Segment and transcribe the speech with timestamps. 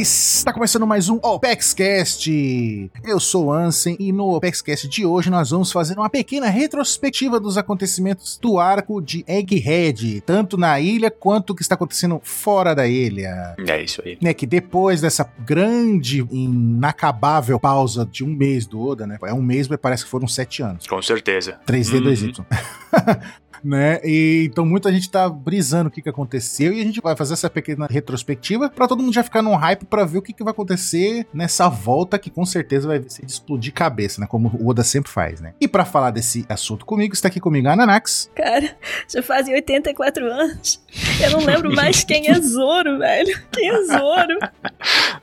[0.00, 2.88] Está começando mais um OpexCast.
[3.04, 7.40] Eu sou o Ansem e no OpexCast de hoje nós vamos fazer uma pequena retrospectiva
[7.40, 12.76] dos acontecimentos do arco de Egghead, tanto na ilha quanto o que está acontecendo fora
[12.76, 13.56] da ilha.
[13.66, 14.16] É isso aí.
[14.22, 19.18] Né, que depois dessa grande, inacabável pausa de um mês do Oda, né?
[19.24, 20.86] É um mês, mas parece que foram sete anos.
[20.86, 21.58] Com certeza.
[21.66, 22.04] 3D, Uhum.
[22.04, 22.46] 2Y.
[23.62, 24.00] né?
[24.04, 27.34] E então muita gente tá brisando o que, que aconteceu e a gente vai fazer
[27.34, 30.44] essa pequena retrospectiva pra todo mundo já ficar num hype pra ver o que, que
[30.44, 34.26] vai acontecer nessa volta que com certeza vai ser de explodir cabeça, né?
[34.26, 35.54] Como o Oda sempre faz, né?
[35.60, 38.30] E pra falar desse assunto comigo, está aqui comigo a Ananax.
[38.34, 38.76] Cara,
[39.08, 40.82] já fazem 84 anos.
[41.22, 43.38] Eu não lembro mais quem é Zoro, velho.
[43.52, 44.38] Quem é Zoro?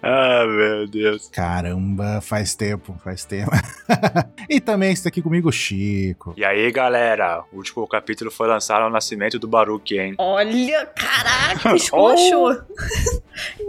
[0.08, 1.30] Ah, meu Deus.
[1.30, 3.50] Caramba, faz tempo, faz tempo.
[4.48, 6.36] e também está aqui comigo o Chico.
[6.38, 10.16] E aí, galera, o último capítulo foi lançado ao nascimento do Baruch, hein?
[10.18, 12.58] Olha, caraca, esculachou.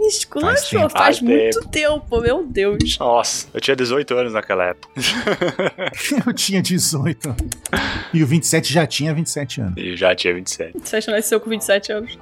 [0.07, 0.89] Esculachou, tempo.
[0.91, 2.97] faz, Faz muito tempo, meu Deus.
[2.99, 4.93] Nossa, eu tinha 18 anos naquela época.
[6.25, 7.35] Eu tinha 18.
[8.13, 9.73] E o 27 já tinha 27 anos.
[9.77, 10.73] E já tinha 27.
[10.83, 12.17] Você nasceu com 27 anos.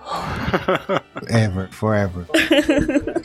[1.27, 2.25] Ever, forever.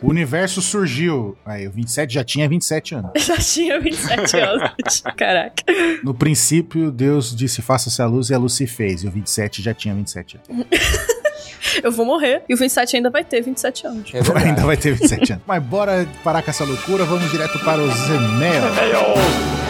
[0.02, 1.36] o universo surgiu.
[1.44, 3.10] Aí, o 27 já tinha 27 anos.
[3.24, 5.02] Já tinha 27 anos.
[5.16, 5.62] Caraca.
[6.02, 8.99] No princípio, Deus disse: faça-se a luz e a luz se fez.
[9.02, 10.66] E o 27 já tinha 27 anos.
[11.82, 14.10] Eu vou morrer e o 27 ainda vai ter 27 anos.
[14.14, 14.18] É.
[14.44, 15.44] Ainda vai ter 27 anos.
[15.46, 19.60] Mas bora parar com essa loucura, vamos direto para os e-mails.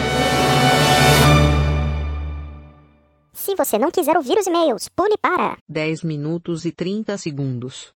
[3.33, 7.93] Se você não quiser ouvir os e-mails, pule para 10 minutos e 30 segundos.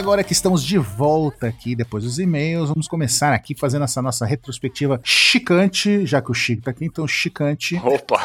[0.00, 4.24] Agora que estamos de volta aqui depois dos e-mails, vamos começar aqui fazendo essa nossa
[4.24, 7.76] retrospectiva chicante, já que o Chico tá aqui, então chicante.
[7.76, 8.24] Opa!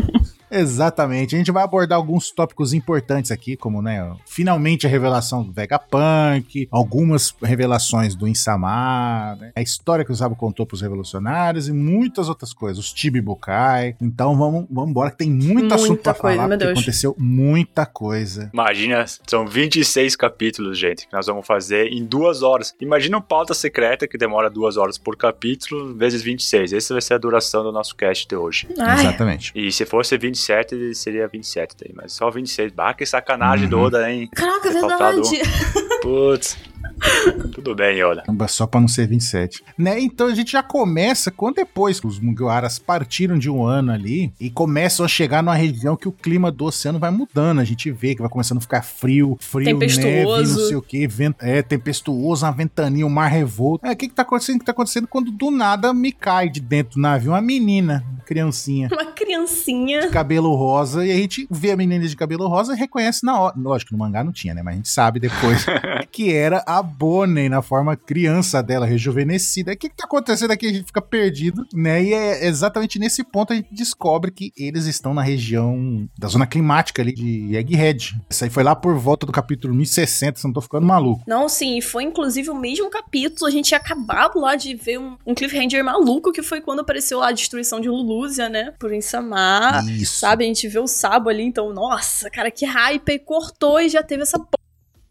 [0.50, 1.34] Exatamente.
[1.34, 6.68] A gente vai abordar alguns tópicos importantes aqui, como, né, finalmente a revelação do Vegapunk,
[6.70, 12.28] algumas revelações do Insama, né, a história que o Zabo contou pros revolucionários e muitas
[12.28, 13.96] outras coisas, os Chibibukai.
[14.00, 16.78] Então vamos, vamos embora que tem muito Muita assunto pra coisa, falar, porque Deus.
[16.78, 18.50] aconteceu muita coisa.
[18.52, 22.74] Imagina, são 26 capítulos, gente, que nós vamos fazer em duas horas.
[22.80, 26.72] Imagina um pauta secreta que demora duas horas por capítulo, vezes 26.
[26.72, 28.68] Essa vai ser a duração do nosso cast de hoje.
[28.78, 29.52] Ai, Exatamente.
[29.54, 32.72] E se fosse 27, seria 27 daí, mas só 26.
[32.72, 33.84] Bah, que sacanagem do Uhum.
[33.84, 34.28] Oda, hein?
[34.34, 35.40] caraca, é verdade.
[36.02, 36.58] Putz.
[37.52, 37.98] Tudo bem.
[37.98, 39.62] Caramba, Só pra não ser 27.
[39.78, 40.00] Né?
[40.00, 44.50] Então a gente já começa quando depois os Mugiwaras partiram de um ano ali e
[44.50, 47.60] começam a chegar numa região que o clima do oceano vai mudando.
[47.60, 50.06] A gente vê que vai começando a ficar frio, frio, Tempestuoso.
[50.06, 53.86] neve, não sei o que, vento, é tempestuoso, uma ventania, um mar revolto.
[53.86, 54.56] É, o que que tá acontecendo?
[54.56, 58.04] O que tá acontecendo quando do nada me cai de dentro do navio uma menina,
[58.10, 58.88] uma criancinha.
[58.92, 60.00] Uma criancinha.
[60.02, 63.38] de Cabelo rosa, e a gente vê a menina de cabelo rosa e reconhece na
[63.38, 63.54] hora.
[63.56, 64.62] Lógico, no mangá não tinha, né?
[64.62, 65.64] Mas a gente sabe depois
[66.10, 69.72] que era a Bonnie na forma criança dela, rejuvenescida.
[69.72, 70.66] O que, que tá acontecendo aqui?
[70.66, 72.02] A gente fica perdido, né?
[72.02, 76.46] E é exatamente nesse ponto a gente descobre que eles estão na região da zona
[76.46, 78.16] climática ali de Egghead.
[78.30, 81.22] Isso aí foi lá por volta do capítulo 1060, se não tô ficando maluco.
[81.26, 83.46] Não, sim, foi inclusive o mesmo capítulo.
[83.46, 87.18] A gente tinha acabado lá de ver um, um cliffhanger maluco, que foi quando apareceu
[87.18, 88.72] lá a destruição de Lulúzia, né?
[88.78, 89.82] Por Insama.
[89.88, 90.20] Isso.
[90.20, 93.08] Sabe, a gente vê o Sabo ali, então, nossa, cara, que hype.
[93.08, 94.38] E cortou e já teve essa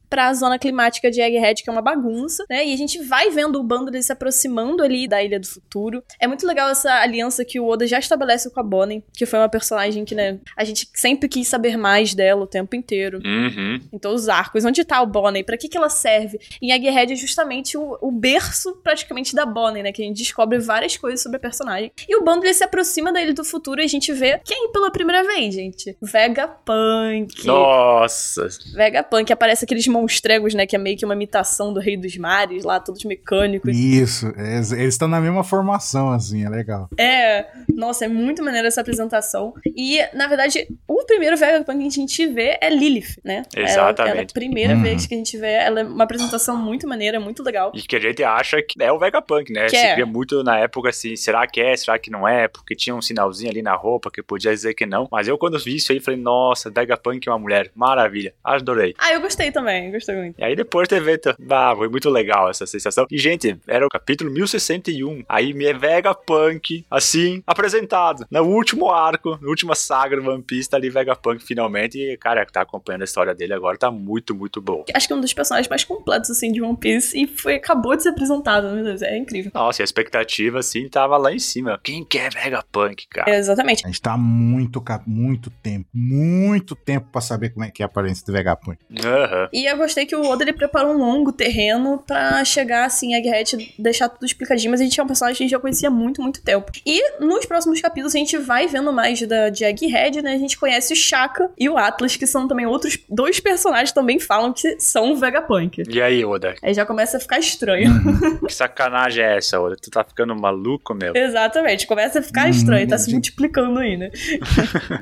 [0.09, 0.15] p...
[0.15, 2.65] pra zona climática de Egghead, que é uma bagunça, né?
[2.65, 6.03] E a gente vai vendo o bando dele se aproximando ali da Ilha do Futuro.
[6.19, 9.39] É muito legal essa aliança que o Oda já estabelece com a Bonnie, que foi
[9.39, 13.19] uma personagem que, né, a gente sempre quis saber mais dela o tempo inteiro.
[13.23, 13.79] Uhum.
[13.99, 14.65] Todos os arcos.
[14.65, 15.43] Onde tá o Bonnie?
[15.43, 16.39] Pra que que ela serve?
[16.61, 19.91] Em Egghead é justamente o, o berço, praticamente, da Bonnie, né?
[19.91, 21.91] Que a gente descobre várias coisas sobre a personagem.
[22.07, 24.71] E o bando, ele se aproxima da Ilha do Futuro e a gente vê quem
[24.71, 25.97] pela primeira vez, gente?
[26.01, 27.45] Vegapunk.
[27.45, 28.47] Nossa.
[28.73, 29.31] Vegapunk.
[29.31, 30.65] Aparece aqueles monstregos, né?
[30.65, 33.75] Que é meio que uma imitação do Rei dos Mares, lá, todos mecânicos.
[33.75, 36.87] Isso, é, eles estão na mesma formação, assim, é legal.
[36.97, 39.53] É, nossa, é muito maneira essa apresentação.
[39.75, 43.43] E, na verdade, o primeiro Vegapunk que a gente vê é Lilith, né?
[43.55, 44.11] Ela- Exatamente.
[44.11, 44.81] Ela, é a primeira Uhum.
[44.83, 47.71] vez que a gente vê, ela é uma apresentação muito maneira, muito legal.
[47.73, 49.65] E que a gente acha que é o Vegapunk, né?
[49.65, 50.05] Que Se é.
[50.05, 52.47] muito na época assim, será que é, será que não é?
[52.47, 55.07] Porque tinha um sinalzinho ali na roupa que podia dizer que não.
[55.11, 58.93] Mas eu quando vi isso aí, falei, nossa, Vegapunk é uma mulher, maravilha, adorei.
[58.97, 60.39] Ah, eu gostei também, gostei muito.
[60.39, 63.05] E aí depois teve, bah, foi muito legal essa sensação.
[63.11, 68.25] E gente, era o capítulo 1061, aí me é Vegapunk, assim, apresentado.
[68.29, 71.97] No último arco, na última saga do One Piece, tá ali Vegapunk finalmente.
[71.97, 74.83] E, cara, tá acompanhando a história dele agora, tá muito, muito bom.
[74.93, 77.17] Acho que é um dos personagens mais completos, assim, de One Piece.
[77.19, 79.51] E foi, acabou de ser apresentado, meu Deus, é incrível.
[79.53, 81.79] Nossa, e a expectativa, assim, tava lá em cima.
[81.83, 83.31] Quem quer Vegapunk, cara?
[83.31, 83.83] É, exatamente.
[83.85, 87.87] A gente tá muito, muito tempo, muito tempo pra saber como é que é a
[87.87, 88.77] aparência do Vegapunk.
[89.03, 89.49] Aham.
[89.51, 93.73] E eu gostei que o Oda ele preparou um longo terreno pra chegar assim, Egghead,
[93.77, 95.91] deixar tudo explicadinho, mas a gente é um personagem que a gente já conhecia há
[95.91, 96.71] muito, muito tempo.
[96.85, 100.33] E nos próximos capítulos a gente vai vendo mais da, de Egghead, né?
[100.33, 103.95] A gente conhece o Shaka e o Atlas, que são também outros dois personagens que
[103.95, 105.83] também falam que são o Vegapunk.
[105.89, 106.55] E aí, Oda?
[106.63, 107.91] Aí já começa a ficar estranho.
[108.45, 109.75] Que sacanagem é essa, Oda?
[109.81, 111.13] Tu tá ficando maluco, meu?
[111.15, 113.13] Exatamente, começa a ficar Hum, estranho, tá se gente.
[113.13, 114.09] multiplicando aí, né?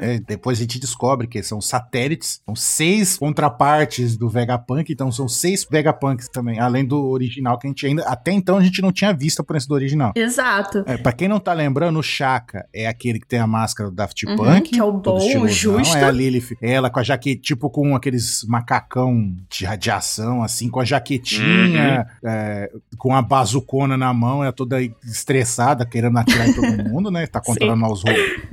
[0.01, 4.29] É, depois a gente descobre que são satélites, são seis contrapartes do
[4.63, 8.03] Vegapunk, então são seis Vegapunks também, além do original que a gente ainda.
[8.03, 10.11] Até então a gente não tinha visto a aparência do original.
[10.15, 10.83] Exato.
[10.87, 13.95] É, pra quem não tá lembrando, o Shaka é aquele que tem a máscara do
[13.95, 14.69] Daft Uhum, Punk.
[14.69, 15.97] que é o bom, o justo.
[15.97, 20.79] É a Lilith, ela com a jaqueta, tipo com aqueles macacão de radiação, assim, com
[20.79, 26.67] a jaquetinha, é, com a bazucona na mão, é toda estressada, querendo atirar em todo
[26.89, 27.27] mundo, né?
[27.27, 28.03] Tá controlando lá os,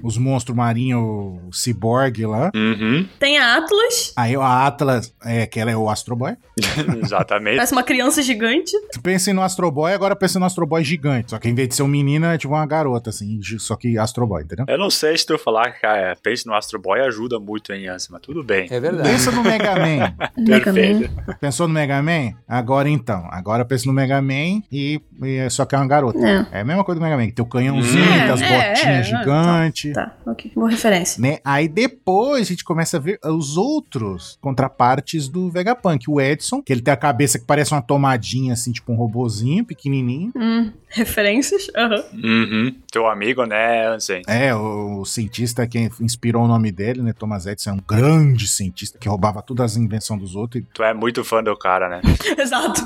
[0.02, 2.50] os monstros marinhos, o ciborgue lá.
[2.55, 6.37] Uhum, Tem a Atlas, Aí a Atlas, é, que ela é o Astro Boy.
[7.02, 7.57] exatamente.
[7.57, 8.73] parece uma criança gigante.
[9.02, 11.30] Pensa no Astro Boy, agora pensa no Astro Boy gigante.
[11.30, 13.99] Só que em vez de ser um menino, é tipo uma garota, assim, só que
[13.99, 14.64] Astro Boy, entendeu?
[14.69, 17.85] Eu não sei se tu falar que ah, pense no Astro Boy ajuda muito em
[17.85, 18.66] Yancy, mas tudo bem.
[18.71, 19.09] É verdade.
[19.09, 20.14] Pensa no Mega Man.
[20.37, 21.00] Mega Man.
[21.00, 21.38] Perfeito.
[21.40, 22.35] Pensou no Mega Man?
[22.49, 23.28] Agora então.
[23.30, 26.19] Agora pensa no Mega Man e, e só que é uma garota.
[26.19, 26.47] É.
[26.59, 28.49] É a mesma coisa do Mega Man, que tem o canhãozinho, É, tem as é,
[28.49, 29.92] botinhas é, gigantes.
[29.92, 30.52] Tá, ok.
[30.54, 31.21] Boa referência.
[31.21, 31.38] Né?
[31.45, 35.89] Aí depois a gente começa a ver os outros contrapartes do Vegapunk.
[36.09, 39.64] O Edson, que ele tem a cabeça que parece uma tomadinha, assim, tipo um robozinho
[39.64, 40.32] pequenininho.
[40.37, 41.68] Hum, referências?
[41.76, 42.04] Aham.
[42.14, 42.75] Uhum.
[42.90, 44.23] Teu amigo, né, Ansem?
[44.26, 47.12] É, o, o cientista que inspirou o nome dele, né?
[47.12, 50.62] Thomas Edison é um grande cientista que roubava todas as invenções dos outros.
[50.62, 52.00] E, Tu é muito fã do cara, né?
[52.38, 52.82] Exato.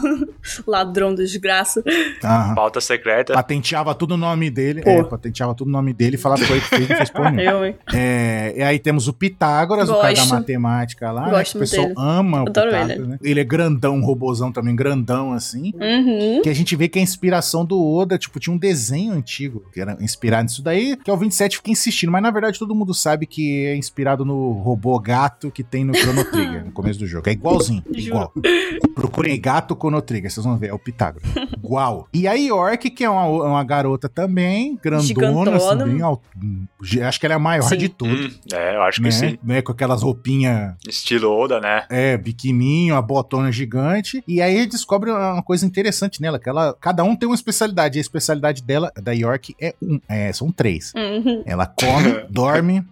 [0.67, 1.83] Ladrão desgraça.
[2.23, 2.55] aham.
[2.55, 3.33] Pauta secreta.
[3.35, 4.83] Patenteava tudo o nome dele.
[4.83, 4.91] Pô.
[4.91, 7.31] É, patenteava tudo o nome dele e falava que foi que fez, não fez por
[7.33, 7.43] mim.
[7.43, 7.77] Eu, hein?
[7.93, 10.35] É, e aí temos o Pitágoras, o cara da Gosto.
[10.35, 11.95] matemática lá, né, Gosto que o pessoal dele.
[11.99, 13.07] ama o Adoro Pitágoras, ele.
[13.07, 13.19] né?
[13.23, 15.73] Ele é grandão, um robozão também, grandão assim.
[15.75, 16.43] Uhum.
[16.43, 19.81] Que a gente vê que a inspiração do Oda, tipo, tinha um desenho antigo que
[19.81, 22.93] era inspirado nisso daí, que é o 27 fica insistindo, mas na verdade todo mundo
[22.95, 27.07] sabe que é inspirado no robô gato que tem no Chrono Trigger, no começo do
[27.07, 27.29] jogo.
[27.29, 28.33] É igualzinho, igual.
[28.95, 31.29] Procurem gato Chrono Trigger, vocês vão ver, é o Pitágoras.
[31.57, 32.09] Igual.
[32.13, 36.23] E a York, que é uma, uma garota também, grandona, assim, bem alto,
[37.03, 37.77] acho que ela é a maior Sim.
[37.79, 38.15] de todas.
[38.27, 39.11] Hum, é, eu acho que Né?
[39.11, 39.39] sim.
[39.43, 39.63] né?
[39.63, 41.85] Com aquelas roupinhas Estilo Oda, né?
[41.89, 44.23] é, biquininho, a botona gigante.
[44.27, 47.99] E aí ele descobre uma coisa interessante nela, que ela, cada um tem uma especialidade.
[47.99, 50.93] E a especialidade dela, da York, é um, é, são três.
[50.95, 51.43] Uhum.
[51.47, 52.85] Ela come, dorme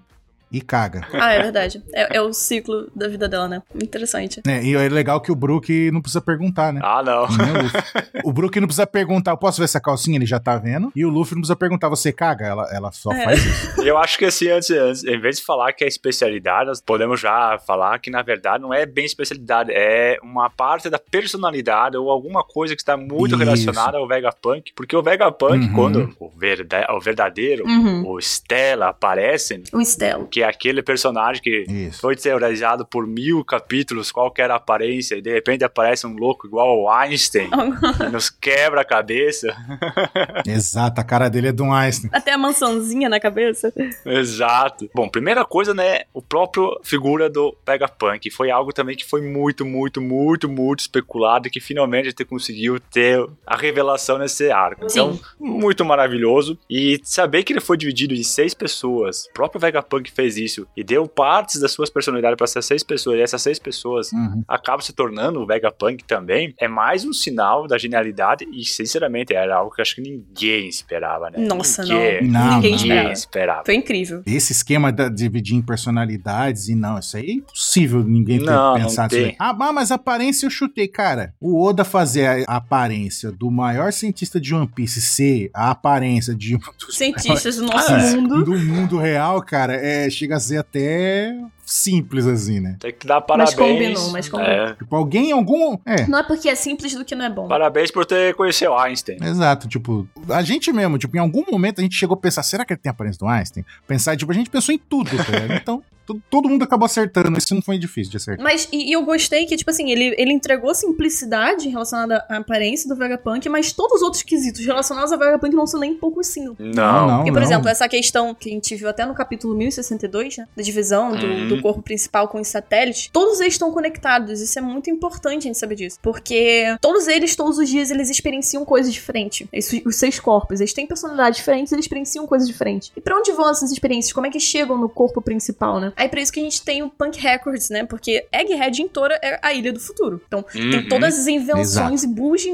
[0.52, 1.06] e caga.
[1.14, 1.82] Ah, é verdade.
[1.94, 3.62] É, é o ciclo da vida dela, né?
[3.74, 4.40] Interessante.
[4.46, 6.80] É, e é legal que o Brook não precisa perguntar, né?
[6.82, 7.26] Ah, não.
[7.28, 10.16] Nem o, o Brook não precisa perguntar, eu posso ver essa calcinha?
[10.18, 10.92] Ele já tá vendo.
[10.94, 12.46] E o Luffy não precisa perguntar, você caga?
[12.46, 13.24] Ela, ela só É.
[13.24, 13.82] faz isso.
[13.82, 16.80] E eu acho que assim, antes, antes, em vez de falar que é especialidade, nós
[16.80, 21.96] podemos já falar que na verdade não é bem especialidade, é uma parte da personalidade
[21.96, 23.38] ou alguma coisa que está muito Isso.
[23.44, 25.72] relacionada ao Vegapunk, porque o Vegapunk, Uhum.
[25.72, 28.06] quando o, verda- o verdadeiro, Uhum.
[28.08, 30.26] o Stella aparecem, O Stelo.
[30.26, 32.00] que é aquele personagem que Isso.
[32.00, 36.14] foi teorizado por mil capítulos, qual que era a aparência, e de repente aparece um
[36.14, 37.50] louco igual ao Einstein,
[37.96, 39.54] que nos quebra a cabeça.
[40.46, 42.10] Exato, a cara dele é de um Einstein.
[42.12, 43.72] Até a mansãozinha na cabeça.
[44.04, 44.88] Exato.
[44.94, 46.02] Bom, primeira coisa, né?
[46.12, 51.48] O próprio figura do Vegapunk foi algo também que foi muito, muito, muito, muito especulado
[51.48, 54.86] e que finalmente a gente conseguiu ter a revelação nesse arco.
[54.90, 55.20] Então, Sim.
[55.38, 56.58] muito maravilhoso.
[56.68, 60.82] E saber que ele foi dividido em seis pessoas, o próprio Vegapunk fez isso e
[60.84, 64.42] deu partes das suas personalidades para essas seis pessoas, e essas seis pessoas Uhum.
[64.48, 69.56] acabam se tornando o Vegapunk também, é mais um sinal da genialidade e, sinceramente, era
[69.56, 71.38] algo que eu acho que ninguém esperava, né?
[71.38, 72.40] Nossa, ninguém, não.
[72.42, 72.76] Não, Ninguém não.
[72.76, 73.00] esperava.
[73.00, 73.62] Ninguém esperava.
[73.64, 74.22] Foi incrível.
[74.26, 78.74] Esse esquema de dividir em personalidades e não, isso aí é impossível ninguém ter Não,
[78.74, 79.26] não pensado tem.
[79.26, 79.30] nisso.
[79.32, 79.36] aí.
[79.38, 81.34] Ah, mas- aparência eu chutei, cara.
[81.40, 86.56] O Oda fazer a, aparência do maior cientista de One Piece ser a aparência de
[86.56, 88.44] um dos Cientistas do nosso mundo.
[88.44, 92.76] do mundo real, cara, é, chega a ser até simples assim, né?
[92.80, 93.54] Tem que dar Mas parabéns.
[93.54, 94.52] combinou, mas combinou.
[94.52, 95.78] É, Tipo, alguém em algum.
[95.86, 96.06] É.
[96.06, 97.46] Não é porque é simples do que não é bom.
[97.48, 99.18] parabéns por ter conhecido Einstein.
[99.22, 102.64] Exato, tipo, a gente mesmo, tipo, em algum momento a gente chegou a pensar, será
[102.64, 103.64] que ele tem a aparência do Einstein?
[103.86, 105.22] Pensar, tipo, a gente pensou em tudo, tá?
[105.62, 108.42] Então, to- todo mundo acabou acertando, isso não foi difícil de acertar.
[108.44, 112.88] Mas, e, e eu gostei que, tipo assim, ele, ele entregou simplicidade relacionada à aparência
[112.88, 116.22] do Vegapunk, mas todos os outros quesitos relacionados ao Vegapunk não são nem um pouco
[116.24, 116.74] simples.
[116.74, 117.06] Não.
[117.06, 117.16] não.
[117.18, 120.62] Porque, por exemplo, essa questão que a gente viu até no capítulo 1062, né, da
[120.62, 121.48] divisão do, Uhum.
[121.56, 124.40] Do corpo principal com os satélites, todos eles estão conectados.
[124.40, 125.98] Isso é muito importante a gente saber disso.
[126.02, 129.46] Porque todos eles, todos os dias, eles experienciam coisas diferentes.
[129.52, 132.90] Esses- os seis corpos, eles têm personalidades diferentes, eles experienciam coisas diferentes.
[132.96, 134.12] E pra onde vão essas experiências?
[134.12, 135.92] Como é que chegam no corpo principal, né?
[135.96, 137.84] Aí pra isso que a gente tem o Punk Records, né?
[137.84, 140.20] Porque Egghead em Tora é a ilha do futuro.
[140.26, 140.88] Então, tem Uhum.
[140.88, 142.06] todas as invenções e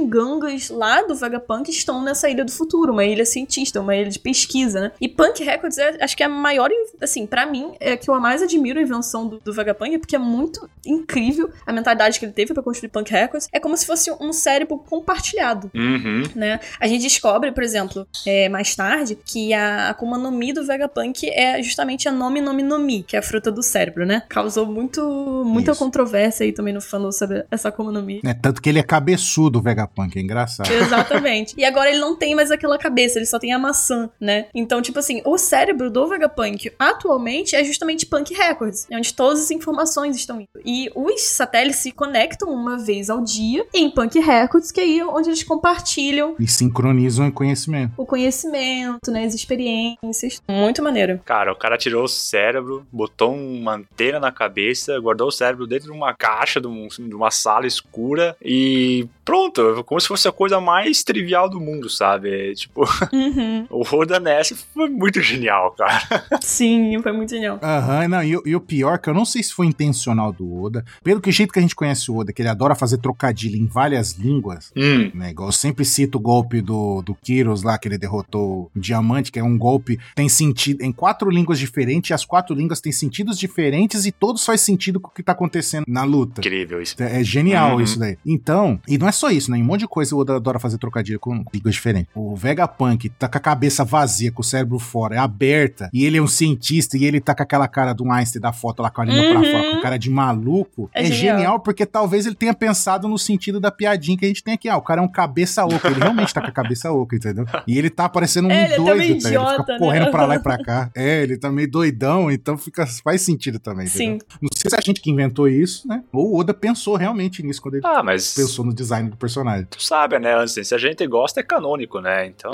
[0.03, 4.19] bugigangas lá do Vegapunk estão nessa ilha do futuro, uma ilha cientista, uma ilha de
[4.19, 4.93] pesquisa, né?
[5.01, 8.09] E Punk Records é, acho que é a maior, assim, pra mim, é a que
[8.09, 12.33] eu mais admiro invenção do, do Vegapunk, porque é muito incrível a mentalidade que ele
[12.33, 13.49] teve pra construir Punk Records.
[13.53, 16.25] É como se fosse um cérebro compartilhado Uhum.
[16.35, 16.61] né?
[16.81, 21.29] A gente descobre, por exemplo, é, mais tarde, que a Akuma no Mi do Vegapunk
[21.29, 24.23] é justamente a Nomi Nomi no Mi, que é a fruta do cérebro, né?
[24.29, 25.03] Causou muito,
[25.47, 25.79] muita Isso.
[25.79, 28.21] controvérsia aí também no fandom sobre essa Akuma no Mi.
[28.25, 30.71] É, tanto que ele é cabeçudo, o Vegapunk, é engraçado.
[30.73, 31.55] Exatamente.
[31.57, 34.47] E agora ele não tem mais aquela cabeça, ele só tem a maçã, né?
[34.55, 39.41] Então, tipo assim, o cérebro do Vegapunk atualmente é justamente Punk Records, é onde todas
[39.43, 40.49] as informações estão indo.
[40.65, 45.03] E os satélites se conectam uma vez ao dia em Punk Records, que é aí
[45.03, 47.93] onde eles compartilham E sincronizam em conhecimento.
[47.97, 50.41] o conhecimento, né, as experiências.
[50.49, 51.21] Muito maneiro.
[51.25, 55.91] Cara, o cara tirou o cérebro, botou uma antena na cabeça, guardou o cérebro dentro
[55.91, 60.33] de uma caixa, de, um- de uma sala escura e pronto, como se fosse a
[60.33, 62.55] coisa mais trivial do mundo, sabe?
[62.69, 63.67] Tipo, Uhum.
[63.71, 66.03] o Roda Ness foi muito genial, cara.
[66.41, 67.59] Sim, foi muito genial.
[67.63, 70.61] Aham, não, e, o- e o pior, que eu não sei se foi intencional do
[70.63, 73.57] Oda, pelo que jeito que a gente conhece o Oda, que ele adora fazer trocadilho
[73.57, 75.31] em várias línguas, Hum, né?
[75.31, 79.33] Igual eu sempre cito o golpe do, do Kyros lá, que ele derrotou o Diamante,
[79.33, 82.93] que é um golpe, tem sentido em quatro línguas diferentes, e as quatro línguas têm
[82.93, 86.41] sentidos diferentes e todos faz sentido com o que tá acontecendo na luta.
[86.41, 86.95] incrível isso.
[86.99, 87.81] É genial Uhum.
[87.81, 88.17] isso daí.
[88.27, 89.59] Então, e não é só isso, né?
[89.59, 92.11] Em um monte de coisa o Oda adora fazer trocadilho com línguas diferentes.
[92.15, 96.19] O Vegapunk tá com a cabeça vazia, com o cérebro fora, é aberta, e ele
[96.19, 99.01] é um cientista, e ele tá com aquela cara do Einstein da foto lá com
[99.01, 99.45] a língua pra Uhum.
[99.53, 100.91] fora, com cara de maluco.
[100.95, 101.37] É É, genial.
[101.39, 101.61] genial.
[101.61, 104.69] porque talvez ele tenha pensado no sentido da piadinha que a gente tem aqui.
[104.69, 107.45] Ah, o cara é um cabeça oca, ele realmente tá com a cabeça oca, entendeu?
[107.67, 109.05] E ele tá parecendo um É, ele tá doido, tá?
[109.05, 109.79] Ele idiota, fica né?
[109.79, 110.91] correndo pra lá e pra cá.
[110.97, 114.19] É, ele tá meio doidão, então fica, faz sentido também, entendeu?
[114.19, 114.39] Sim.
[114.43, 116.03] Não sei se é a gente que inventou isso, né?
[116.13, 119.67] Ou o Oda pensou realmente nisso quando ele Ah, mas pensou no design do personagem.
[119.71, 120.65] tu sabe, né, Ansem?
[120.65, 122.27] Se a gente gosta, é canônico, né?
[122.27, 122.51] Então.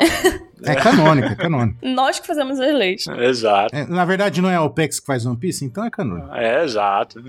[0.63, 1.79] É canônico, é canônico.
[1.83, 3.05] Nós que fazemos as leis.
[3.19, 3.75] exato.
[3.75, 5.91] É, na verdade, não é a OPEX que faz One Piece, então é
[6.35, 7.23] É, exato.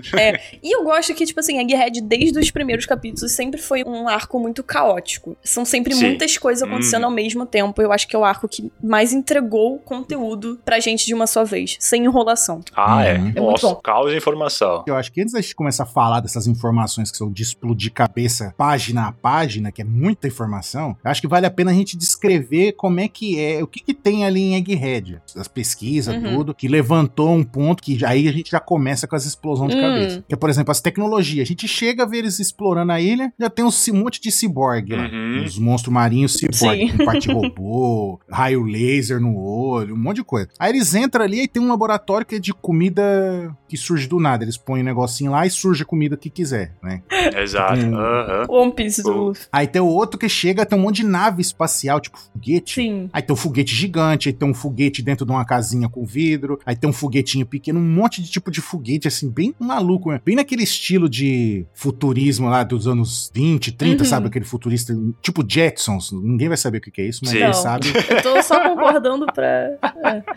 [0.62, 4.38] E eu gosto que, tipo assim, Egghead, desde os primeiros capítulos, sempre foi um arco
[4.40, 5.36] muito caótico.
[5.42, 6.06] São sempre Sim.
[6.06, 7.08] muitas coisas acontecendo Uhum.
[7.08, 7.80] ao mesmo tempo.
[7.82, 11.44] Eu acho que é o arco que mais entregou conteúdo pra gente de uma só
[11.44, 12.60] vez, sem enrolação.
[12.74, 13.14] Ah, é.
[13.18, 13.32] Uhum.
[13.34, 13.74] É muito Nossa, bom.
[13.76, 14.84] caos de informação.
[14.86, 17.92] Eu acho que antes da gente começar a falar dessas informações que são de explodir
[17.92, 21.74] cabeça página a página, que é muita informação, eu acho que vale a pena a
[21.74, 25.20] gente descrever como é que é, o que, que tem ali em Egghead.
[25.36, 26.22] As pesquisas, Uhum.
[26.36, 29.78] tudo, que levantou um ponto que aí a gente já começa com as explosões de
[29.78, 29.82] Hum.
[29.82, 30.24] cabeça.
[30.28, 31.46] Que é, por exemplo, as tecnologias.
[31.46, 34.94] A gente chega a ver eles explorando a ilha, já tem um monte de ciborgue
[34.94, 35.04] lá.
[35.08, 35.42] Uhum.
[35.44, 36.96] Uns monstros marinhos ciborgue, Sim.
[36.96, 40.48] com parte robô, raio laser no olho, um monte de coisa.
[40.58, 44.18] Aí eles entram ali e tem um laboratório que é de comida que surge do
[44.20, 44.44] nada.
[44.44, 47.02] Eles põem um negocinho lá e surge a comida que quiser, né?
[47.36, 47.80] Exato.
[47.80, 47.94] Hum.
[47.96, 48.46] Aham.
[48.48, 49.10] One Piece do.
[49.12, 49.46] Luffy.
[49.52, 52.74] Aí tem o outro que chega, tem um monte de nave espacial, tipo foguete.
[52.74, 53.10] Sim.
[53.12, 56.58] Aí tem um foguete gigante, aí tem um foguete dentro de uma casinha com vidro,
[56.64, 60.20] aí tem um foguetinho pequeno, um monte de tipo de foguete, assim, bem maluco, né?
[60.24, 64.08] Bem naquele estilo de futurismo lá dos anos 20, 30, Uhum.
[64.08, 64.26] sabe?
[64.28, 66.12] Aquele futurista, tipo Jetsons.
[66.12, 67.38] Ninguém vai saber o que é isso, mas Sim.
[67.38, 67.86] quem sabe.
[68.10, 69.78] Eu tô só concordando pra.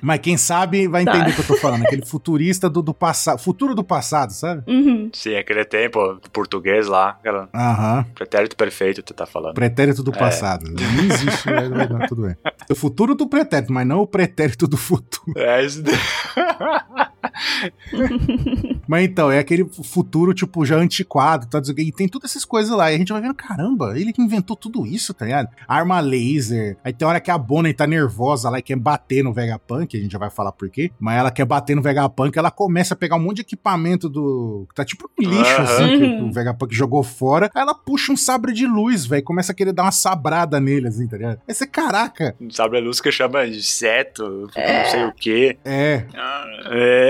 [0.01, 1.11] Mas quem sabe vai Tá.
[1.15, 1.83] entender o que eu tô falando.
[1.83, 4.63] Aquele futurista do, do passado, futuro do passado, sabe?
[4.71, 5.09] Uhum.
[5.13, 8.05] Sim, aquele tempo, português lá, aquela Aham.
[8.15, 9.53] pretérito perfeito, tu tá falando.
[9.55, 10.17] Pretérito do É.
[10.17, 10.65] passado.
[10.69, 12.35] Não existe, mas mas não, tudo bem.
[12.69, 15.33] O futuro do pretérito, mas não o pretérito do futuro.
[15.37, 15.81] É isso.
[18.87, 21.61] Mas então, é aquele futuro, tipo, já antiquado, tá?
[21.77, 22.91] E tem todas essas coisas lá.
[22.91, 25.49] E a gente vai vendo, caramba, ele que inventou tudo isso, tá ligado?
[25.67, 26.77] Arma laser.
[26.83, 29.99] Aí tem hora que a Bonnie tá nervosa lá e quer bater no Vegapunk, a
[30.01, 30.91] gente já vai falar por quê.
[30.99, 34.65] Mas ela quer bater no Vegapunk, ela começa a pegar um monte de equipamento do.
[34.69, 35.63] que tá tipo um lixo, Aham.
[35.63, 36.29] assim, que Uhum.
[36.29, 37.49] o Vegapunk jogou fora.
[37.53, 39.23] Aí ela puxa um sabre de luz, velho.
[39.23, 41.39] Começa a querer dar uma sabrada nele, assim, tá ligado?
[41.47, 45.57] Aí você, caraca, Sabe a luz que chama inseto, não sei o quê.
[45.65, 46.05] é.
[46.15, 47.08] Ah, É.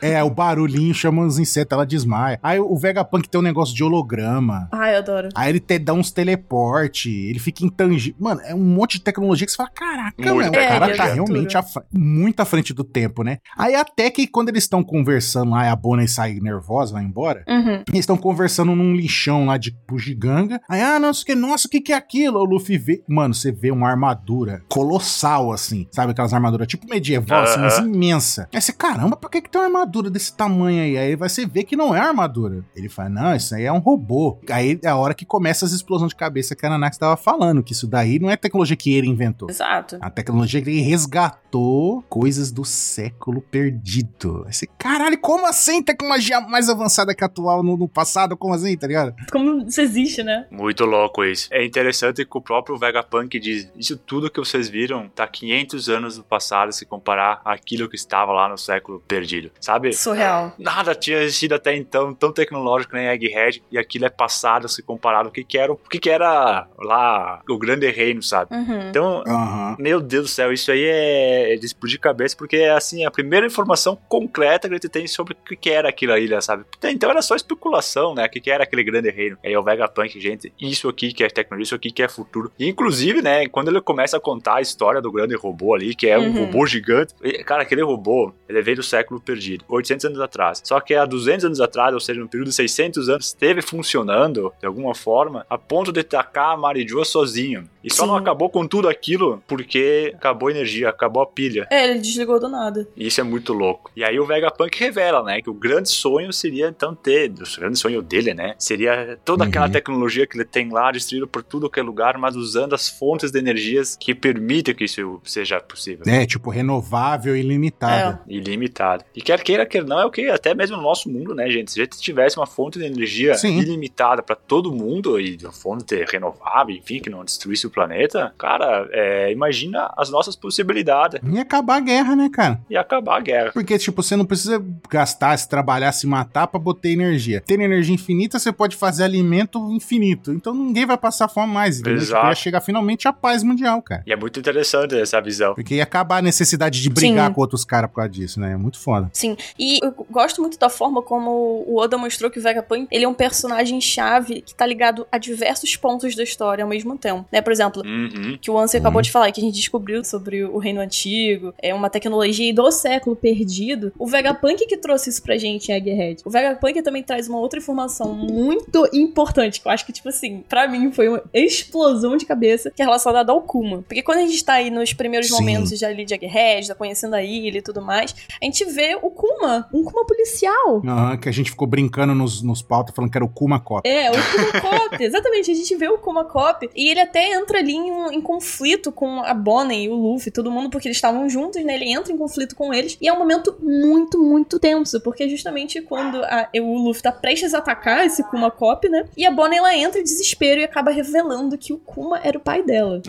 [0.00, 2.38] É, o barulhinho chama os insetos, ela desmaia.
[2.42, 4.68] Aí o Vegapunk tem um negócio de holograma.
[4.72, 5.28] Ai, eu adoro.
[5.34, 8.16] Aí ele te dá uns teleporte, ele fica intangível.
[8.20, 11.14] Mano, é um monte de tecnologia que você fala, caraca, meu, o cara tá É,
[11.14, 11.56] realmente
[11.92, 13.38] muito à frente do tempo, né?
[13.56, 17.44] Aí até que quando eles estão conversando lá, e a Bonnie sai nervosa, vai embora,
[17.48, 17.82] Uhum.
[17.88, 20.60] eles estão conversando num lixão lá de bugiganga.
[20.68, 22.38] Aí, ah, nossa, que, nossa, o que que é aquilo?
[22.40, 23.02] O Luffy vê.
[23.08, 25.86] Mano, você vê uma armadura colossal, assim.
[25.90, 28.48] Sabe aquelas armaduras tipo medieval, assim, mas imensa.
[28.52, 30.98] Aí você, caramba, por que que tem uma armadura desse tamanho aí?
[30.98, 32.62] Aí você vê que não é armadura.
[32.76, 34.38] Ele fala, não, isso aí é um robô.
[34.50, 37.62] Aí é a hora que começa as explosões de cabeça que a Nanax tava falando,
[37.62, 39.48] que isso daí não é tecnologia que ele inventou.
[39.48, 39.96] Exato.
[40.02, 44.44] A tecnologia que ele resgatou coisas do século perdido.
[44.50, 48.36] Esse caralho, como assim tecnologia mais avançada que a atual no, no passado?
[48.36, 49.14] Como assim, tá ligado?
[49.32, 50.46] Como isso existe, né?
[50.50, 51.48] Muito louco isso.
[51.50, 56.18] É interessante que o próprio Vegapunk diz: Isso tudo que vocês viram tá 500 anos
[56.18, 58.73] no passado se comparar àquilo que estava lá no século
[59.06, 59.50] perdido.
[59.60, 59.92] Sabe?
[59.92, 60.52] Surreal.
[60.58, 65.28] Nada tinha sido até então tão tecnológico nem Egghead e aquilo é passado se comparado
[65.28, 68.54] ao que, que era o que, que era lá o grande reino, sabe?
[68.54, 68.88] Uhum.
[68.90, 69.76] Então, Aham.
[69.78, 73.46] meu Deus do céu, isso aí é de explodir cabeça, porque é assim, a primeira
[73.46, 76.64] informação concreta que a gente tem sobre o que que era aquela ilha, sabe?
[76.84, 78.26] Então era só especulação, né?
[78.26, 79.36] O que que era aquele grande reino.
[79.44, 82.50] Aí é o Vegapunk, gente, isso aqui que é tecnologia, isso aqui que é futuro.
[82.58, 86.08] E, inclusive, né, quando ele começa a contar a história do grande robô ali, que
[86.08, 86.46] é um Uhum.
[86.46, 90.60] robô gigante, cara, aquele robô, ele veio do século perdido, 800 anos atrás.
[90.64, 94.52] Só que há 200 anos atrás, ou seja, no período de 600 anos, esteve funcionando
[94.60, 97.68] de alguma forma, a ponto de tacar a Marijua sozinho.
[97.82, 98.08] E só Sim.
[98.08, 101.66] não acabou com tudo aquilo porque acabou a energia, acabou a pilha.
[101.70, 102.88] É, ele desligou do nada.
[102.96, 103.90] E isso é muito louco.
[103.94, 107.78] E aí o Vegapunk revela, né, que o grande sonho seria então ter, o grande
[107.78, 109.72] sonho dele, né, seria toda aquela Uhum.
[109.72, 113.30] tecnologia que ele tem lá distribuída por tudo que é lugar, mas usando as fontes
[113.30, 116.04] de energias que permitem que isso seja possível.
[116.06, 118.20] É, tipo, renovável e ilimitada.
[118.54, 119.04] Ilimitado.
[119.14, 121.72] E quer queira, quer não, é o que até mesmo no nosso mundo, né, gente?
[121.72, 123.58] Se a gente tivesse uma fonte de energia Sim.
[123.58, 128.88] ilimitada para todo mundo e uma fonte renovável, enfim, que não destruísse o planeta, cara,
[128.92, 132.60] é, imagina as nossas possibilidades E acabar a guerra, né, cara?
[132.70, 133.50] e acabar a guerra.
[133.52, 137.42] Porque, tipo, você não precisa gastar, se trabalhar, se matar pra botar energia.
[137.44, 140.32] Tendo energia infinita, você pode fazer alimento infinito.
[140.32, 141.80] Então ninguém vai passar fome mais.
[141.80, 142.00] Entendeu?
[142.00, 142.26] Tipo, Exato.
[142.28, 144.02] ia chegar finalmente a paz mundial, cara.
[144.06, 145.54] E é muito interessante essa visão.
[145.54, 147.34] Porque ia acabar a necessidade de brigar Sim.
[147.34, 148.43] com outros caras por causa disso, né?
[148.46, 149.10] É muito foda.
[149.12, 153.04] Sim, e eu gosto muito da forma como o Oda mostrou que o Vegapunk, ele
[153.04, 157.40] é um personagem-chave que tá ligado a diversos pontos da história ao mesmo tempo, né?
[157.40, 158.38] Por exemplo, Uhum.
[158.40, 159.02] que o Ansem acabou Uhum.
[159.02, 163.16] de falar, que a gente descobriu sobre o Reino Antigo, é uma tecnologia do século
[163.16, 163.92] perdido.
[163.98, 166.22] O Vegapunk que trouxe isso pra gente em Egghead.
[166.24, 170.44] O Vegapunk também traz uma outra informação muito importante, que eu acho que, tipo assim,
[170.48, 173.82] pra mim foi uma explosão de cabeça, que é relacionada ao Kuma.
[173.82, 175.34] Porque quando a gente tá aí nos primeiros Sim.
[175.34, 178.96] momentos de ali de Egghead, tá conhecendo a ilha e tudo mais, a gente vê
[179.00, 180.82] o Kuma, um Kuma policial.
[180.86, 183.88] Aham, que a gente ficou brincando nos, nos pautas falando que era o Kuma Cop.
[183.88, 185.50] É, o Kuma Cop, exatamente.
[185.50, 189.20] A gente vê o Kuma Cop e ele até entra ali em, em conflito com
[189.20, 191.74] a Bonnie e o Luffy, todo mundo, porque eles estavam juntos, né?
[191.74, 195.80] Ele entra em conflito com eles e é um momento muito, muito tenso, porque justamente
[195.82, 199.06] quando a- o Luffy tá prestes a atacar esse Kuma Cop, né?
[199.16, 202.40] E a Bonnie ela entra em desespero e acaba revelando que o Kuma era o
[202.40, 203.00] pai dela.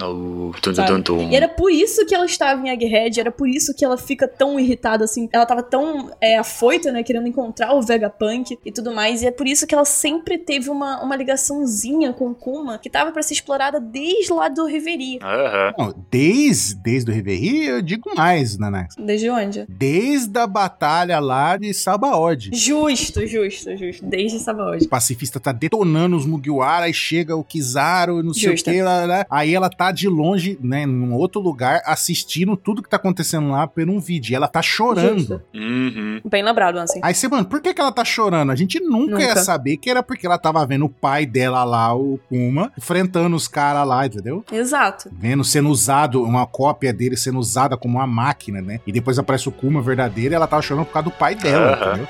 [0.73, 0.87] Sabe?
[0.87, 1.29] tum, tum, tum.
[1.29, 4.27] E era por isso que ela estava em Egghead, era por isso que ela fica
[4.27, 5.29] tão irritada, assim.
[5.31, 9.21] Ela tava tão é, afoita, né, querendo encontrar o Vegapunk e tudo mais.
[9.21, 12.89] E é por isso que ela sempre teve uma, uma ligaçãozinha com o Kuma, que
[12.89, 15.19] tava pra ser explorada desde lá do Reverie.
[15.21, 15.73] Aham.
[15.77, 18.95] Não, desde, desde o Reverie, eu digo mais, Nanax.
[18.97, 19.65] Desde onde?
[19.69, 22.51] Desde a batalha lá de Sabaody.
[22.53, 24.05] Justo, justo, justo.
[24.05, 24.85] Desde Sabaody.
[24.85, 28.69] O pacifista tá detonando os Mugiwara, aí chega o Kizaru, não sei Justo.
[28.69, 29.25] o que, lá, lá, lá.
[29.29, 33.67] aí ela tá de longe, né, num outro lugar, assistindo tudo que tá acontecendo lá
[33.67, 34.33] por um vídeo.
[34.33, 34.94] E ela tá chorando.
[35.01, 35.41] Justo.
[35.53, 36.21] Uhum.
[36.25, 36.99] Bem lembrado, assim.
[37.03, 38.51] Aí você, mano, por que, que ela tá chorando?
[38.51, 39.23] A gente nunca, Nunca.
[39.23, 43.35] ia saber que era porque ela tava vendo o pai dela lá, o Kuma, enfrentando
[43.35, 44.43] os caras lá, entendeu?
[44.51, 45.09] Exato.
[45.11, 48.79] Vendo sendo usado, uma cópia dele sendo usada como uma máquina, né?
[48.85, 51.73] E depois aparece o Kuma verdadeiro e ela tava chorando por causa do pai dela,
[51.73, 51.87] Aham.
[51.89, 52.07] entendeu?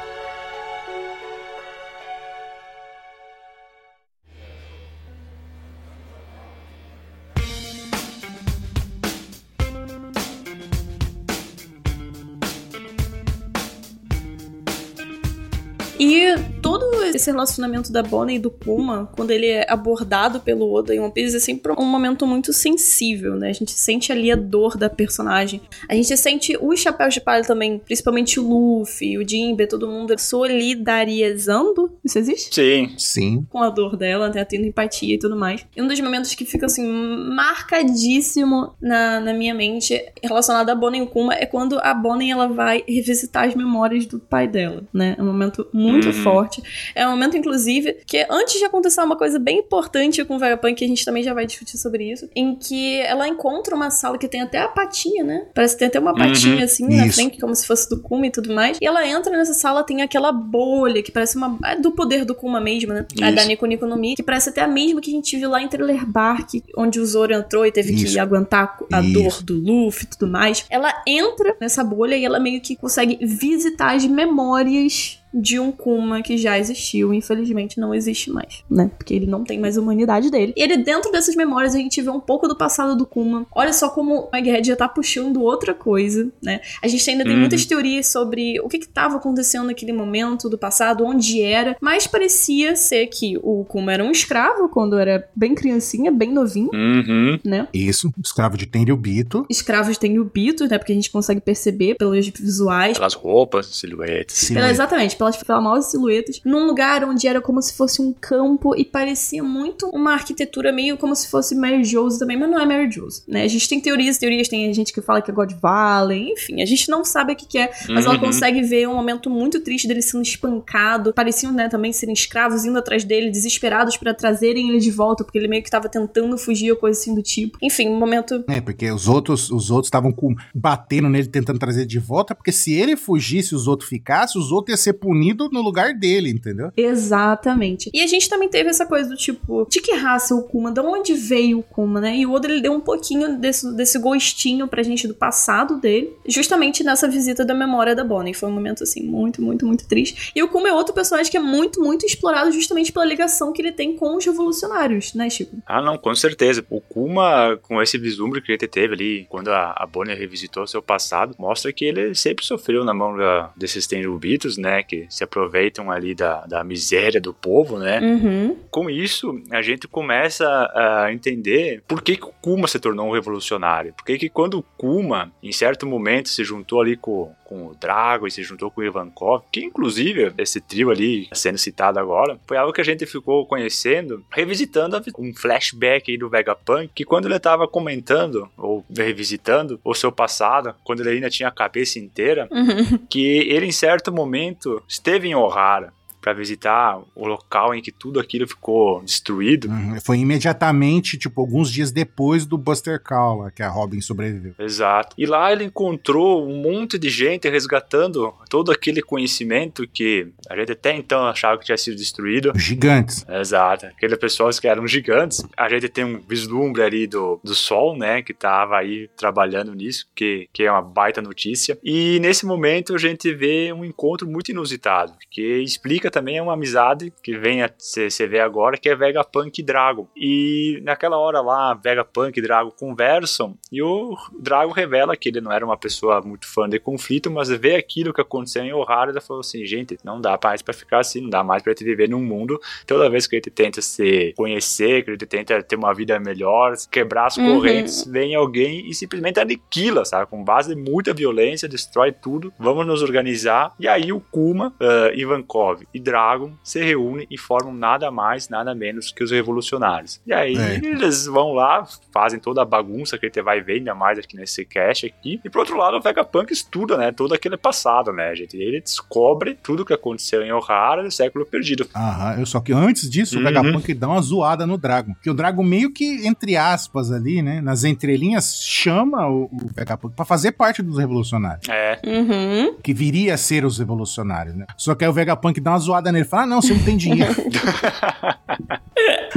[17.26, 21.12] Esse relacionamento da Bonnie e do Kuma, quando ele é abordado pelo Oda em One
[21.12, 23.50] Piece, é sempre um momento muito sensível, né?
[23.50, 25.62] A gente sente ali a dor da personagem.
[25.90, 30.14] A gente sente os chapéus de palha também, principalmente o Luffy, o Jinbe, todo mundo
[30.20, 31.92] solidarizando.
[32.04, 32.54] Isso existe?
[32.54, 32.94] Sim.
[32.98, 33.46] Sim.
[33.50, 35.66] com a dor dela, né, tendo empatia e tudo mais.
[35.76, 41.00] E um dos momentos que fica, assim, marcadíssimo na, na minha mente relacionado a Bonnie
[41.00, 44.84] e o Kuma é quando a Bonnie, ela vai revisitar as memórias do pai dela,
[44.94, 45.16] né?
[45.18, 46.14] É um momento muito Uhum.
[46.14, 46.62] forte.
[46.94, 50.76] É um momento, inclusive, que antes de acontecer uma coisa bem importante com o Vegapunk,
[50.76, 54.18] que a gente também já vai discutir sobre isso, em que ela encontra uma sala
[54.18, 55.48] que tem até a patinha, né?
[55.54, 56.18] Parece que tem até uma Uhum.
[56.18, 57.16] patinha, assim, na Isso.
[57.16, 58.78] frente, como se fosse do Kuma e tudo mais.
[58.82, 61.58] E ela entra nessa sala, tem aquela bolha que parece uma...
[61.66, 63.06] É do poder do Kuma mesmo, né?
[63.22, 63.36] A Isso.
[63.36, 65.62] da Nico Nico no Mi, que parece até a mesma que a gente viu lá
[65.62, 68.20] em Thriller Bark, onde o Zoro entrou e teve que Isso.
[68.20, 69.14] aguentar a Isso.
[69.14, 70.66] dor do Luffy e tudo mais.
[70.70, 76.22] Ela entra nessa bolha e ela meio que consegue visitar as memórias de um Kuma
[76.22, 78.90] que já existiu, infelizmente não existe mais, né?
[78.98, 80.54] Porque ele não tem mais a humanidade dele.
[80.56, 83.46] E ele, dentro dessas memórias, a gente vê um pouco do passado do Kuma.
[83.54, 86.62] Olha só como o Egghead já tá puxando outra coisa, né?
[86.82, 87.40] A gente ainda tem Uhum.
[87.42, 92.08] muitas teorias sobre o que que tava acontecendo naquele momento do passado, onde era, mas
[92.08, 97.40] parecia ser que o Kuma era um escravo quando era bem criancinha, bem novinho, Uhum.
[97.44, 97.68] né?
[97.74, 99.46] Isso, escravo de Tenryubito.
[99.50, 100.78] Escravos têm o bito, né?
[100.78, 102.98] Porque a gente consegue perceber pelos visuais.
[102.98, 104.38] Pelas roupas, silhuetas.
[104.38, 108.76] Sim, Pela, exatamente, pelas famosas silhuetas, num lugar onde era como se fosse um campo
[108.76, 112.66] e parecia muito uma arquitetura meio como se fosse Mary Jose também, mas não é
[112.66, 113.44] Mary Jose, né?
[113.44, 116.66] A gente tem teorias, teorias, tem gente que fala que é God Valley, enfim, a
[116.66, 118.20] gente não sabe o que, que é, mas ela Uhum.
[118.22, 122.78] consegue ver um momento muito triste dele sendo espancado, pareciam, né, também serem escravos indo
[122.78, 126.72] atrás dele, desesperados pra trazerem ele de volta, porque ele meio que tava tentando fugir
[126.72, 127.58] ou coisa assim do tipo.
[127.62, 131.82] Enfim, um momento É, porque os outros os outros estavam com- batendo nele, tentando trazer
[131.82, 134.94] ele de volta, porque se ele fugisse e os outros ficassem, os outros iam ser
[134.94, 135.15] punidos
[135.52, 136.72] no lugar dele, entendeu?
[136.76, 137.90] Exatamente.
[137.94, 140.72] E a gente também teve essa coisa do tipo, de que raça é o Kuma?
[140.72, 142.16] De onde veio o Kuma, né?
[142.18, 146.12] E o Oda ele deu um pouquinho desse, desse gostinho pra gente do passado dele,
[146.28, 148.34] justamente nessa visita da memória da Bonnie.
[148.34, 150.32] Foi um momento, assim, muito, muito, muito triste.
[150.36, 153.62] E o Kuma é outro personagem que é muito, muito explorado justamente pela ligação que
[153.62, 155.56] ele tem com os revolucionários, né, Chico?
[155.66, 156.66] Ah, não, com certeza.
[156.70, 160.82] O Kuma, com esse vislumbre que ele teve ali, quando a, a Bonnie revisitou seu
[160.82, 165.92] passado, mostra que ele sempre sofreu na mão da- desses Tenryubitos, né, que se aproveitam
[165.92, 168.00] ali da, da miséria do povo, né.
[168.00, 168.58] Uhum.
[168.70, 173.14] Com isso, a gente começa a entender por que, que o Kuma se tornou um
[173.14, 173.94] revolucionário.
[173.94, 177.76] Por que, que quando o Kuma, em certo momento, se juntou ali com, com o
[177.76, 182.38] Drago e se juntou com o Ivankov, que inclusive esse trio ali sendo citado agora,
[182.46, 187.26] foi algo que a gente ficou conhecendo, revisitando um flashback aí do Vegapunk, que quando
[187.26, 192.48] ele estava comentando, ou revisitando o seu passado, quando ele ainda tinha a cabeça inteira,
[192.52, 192.98] Uhum.
[193.10, 195.94] que ele em certo momento esteve em Ohara
[196.26, 199.68] para visitar o local em que tudo aquilo ficou destruído.
[199.68, 200.02] Uhum.
[200.04, 204.56] Foi imediatamente, tipo, alguns dias depois do Buster Call, lá, que a Robin sobreviveu.
[204.58, 205.16] Exato.
[205.20, 210.72] E lá ele encontrou um monte de gente resgatando todo aquele conhecimento que a gente
[210.72, 212.52] até então achava que tinha sido destruído.
[212.56, 213.24] Gigantes.
[213.30, 213.86] Exato.
[213.86, 215.46] Aquelas pessoas que eram gigantes.
[215.56, 218.24] A gente tem um vislumbre ali do, do Sol, né?
[218.24, 221.78] Que tava aí trabalhando nisso, que, que é uma baita notícia.
[221.84, 227.12] E nesse momento a gente vê um encontro muito inusitado, que explica também uma amizade
[227.22, 230.10] que vem a você vê agora, que é Vegapunk e Drago.
[230.16, 235.52] E naquela hora lá, Vegapunk e Drago conversam e o Drago revela que ele não
[235.52, 239.22] era uma pessoa muito fã de conflito, mas vê aquilo que aconteceu em Ohara e
[239.22, 242.08] falou assim: gente, não dá mais pra ficar assim, não dá mais pra te viver
[242.10, 245.76] num mundo toda vez que a gente tenta se conhecer, que a gente tenta ter
[245.76, 247.54] uma vida melhor, quebrar as Uhum.
[247.56, 250.30] correntes, vem alguém e simplesmente aniquila, sabe?
[250.30, 252.54] Com base em muita violência, destrói tudo.
[252.58, 253.74] Vamos nos organizar.
[253.80, 258.74] E aí o Kuma, ah, Ivankov e Dragon se reúnem e formam nada mais, nada
[258.76, 260.22] menos que os revolucionários.
[260.26, 260.76] E aí É.
[260.76, 264.38] eles vão lá, fazem toda a bagunça que a gente vai ver ainda mais aqui
[264.38, 265.40] nesse cast aqui.
[265.44, 267.12] E por outro lado, o Vegapunk estuda, né?
[267.12, 268.56] Todo aquele passado, né, gente?
[268.56, 271.88] Ele descobre tudo que aconteceu em Ohara no século perdido.
[271.96, 273.42] Aham, eu só que antes disso, Uhum.
[273.42, 275.14] o Vegapunk dá uma zoada no Dragon.
[275.24, 277.60] Que o Dragon meio que, entre aspas, ali, né?
[277.62, 281.68] Nas entrelinhas, chama o, o Vegapunk pra fazer parte dos revolucionários.
[281.70, 282.76] É, Uhum.
[282.84, 284.66] Que viria a ser os revolucionários, né?
[284.78, 286.26] Só que aí o Vegapunk dá uma zoada nele.
[286.26, 287.34] Fala, ah, não, você não tem dinheiro.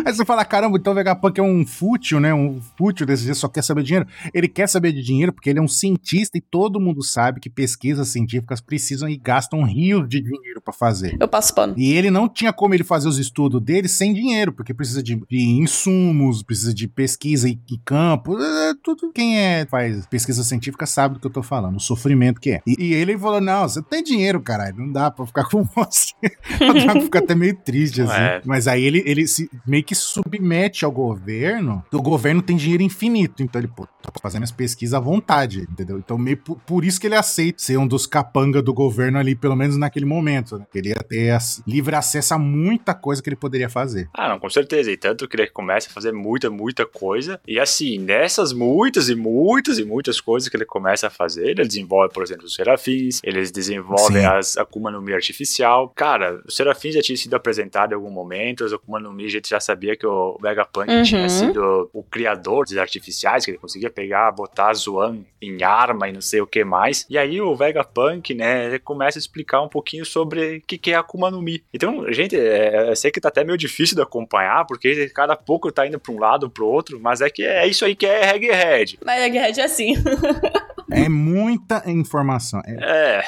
[0.05, 2.33] aí você fala, caramba, então o Vegapunk é um fútil, né?
[2.33, 4.09] Um fútil desse jeito, só quer saber de dinheiro.
[4.33, 7.51] Ele quer saber de dinheiro porque ele é um cientista e todo mundo sabe que
[7.51, 11.17] pesquisas científicas precisam e gastam rios de dinheiro pra fazer.
[11.21, 11.75] Eu passo pano.
[11.77, 15.17] E ele não tinha como ele fazer os estudos dele sem dinheiro, porque precisa de,
[15.29, 19.13] de insumos, precisa de pesquisa e, e campo, é, tudo.
[19.13, 22.61] Quem é faz pesquisa científica sabe do que eu tô falando, o sofrimento que é.
[22.67, 26.15] E, e ele falou: não, você tem dinheiro, caralho, não dá pra ficar com você.
[26.61, 28.13] o Drago fica até meio triste, assim.
[28.21, 28.41] É.
[28.45, 33.43] Mas aí ele, ele se meio que submete ao governo, o governo tem dinheiro infinito.
[33.43, 35.99] Então ele, pô, tô fazendo as pesquisas à vontade, entendeu?
[35.99, 39.35] Então meio por, por isso que ele aceita ser um dos capanga do governo ali,
[39.35, 40.67] pelo menos naquele momento, né?
[40.75, 44.09] Ele ia ter as- livre acesso a muita coisa que ele poderia fazer.
[44.15, 44.91] Ah, não, com certeza.
[44.91, 47.41] E tanto que ele começa a fazer muita, muita coisa.
[47.47, 51.67] E assim, nessas muitas e muitas e muitas coisas que ele começa a fazer, ele
[51.67, 54.27] desenvolve, por exemplo, os serafins, eles desenvolvem Sim.
[54.27, 55.89] as Akuma no Mi artificial.
[55.95, 59.29] Cara, os serafins já tinham sido apresentados em algum momento, os Akuma no Mi a
[59.29, 61.03] gente já sabia que o Vegapunk Uhum.
[61.03, 66.13] tinha sido o criador dos artificiais, que ele conseguia pegar, botar Zoan em arma e
[66.13, 67.07] não sei o que mais.
[67.09, 70.91] E aí o Vegapunk, né, ele começa a explicar um pouquinho sobre o que, que
[70.93, 71.63] é Akuma no Mi.
[71.73, 75.71] Então, gente, é, eu sei que tá até meio difícil de acompanhar, porque cada pouco
[75.71, 78.07] tá indo pra um lado ou pro outro, mas é que é isso aí que
[78.07, 78.99] é Egghead.
[79.05, 79.95] Mas a Egghead é assim.
[80.91, 82.61] É muita informação.
[82.65, 83.23] É-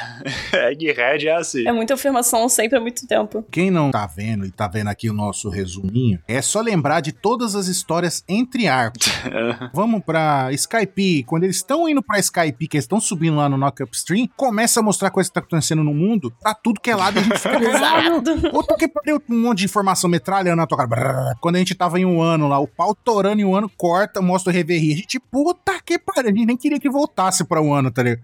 [0.52, 1.66] É, Egghead é assim.
[1.66, 3.44] É muita afirmação sempre há muito tempo.
[3.50, 7.12] Quem não tá vendo e tá vendo aqui o nosso resuminho, é só lembrar de
[7.12, 9.08] todas as histórias entre arcos.
[9.74, 11.24] Vamos pra Skype.
[11.24, 14.80] Quando eles estão indo pra Skype, que eles estão subindo lá no Knock Upstream, começa
[14.80, 17.38] a mostrar coisa que tá acontecendo no mundo, pra tudo que é lado, a gente
[17.38, 17.58] fica.
[17.60, 18.50] "Caralho, Exato.
[18.50, 20.88] Puta que pariu, um monte de informação metralhando na tua cara.
[20.88, 21.36] Brrr.
[21.40, 24.20] Quando a gente tava em um ano lá, o pau torando em um ano, corta,
[24.20, 24.92] mostra o reverie.
[24.92, 28.04] A gente, puta que pariu, a gente nem queria que voltasse pra um ano, tá
[28.04, 28.22] ligado?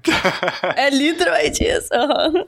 [0.76, 1.88] É literalmente isso.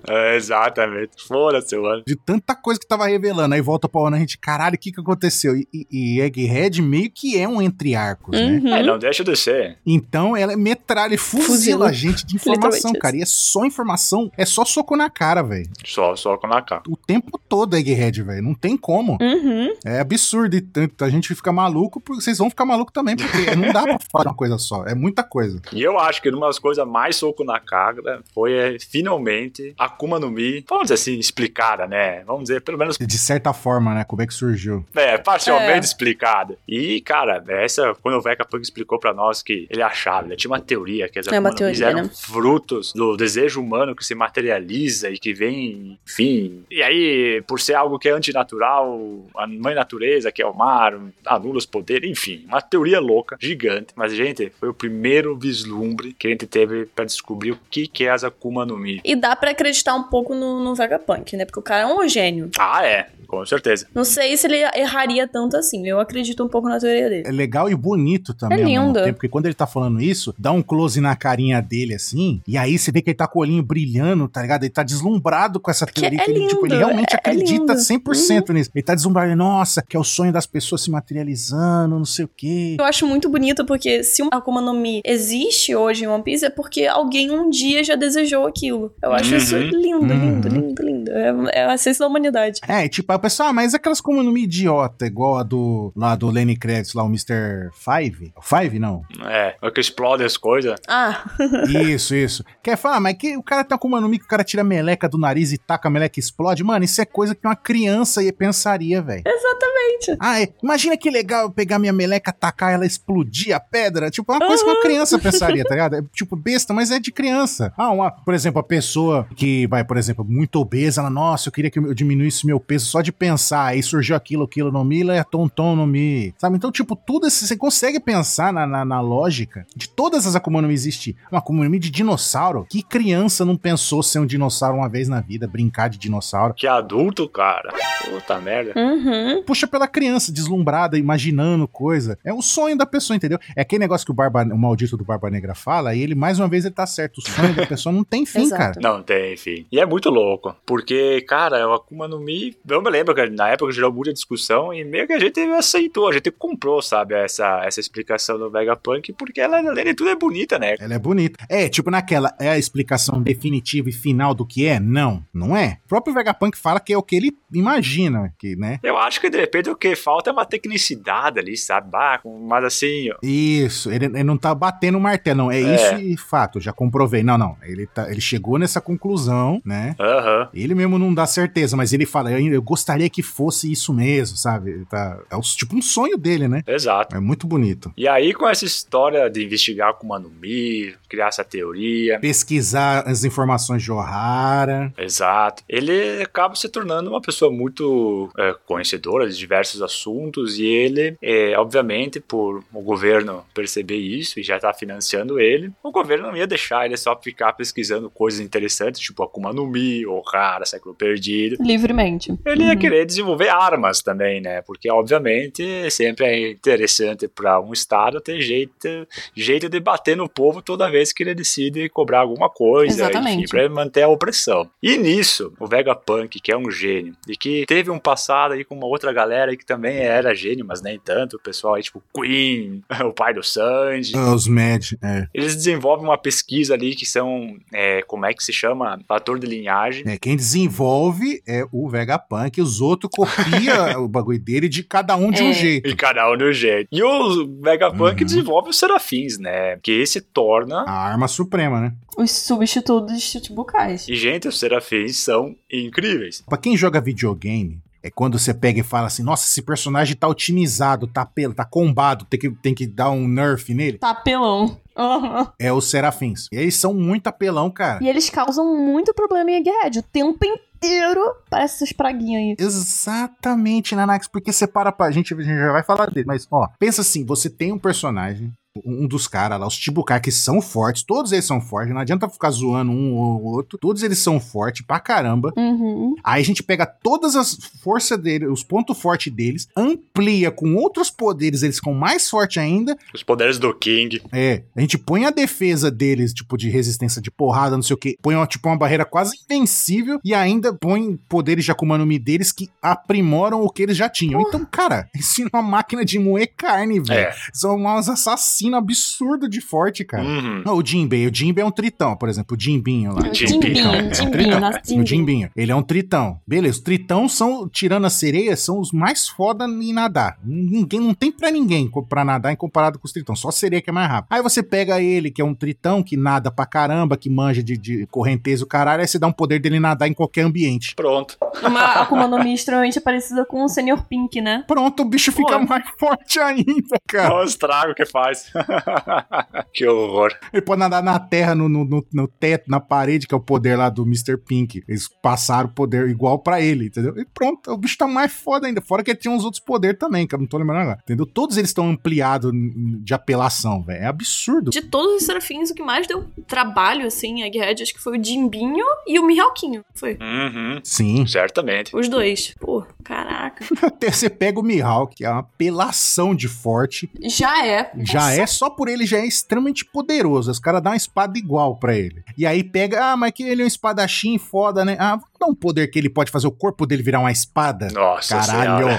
[0.08, 1.10] É, exatamente.
[1.26, 2.04] Foda-se, mano.
[2.06, 3.52] De tanta coisa que tava revelando.
[3.54, 5.56] Aí volta pra um ano, a gente, caralho, o que que aconteceu?
[5.56, 8.60] E, e, e Egghead meio que é um entre arcos, né?
[8.62, 8.74] Uhum.
[8.74, 9.78] É, não deixa de ser.
[9.84, 11.88] Então ela é metralha e fuzila Fuzila.
[11.88, 13.16] a gente de informação, cara.
[13.16, 15.68] E é só informação, é só soco na cara, velho.
[15.84, 16.82] Só, só com a cara.
[16.88, 18.42] O tempo todo Egghead, velho.
[18.42, 19.18] Não tem como.
[19.20, 19.74] Uhum.
[19.84, 21.04] É absurdo e tanto.
[21.04, 24.26] A gente fica maluco, porque vocês vão ficar maluco também, porque não dá pra falar
[24.26, 24.84] uma coisa só.
[24.86, 25.60] É muita coisa.
[25.72, 29.86] E eu acho que uma das coisas mais soco na cara foi é, finalmente a
[29.86, 32.22] Akuma no Mi, vamos dizer assim, explicada, né?
[32.24, 34.04] Vamos dizer, pelo menos De certa forma, né?
[34.04, 34.84] Como é que surgiu?
[34.94, 35.80] É, parcialmente É.
[35.80, 36.56] explicada.
[36.68, 40.60] E, cara, essa, quando o Vegapunk explicou pra nós que ele achava, ele tinha uma
[40.60, 42.10] teoria que as É uma Akuma no Mis teoria, eram né?
[42.14, 46.64] frutos do desejo humano que se materializa e que vem, enfim.
[46.70, 49.00] E aí, por ser algo que é antinatural,
[49.36, 53.88] a mãe natureza, que é o mar, anula os poderes, enfim, uma teoria louca, gigante.
[53.96, 56.57] Mas, gente, foi o primeiro vislumbre que a gente teve
[56.94, 59.00] pra descobrir o que, que é as Akuma no Mi.
[59.04, 61.44] E dá pra acreditar um pouco no, no Vegapunk, né?
[61.44, 62.50] Porque o cara é um gênio.
[62.58, 63.86] Ah, é, com certeza.
[63.94, 65.86] Não sei se ele erraria tanto assim.
[65.86, 67.28] Eu acredito um pouco na teoria dele.
[67.28, 69.02] É legal e bonito também É ao mesmo lindo.
[69.02, 72.56] tempo, porque quando ele tá falando isso, dá um close na carinha dele, assim, e
[72.56, 74.62] aí você vê que ele tá com o olhinho brilhando, tá ligado?
[74.64, 77.18] Ele tá deslumbrado com essa teoria, é que ele, tipo, ele lindo, realmente é- é
[77.18, 77.74] acredita lindo.
[77.84, 78.70] 100% nisso.
[78.74, 82.30] Ele tá deslumbrado, nossa, que é o sonho das pessoas se materializando, não sei o
[82.34, 82.76] quê.
[82.78, 86.44] Eu acho muito bonito porque se uma Akuma no Mi existe hoje em One Piece
[86.48, 88.92] é porque alguém um dia já desejou aquilo.
[89.02, 89.62] Eu acho isso Uhum.
[89.62, 90.54] lindo, lindo, Uhum.
[90.54, 91.10] lindo, lindo.
[91.10, 92.60] É, é a essência da humanidade.
[92.66, 96.28] É, e tipo, o pessoal, ah, mas aquelas comunas idiota, igual a do, lá do
[96.30, 97.70] Lenny Kravitz, lá o Mr.
[97.74, 98.32] Five?
[98.42, 99.02] Five, não.
[99.26, 100.78] É, é que explode as coisas.
[100.88, 101.24] Ah,
[101.68, 102.44] Isso, isso.
[102.62, 104.64] Quer falar, mas que o cara tá com uma no que o cara tira a
[104.64, 106.64] meleca do nariz e taca a meleca e explode?
[106.64, 109.22] Mano, isso é coisa que uma criança ia pensaria, velho.
[109.26, 110.16] exatamente.
[110.20, 110.48] Ah, é.
[110.62, 114.10] imagina que legal eu pegar minha meleca, tacar ela, explodir a pedra.
[114.10, 115.96] Tipo, uma coisa que uma criança pensaria, tá ligado?
[115.96, 117.72] É tipo besta, mas é de criança.
[117.76, 121.52] Ah, uma, por exemplo, a pessoa que vai, por exemplo, muito obesa, ela, nossa, eu
[121.52, 123.66] queria que eu diminuísse meu peso só de pensar.
[123.66, 126.34] Aí surgiu aquilo, aquilo no mi, é tonton no mi.
[126.38, 126.56] Sabe?
[126.56, 130.60] Então, tipo, tudo isso, você consegue pensar na, na, na lógica de todas as Akuma
[130.60, 131.16] no Mi existir.
[131.30, 132.66] Uma Akuma no Mi de dinossauro.
[132.68, 136.54] Que criança não pensou ser um dinossauro uma vez na vida, brincar de dinossauro?
[136.54, 137.72] Que adulto, cara.
[138.04, 138.72] Puta merda.
[138.76, 139.42] Uhum.
[139.42, 142.18] puxa pela criança, deslumbrada, imaginando coisa.
[142.22, 143.38] É o sonho da pessoa, entendeu?
[143.56, 146.27] É aquele negócio que o, Barba, o maldito do Barba Negra fala, e ele, mais
[146.36, 147.18] uma vez, ele tá certo.
[147.18, 148.74] O sonho da pessoa não tem fim, cara.
[148.82, 149.66] Não tem, enfim.
[149.70, 150.54] E é muito louco.
[150.66, 152.56] Porque, cara, o Akuma no Mi.
[152.68, 156.08] Eu me lembro que na época gerou muita discussão e meio que a gente aceitou,
[156.08, 160.16] a gente comprou, sabe, essa, essa explicação do Vegapunk, porque ela, além de tudo, é
[160.16, 160.74] bonita, né?
[160.78, 161.38] Ela é bonita.
[161.48, 164.80] É, tipo naquela, é a explicação definitiva e final do que é?
[164.80, 165.78] Não, não é.
[165.84, 168.78] O próprio Vegapunk fala que é o que ele imagina, que, né?
[168.82, 171.88] Eu acho que de repente o que falta é uma tecnicidade ali, sabe?
[171.94, 175.50] Ah, com- mas assim, ó, Isso, ele, ele não tá batendo o martelo, não.
[175.50, 175.74] É, É.
[175.74, 177.22] isso e fato, já comprovei.
[177.22, 177.56] Não, não.
[177.62, 179.94] Ele, tá, ele chegou nessa conclusão, né?
[179.98, 180.48] aham.
[180.54, 184.36] Ele mesmo não dá certeza, mas ele fala, eu, eu gostaria que fosse isso mesmo,
[184.36, 184.70] sabe?
[184.70, 186.62] Ele tá, é o- tipo um sonho dele, né?
[186.66, 187.16] Exato.
[187.16, 187.92] É muito bonito.
[187.96, 193.24] E aí, com essa história de investigar Akuma no Mi, criar essa teoria, Pesquisar as
[193.24, 194.92] informações de Ohara.
[194.98, 195.62] Exato.
[195.68, 201.56] Ele acaba se tornando uma pessoa muito é, conhecedora de diversos assuntos e ele, é,
[201.58, 206.46] obviamente, por o governo perceber isso e já estar financiando ele, o governo não ia
[206.46, 211.56] deixar ele só ficar pesquisando coisas interessantes, tipo Akuma no Mi, Ohara, Século Perdido.
[211.60, 212.32] Livremente.
[212.44, 212.78] Ele ia Uhum.
[212.78, 214.62] querer desenvolver armas também, né?
[214.62, 220.60] Porque, obviamente, sempre é interessante para um Estado ter jeito, jeito de bater no povo
[220.62, 223.38] toda vez que ele decide cobrar alguma coisa, Exatamente.
[223.44, 224.68] enfim, para manter a opressão.
[224.82, 228.74] E nisso, o Vegapunk, que é um gênio, e que teve um passado aí com
[228.74, 232.82] uma outra galera que também era gênio, mas nem tanto, o pessoal aí, tipo Queen,
[233.04, 234.16] o pai do Sanji.
[234.16, 235.26] Os Mad, é.
[235.34, 238.98] Eles desenvolvem uma pesquisa ali que são, é, como é que se chama?
[239.06, 240.04] Fator de linhagem.
[240.06, 245.30] É, Quem desenvolve é o Vegapunk, os outros copiam o bagulho dele de cada um
[245.30, 245.52] de um É.
[245.52, 245.88] jeito.
[245.88, 246.88] E cada um do jeito.
[246.92, 248.26] E o Vegapunk Uhum.
[248.26, 249.76] desenvolve os serafins, né?
[249.82, 250.82] Que se torna.
[250.86, 251.92] A arma suprema, né?
[252.16, 254.08] Os substitutos chichibukais.
[254.08, 256.42] E, gente, os serafins são incríveis.
[256.48, 260.28] Pra quem joga videogame, É quando você pega e fala assim, nossa, esse personagem tá
[260.28, 263.98] otimizado, tá pelo, tá combado, tem que, tem que dar um nerf nele.
[263.98, 264.80] Tá apelão.
[264.96, 265.52] Aham.
[265.58, 266.46] É os serafins.
[266.52, 268.02] E eles são muito apelão, cara.
[268.02, 269.98] E eles causam muito problema em Egghead.
[269.98, 272.66] O tempo inteiro parece essas praguinhas aí.
[272.66, 276.68] Exatamente, Nanax, porque você para pra gente, a gente já vai falar dele, mas ó,
[276.78, 278.52] pensa assim, você tem um personagem,
[278.84, 282.28] um dos caras lá, os Chibukai, que são fortes, todos eles são fortes, não adianta
[282.28, 285.52] ficar zoando um ou outro, todos eles são fortes pra caramba.
[285.56, 286.14] Uhum.
[286.22, 291.10] Aí a gente pega todas as forças deles, os pontos fortes deles, amplia com outros
[291.10, 292.96] poderes, eles ficam mais fortes ainda.
[293.14, 294.20] Os poderes do King.
[294.32, 297.98] É, a gente põe a defesa deles, tipo, de resistência de porrada, não sei o
[297.98, 302.06] que, põe uma, tipo, uma barreira quase invencível e ainda põe poderes de Akuma no
[302.06, 304.40] Mi deles que aprimoram o que eles já tinham.
[304.40, 307.28] Então, cara, ensina uma máquina de moer carne, velho.
[307.28, 307.34] É.
[307.52, 310.24] São uns assassinos absurdo de forte, cara.
[310.24, 310.62] Uhum.
[310.64, 313.30] Não, o Jinbei, o Jinbei é um tritão, por exemplo, o Jimbinho lá.
[313.30, 313.86] O Jimbinho.
[313.86, 315.50] É um Jimbinho, nossa, O Jimbinho.
[315.56, 316.40] Ele é um tritão.
[316.46, 320.38] Beleza, os tritão são, tirando as sereias, são os mais foda em nadar.
[320.44, 323.34] Ninguém, não tem pra ninguém pra nadar em comparado com os tritão.
[323.34, 324.32] Só a sereia que é mais rápido.
[324.32, 327.76] Aí você pega ele, que é um tritão, que nada pra caramba, que manja de,
[327.76, 330.94] de correnteza o caralho, aí você dá um poder dele nadar em qualquer ambiente.
[330.94, 331.36] Pronto.
[331.62, 334.64] Uma Akuma no Mi extremamente parecida com o Senior Pink, né?
[334.66, 335.66] Pronto, o bicho fica Pô.
[335.66, 337.34] mais forte ainda, cara.
[337.34, 338.47] Olha o estrago que faz.
[339.72, 340.32] que horror.
[340.52, 343.40] Ele pode nadar na terra, no, no, no- no teto, na parede, que é o
[343.40, 344.36] poder lá do Mr.
[344.36, 344.82] Pink.
[344.88, 347.14] Eles passaram o poder igual pra ele, entendeu?
[347.18, 348.80] E pronto, o bicho tá mais foda ainda.
[348.80, 350.98] Fora que ele tinha uns outros poderes também, que eu não tô lembrando agora.
[351.02, 351.26] Entendeu?
[351.26, 354.02] Todos eles estão ampliados de apelação, velho.
[354.02, 354.70] É absurdo.
[354.70, 358.18] De todos os serafins, o que mais deu trabalho, assim, em Egghead, acho que foi
[358.18, 359.84] o Jimbinho e o Mihawkinho.
[359.94, 360.18] Foi.
[360.20, 360.80] Uhum.
[360.82, 361.26] Sim.
[361.26, 361.94] Certamente.
[361.96, 362.54] Os dois.
[362.60, 363.64] Pô, caraca.
[363.82, 367.10] Até você pega o Mihawk, que é uma apelação de forte.
[367.22, 367.90] Já é.
[367.98, 370.50] Já é, só por ele já é extremamente poderoso.
[370.50, 372.22] Os caras dão uma espada igual pra ele.
[372.36, 374.96] E aí pega, ah, mas que ele é um espadachim foda, né?
[374.98, 375.18] Ah,
[375.48, 377.88] um poder que ele pode fazer o corpo dele virar uma espada.
[377.92, 378.88] Nossa Caralho.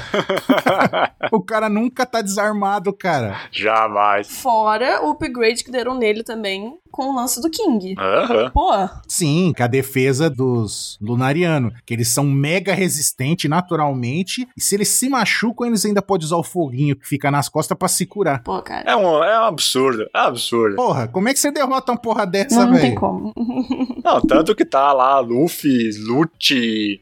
[1.31, 3.37] o cara nunca tá desarmado, cara.
[3.51, 4.27] Jamais.
[4.27, 7.95] Fora o upgrade que deram nele também com o lance do King.
[7.97, 8.49] Aham.
[8.51, 8.71] Pô,
[9.07, 14.87] Sim, que a defesa dos Lunarianos, que eles são mega resistentes naturalmente, e se eles
[14.89, 18.43] se machucam, eles ainda podem usar o foguinho que fica nas costas pra se curar.
[18.43, 18.89] pô, cara.
[18.89, 20.09] É um, é um absurdo.
[20.13, 20.75] É um absurdo.
[20.75, 22.99] Porra, como é que você derrota uma porra dessa, Não, não tem velho?
[22.99, 23.33] como.
[24.03, 26.38] Não, tanto que tá lá Luffy, Lute,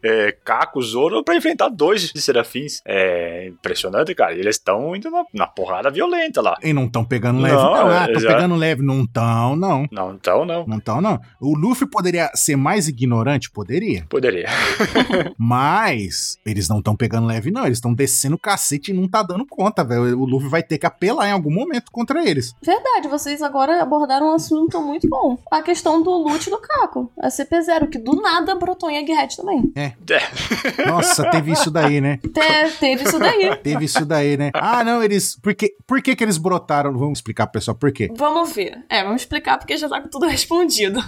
[0.04, 2.82] é, Kako, Zoro pra enfrentar dois de serafins.
[2.86, 4.34] É impressionante, cara.
[4.34, 6.58] E eles estão indo na, na porrada violenta lá.
[6.64, 7.56] E não tão pegando leve.
[7.56, 8.34] Não, Não, ah, tô exato.
[8.34, 8.82] pegando leve.
[8.84, 9.88] Não tão, não.
[9.92, 10.66] Não, então não.
[10.66, 11.20] Não tão, não.
[11.40, 13.50] O Luffy poderia ser mais ignorante?
[13.52, 14.06] Poderia.
[14.10, 14.48] Poderia.
[15.38, 17.66] Mas eles não estão pegando leve, não.
[17.66, 20.20] Eles estão descendo o cacete e não tá dando conta, velho.
[20.20, 22.54] O Luffy vai ter que apelar em algum momento contra eles.
[22.62, 25.38] Verdade, vocês agora abordaram um assunto muito bom.
[25.52, 27.12] A questão do loot do Caco.
[27.20, 28.98] A CP0, que do nada brotou em
[29.28, 29.72] Egghead também.
[30.88, 32.18] Nossa, teve isso daí, né?
[32.18, 33.58] Te- teve isso daí.
[33.64, 34.52] Teve isso daí, né?
[34.54, 35.38] Ah, não, eles.
[35.40, 36.98] Por que, por que, que eles brotaram?
[36.98, 38.10] Vamos explicar pro pessoal por quê.
[38.16, 38.78] Vamos ver.
[38.90, 41.00] É, vamos explicar porque já tá com tudo respondido.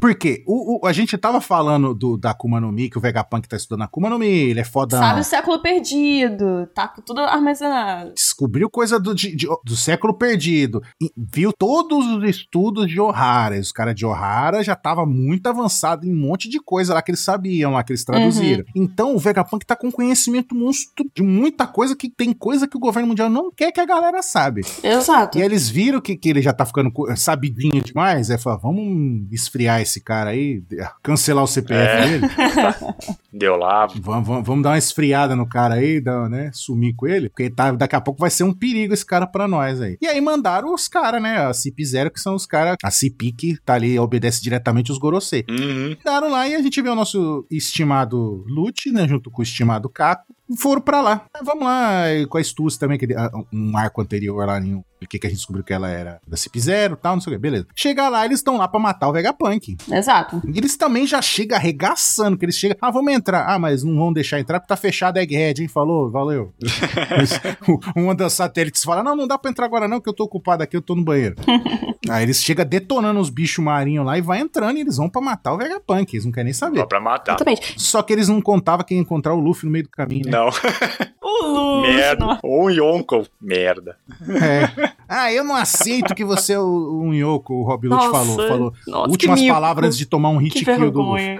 [0.00, 0.42] Por quê?
[0.46, 3.56] O, o- a gente tava falando do, da Akuma no Mi, que o Vegapunk tá
[3.56, 5.00] estudando Akuma no Mi, ele é fodão.
[5.00, 6.66] Sabe o século perdido.
[6.74, 8.12] Tá com tudo armazenado.
[8.14, 10.82] Descobriu coisa do, de- de- do século perdido.
[11.00, 13.58] E viu todos os estudos de Ohara.
[13.58, 17.10] Os caras de Ohara já tava muito avançado em um monte de coisa lá que
[17.10, 18.64] eles sabiam, lá que eles traduziram.
[18.74, 22.80] Então o Vegapunk tá com conhecimento monstro de muita coisa que tem coisa que o
[22.80, 24.62] governo mundial não quer que a galera sabe.
[24.82, 25.38] Exato.
[25.38, 28.30] E eles viram que, que ele já tá ficando co- sabidinho demais.
[28.30, 30.62] Aí falaram, vamos esfriar esse cara aí,
[31.02, 32.06] cancelar o CPF É.
[32.08, 32.26] dele.
[33.32, 33.86] Deu lá.
[34.00, 36.50] Vamos, vamos, vamos dar uma esfriada no cara aí, dar, né?
[36.52, 37.28] Sumir com ele.
[37.28, 39.96] Porque tá, daqui a pouco vai ser um perigo esse cara pra nós aí.
[40.00, 41.38] E aí mandaram os caras, né?
[41.46, 42.76] A CIP0, que são os caras.
[42.82, 45.44] A CIP que tá ali, obedece diretamente os Gorosei.
[45.50, 45.96] Uhum.
[46.04, 49.06] Mandaram lá e a gente vê o nosso estimado Lute, né?
[49.08, 50.34] Junto com o estimado Caco.
[50.58, 51.26] Foram pra lá.
[51.42, 55.18] Vamos lá, com a Stussy também, que ah, um arco anterior lá em O que,
[55.18, 57.40] que a gente descobriu que ela era da CIP0 e tal, não sei o que.
[57.40, 57.66] Beleza.
[57.74, 59.76] Chegar lá, eles estão lá pra matar o Vegapunk.
[59.90, 60.40] Exato.
[60.46, 63.46] E Eles também já chegam arregaçando, que eles chegam, ah, vamos entrar.
[63.48, 65.68] Ah, mas não vão deixar entrar porque tá fechado a Egghead, hein?
[65.68, 66.52] Falou, valeu.
[67.96, 70.62] Uma das satélites fala, não, não dá pra entrar agora não, que eu tô ocupado
[70.62, 71.36] aqui, eu tô no banheiro.
[72.08, 75.22] Aí eles chegam detonando os bichos marinhos lá e vai entrando e eles vão pra
[75.22, 76.80] matar o Vegapunk, eles não querem nem saber.
[76.80, 77.32] Só pra matar.
[77.32, 77.74] Exatamente.
[77.80, 80.30] Só que eles não contavam que ia encontrar o Luffy no meio do caminho, né?
[80.30, 80.48] Não.
[81.26, 81.94] O Luffy.
[81.96, 82.24] Merda.
[82.26, 82.40] nossa.
[82.44, 83.26] Um Yonko.
[83.40, 83.96] Merda.
[84.28, 84.92] É.
[85.08, 88.36] Ah, eu não aceito que você é o- um Yoko, o Rob Lute falou.
[88.48, 88.72] Falou.
[88.86, 91.38] nossa, Últimas palavras antes de tomar um hit kill do Luffy.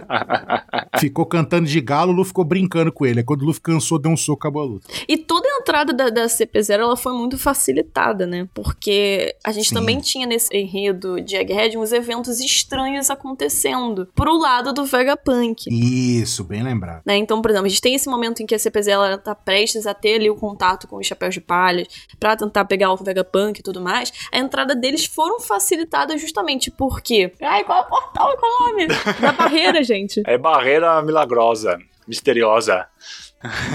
[0.99, 3.21] Ficou cantando de galo, o Luffy ficou brincando com ele.
[3.21, 4.87] Aí quando o Luffy cansou, deu um soco, acabou a luta.
[5.09, 8.47] E toda a entrada da, da CP0 ela foi muito facilitada, né?
[8.55, 9.75] Porque a gente Sim.
[9.75, 15.65] também tinha nesse enredo de Egghead uns eventos estranhos acontecendo pro lado do Vegapunk.
[15.71, 17.03] Isso, bem lembrado.
[17.07, 17.17] Né?
[17.17, 19.87] Então, por exemplo, a gente tem esse momento em que a CPZ ela tá prestes
[19.87, 21.87] a ter ali o contato com os chapéus de palha
[22.21, 24.13] pra tentar pegar o Vegapunk e tudo mais.
[24.33, 27.33] A entrada deles foram facilitadas justamente porque.
[27.43, 28.37] Ai, qual é o portal?
[28.37, 28.87] Qual é o nome?
[29.21, 30.23] Da barreira, gente.
[30.27, 32.87] É barreira milagrosa, misteriosa.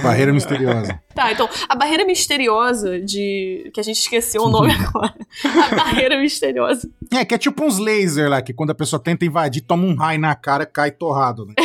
[0.01, 0.99] Barreira misteriosa.
[1.19, 3.69] Tá, então, a barreira misteriosa de.
[3.73, 5.13] que a gente esqueceu o nome agora.
[5.43, 6.89] A barreira misteriosa.
[7.11, 9.95] É, que é tipo uns laser lá, que quando a pessoa tenta invadir, toma um
[9.95, 11.55] raio na cara, cai torrado, né?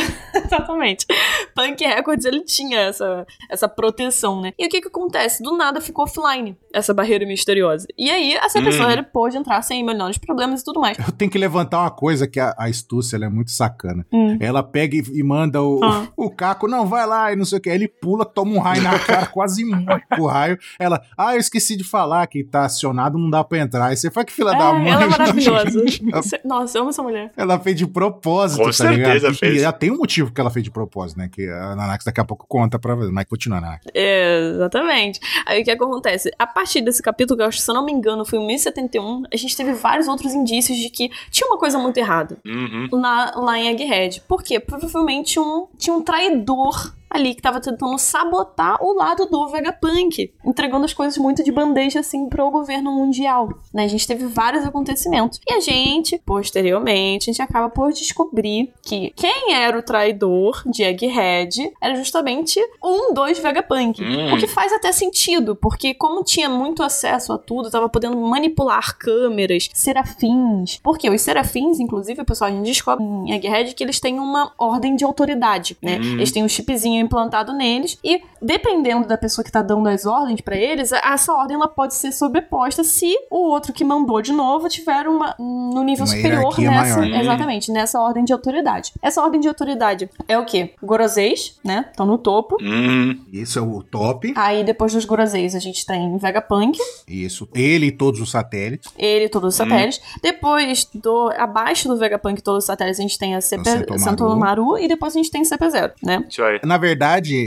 [0.54, 1.06] Exatamente.
[1.54, 4.52] Punk Records, ele tinha essa, essa proteção, né?
[4.58, 5.42] E o que que acontece?
[5.42, 7.86] Do nada ficou offline essa barreira misteriosa.
[7.96, 8.64] E aí, essa Hum.
[8.64, 10.98] pessoa ele pôde entrar sem menores problemas e tudo mais.
[10.98, 14.06] Eu tenho que levantar uma coisa que a, a astúcia, ela é muito sacana.
[14.12, 14.36] Hum.
[14.40, 16.08] Ela pega e, e manda o, Ah.
[16.16, 17.70] o Caco, não, vai lá, e não sei o que.
[17.70, 20.58] Aí ele pula, toma um raio na cara, quase morre com o raio.
[20.78, 23.86] Ela, ah, eu esqueci de falar que tá acionado, não dá pra entrar.
[23.86, 24.88] Aí você fala que filha da mãe.
[24.88, 25.84] É, ela é maravilhosa.
[26.44, 27.32] Nossa, eu amo essa mulher.
[27.36, 29.34] Ela fez de propósito, Com tá certeza ligado?
[29.34, 29.56] Fez.
[29.60, 31.28] E ela tem um motivo que ela fez de propósito, né?
[31.30, 33.10] Que a Nanax daqui a pouco conta pra você.
[33.10, 33.86] Mas continua, Nanax.
[33.94, 35.20] É, exatamente.
[35.46, 36.30] Aí o que acontece?
[36.38, 39.24] A partir desse capítulo, que eu acho, se eu não me engano, foi em 1071,
[39.32, 42.38] a gente teve vários outros indícios de que tinha uma coisa muito errada.
[42.44, 42.88] Uhum.
[42.92, 44.22] lá, lá em Egghead.
[44.28, 44.58] Por quê?
[44.60, 50.84] Provavelmente um, tinha um traidor ali que tava tentando sabotar o lado do Vegapunk, entregando
[50.84, 53.48] as coisas muito de bandeja assim para o governo mundial.
[53.72, 53.84] Né?
[53.84, 55.40] A gente teve vários acontecimentos.
[55.48, 60.82] E a gente, posteriormente, a gente acaba por descobrir que quem era o traidor de
[60.82, 64.02] Egghead era justamente um dos Vegapunk.
[64.02, 64.34] Hum.
[64.34, 68.98] O que faz até sentido, porque como tinha muito acesso a tudo, tava podendo manipular
[68.98, 70.80] câmeras, serafins.
[70.82, 74.96] Porque os serafins, inclusive, pessoal, a gente descobre em Egghead que eles têm uma ordem
[74.96, 75.98] de autoridade, né?
[75.98, 76.14] Hum.
[76.14, 80.40] Eles têm um chipzinho implantado neles e, dependendo da pessoa que tá dando as ordens
[80.40, 84.68] pra eles, essa ordem ela pode ser sobreposta se o outro que mandou de novo
[84.68, 87.20] tiver uma no nível Uma superior nessa, maior.
[87.20, 88.92] exatamente, nessa ordem de autoridade.
[89.02, 90.74] Essa ordem de autoridade é o quê?
[90.82, 91.86] Goroseis, né?
[91.90, 92.56] Estão no topo.
[92.60, 93.20] Uhum.
[93.32, 94.32] Isso é o top.
[94.36, 97.48] Aí depois dos Goroseis a gente tem Vegapunk, Isso.
[97.54, 98.90] Ele e todos os satélites.
[98.98, 100.00] ele e todos os satélites.
[100.22, 103.98] Depois do abaixo do Vegapunk e todos os satélites a gente tem a CP, Sentomaru.
[104.00, 106.24] Santomaru e depois a gente tem CP0, né?
[106.28, 106.60] Isso aí.
[106.64, 106.93] Na verdade,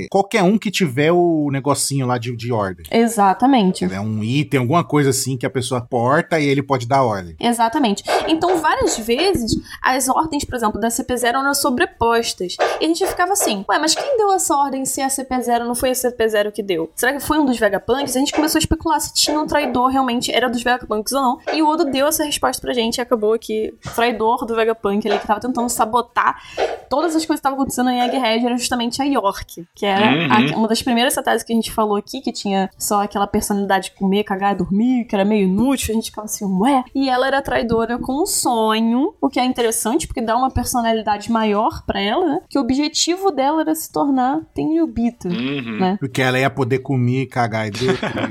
[0.09, 2.85] qualquer um que tiver o negocinho lá de, de ordem.
[2.91, 3.85] Exatamente.
[3.85, 7.35] É um item, alguma coisa assim que a pessoa porta e ele pode dar ordem.
[7.39, 8.03] Exatamente.
[8.27, 12.55] Então, várias vezes, as ordens, por exemplo, da CP0 eram sobrepostas.
[12.79, 15.75] E a gente ficava assim, ué, mas quem deu essa ordem se a CP0 não
[15.75, 16.91] foi a CP0 que deu?
[16.95, 18.15] Será que foi um dos Vegapunks?
[18.15, 21.39] A gente começou a especular se tinha um traidor realmente era dos Vegapunks ou não.
[21.53, 25.07] E o Oda deu essa resposta pra gente e acabou que o traidor do Vegapunk
[25.07, 26.41] ali que tava tentando sabotar
[26.89, 30.53] todas as coisas que estavam acontecendo em Egghead era justamente a York, que era Uhum.
[30.53, 33.85] a- uma das primeiras satélites que a gente falou aqui, que tinha só aquela personalidade
[33.89, 36.83] de comer, cagar, dormir, que era meio inútil, a gente ficava assim, ué.
[36.95, 41.31] E ela era traidora com um sonho, o que é interessante, porque dá uma personalidade
[41.31, 42.39] maior pra ela, né?
[42.49, 45.77] Que o objetivo dela era se tornar Tenryubito, Uhum.
[45.79, 45.97] né?
[45.99, 47.71] Porque ela ia poder comer, cagar e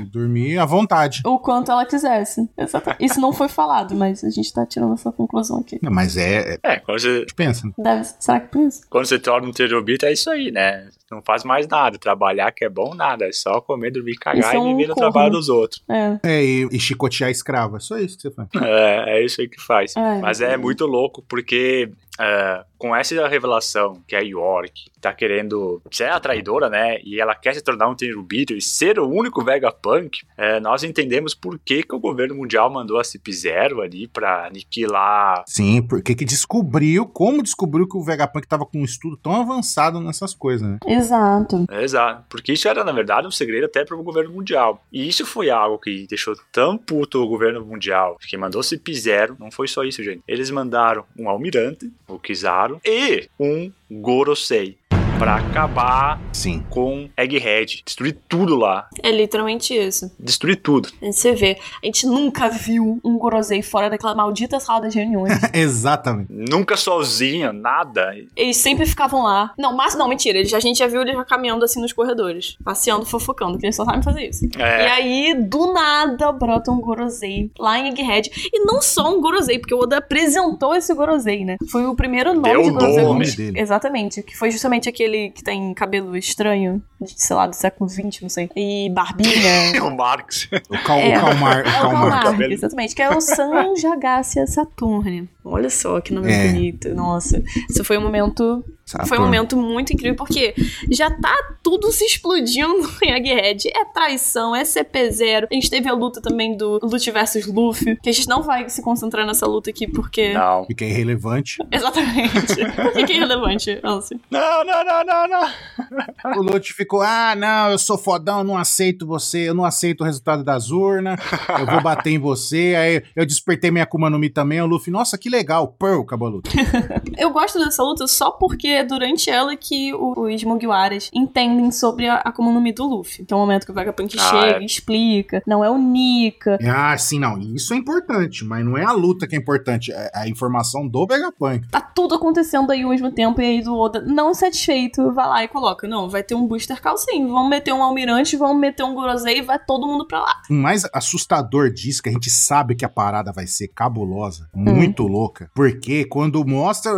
[0.05, 1.21] dormir à vontade.
[1.25, 2.49] O quanto ela quisesse.
[2.57, 3.03] Exatamente.
[3.05, 5.79] Isso não foi falado, mas a gente tá tirando essa conclusão aqui.
[5.81, 6.73] Não, Mas é, é.
[6.73, 7.65] É, quando você, Pensa.
[7.67, 7.73] né?
[7.77, 8.81] Deve, será que por isso?
[8.89, 10.86] quando você torna um terrobito, é isso aí, né?
[10.87, 11.97] is Não faz mais nada.
[11.97, 13.25] Trabalhar que é bom, nada.
[13.25, 15.83] É só comer, dormir, cagar Isso é e viver no trabalho dos outros.
[15.89, 16.19] É.
[16.23, 17.79] É, e, e chicotear escrava.
[17.79, 18.49] Só isso que você faz.
[18.67, 19.95] É, é isso aí que faz.
[19.95, 20.19] É.
[20.19, 21.89] Mas é muito louco porque
[22.19, 26.99] é, com essa revelação que a York tá querendo ser a traidora, né?
[27.03, 31.33] E ela quer se tornar um Tenryubito e ser o único Vegapunk, é, nós entendemos
[31.33, 35.43] por que, que o governo mundial mandou a CIP-0 ali pra aniquilar.
[35.47, 39.99] Sim, porque que descobriu, como descobriu que o Vegapunk tava com um estudo tão avançado
[39.99, 40.77] nessas coisas, né?
[40.97, 41.65] Exato.
[41.71, 44.83] Exato, porque isso era, na verdade, um segredo até para o governo mundial.
[44.91, 49.51] E isso foi algo que deixou tão puto o governo mundial, que mandou CIP-0, não
[49.51, 50.23] foi só isso, gente.
[50.27, 54.77] Eles mandaram um almirante, o Kizaru, e um Gorosei,
[55.17, 56.63] para acabar Sim.
[56.69, 60.11] com Egghead, destruir tudo lá, É literalmente isso.
[60.19, 60.89] destruir tudo.
[61.01, 65.33] Você vê, a gente nunca viu um Gorosei fora daquela maldita sala das reuniões.
[65.53, 66.27] Exatamente.
[66.31, 68.13] Nunca sozinho, nada.
[68.35, 69.53] Eles sempre ficavam lá.
[69.57, 70.37] Não, mas não, mentira.
[70.37, 72.55] Eles, a gente já viu eles já caminhando assim nos corredores.
[72.63, 74.45] Passeando, fofocando, que eles só sabem fazer isso.
[74.57, 74.83] É.
[74.83, 78.29] E aí, do nada, brota um Gorosei lá em Egghead.
[78.53, 81.57] E não só um Gorosei, porque o Oda apresentou esse Gorosei, né?
[81.71, 83.03] Foi o primeiro nome Deu de o Gorosei.
[83.03, 83.59] nome dele.
[83.59, 84.21] Exatamente.
[84.21, 88.21] Que foi justamente aquele aquele que tem cabelo estranho, de, sei lá, do século XX,
[88.21, 89.81] não sei, e barbinha.
[89.83, 90.49] o Marx.
[90.69, 91.17] O Cal, É.
[91.17, 95.29] o É exatamente, que é o San Jagácia Saturne.
[95.43, 96.47] Olha só que nome É.
[96.49, 96.93] bonito.
[96.93, 98.63] Nossa, isso foi um momento
[99.05, 100.53] Foi um momento muito incrível, porque
[100.89, 103.69] já tá tudo se explodindo em Egghead.
[103.75, 105.47] É traição, é CP0.
[105.51, 108.69] A gente teve a luta também do Lute versus Luffy, que a gente não vai
[108.69, 110.33] se concentrar nessa luta aqui, porque...
[110.33, 110.65] Não.
[110.65, 111.57] Fica irrelevante.
[111.71, 112.61] Exatamente.
[112.95, 114.19] É irrelevante, Elcio?
[114.31, 116.37] Não, não, não, não, não.
[116.39, 120.03] O Lute ficou, ah, não, eu sou fodão, não aceito você, eu não aceito o
[120.03, 121.19] resultado das urnas,
[121.59, 122.75] eu vou bater em você.
[122.77, 126.27] Aí eu despertei minha Akuma no Mi também, o Luffy, nossa, que legal, Pearl, acabou
[126.27, 126.49] a luta.
[127.17, 132.07] Eu gosto dessa luta só porque é durante ela que o- os Mugiwaras entendem sobre
[132.07, 133.25] a Akuma no Mi do Luffy.
[133.25, 134.61] Que é o momento que o Vegapunk Ah, chega é.
[134.61, 135.41] e explica.
[135.47, 136.59] Não é o Nika.
[136.69, 140.11] Ah, sim, não, isso é importante, mas não é a luta que é importante, é
[140.13, 141.67] a informação do Vegapunk.
[141.69, 143.41] Tá tudo acontecendo aí ao mesmo tempo.
[143.41, 145.87] E aí do Oda, não satisfeito, vai lá e coloca.
[145.87, 147.27] Não, vai ter um Booster Call sim.
[147.27, 150.41] Vamos meter um Almirante, vamos meter um Gorosei e vai todo mundo pra lá.
[150.49, 155.03] O mais assustador disso, que a gente sabe que a parada vai ser cabulosa, muito
[155.03, 156.93] louca, porque quando mostra,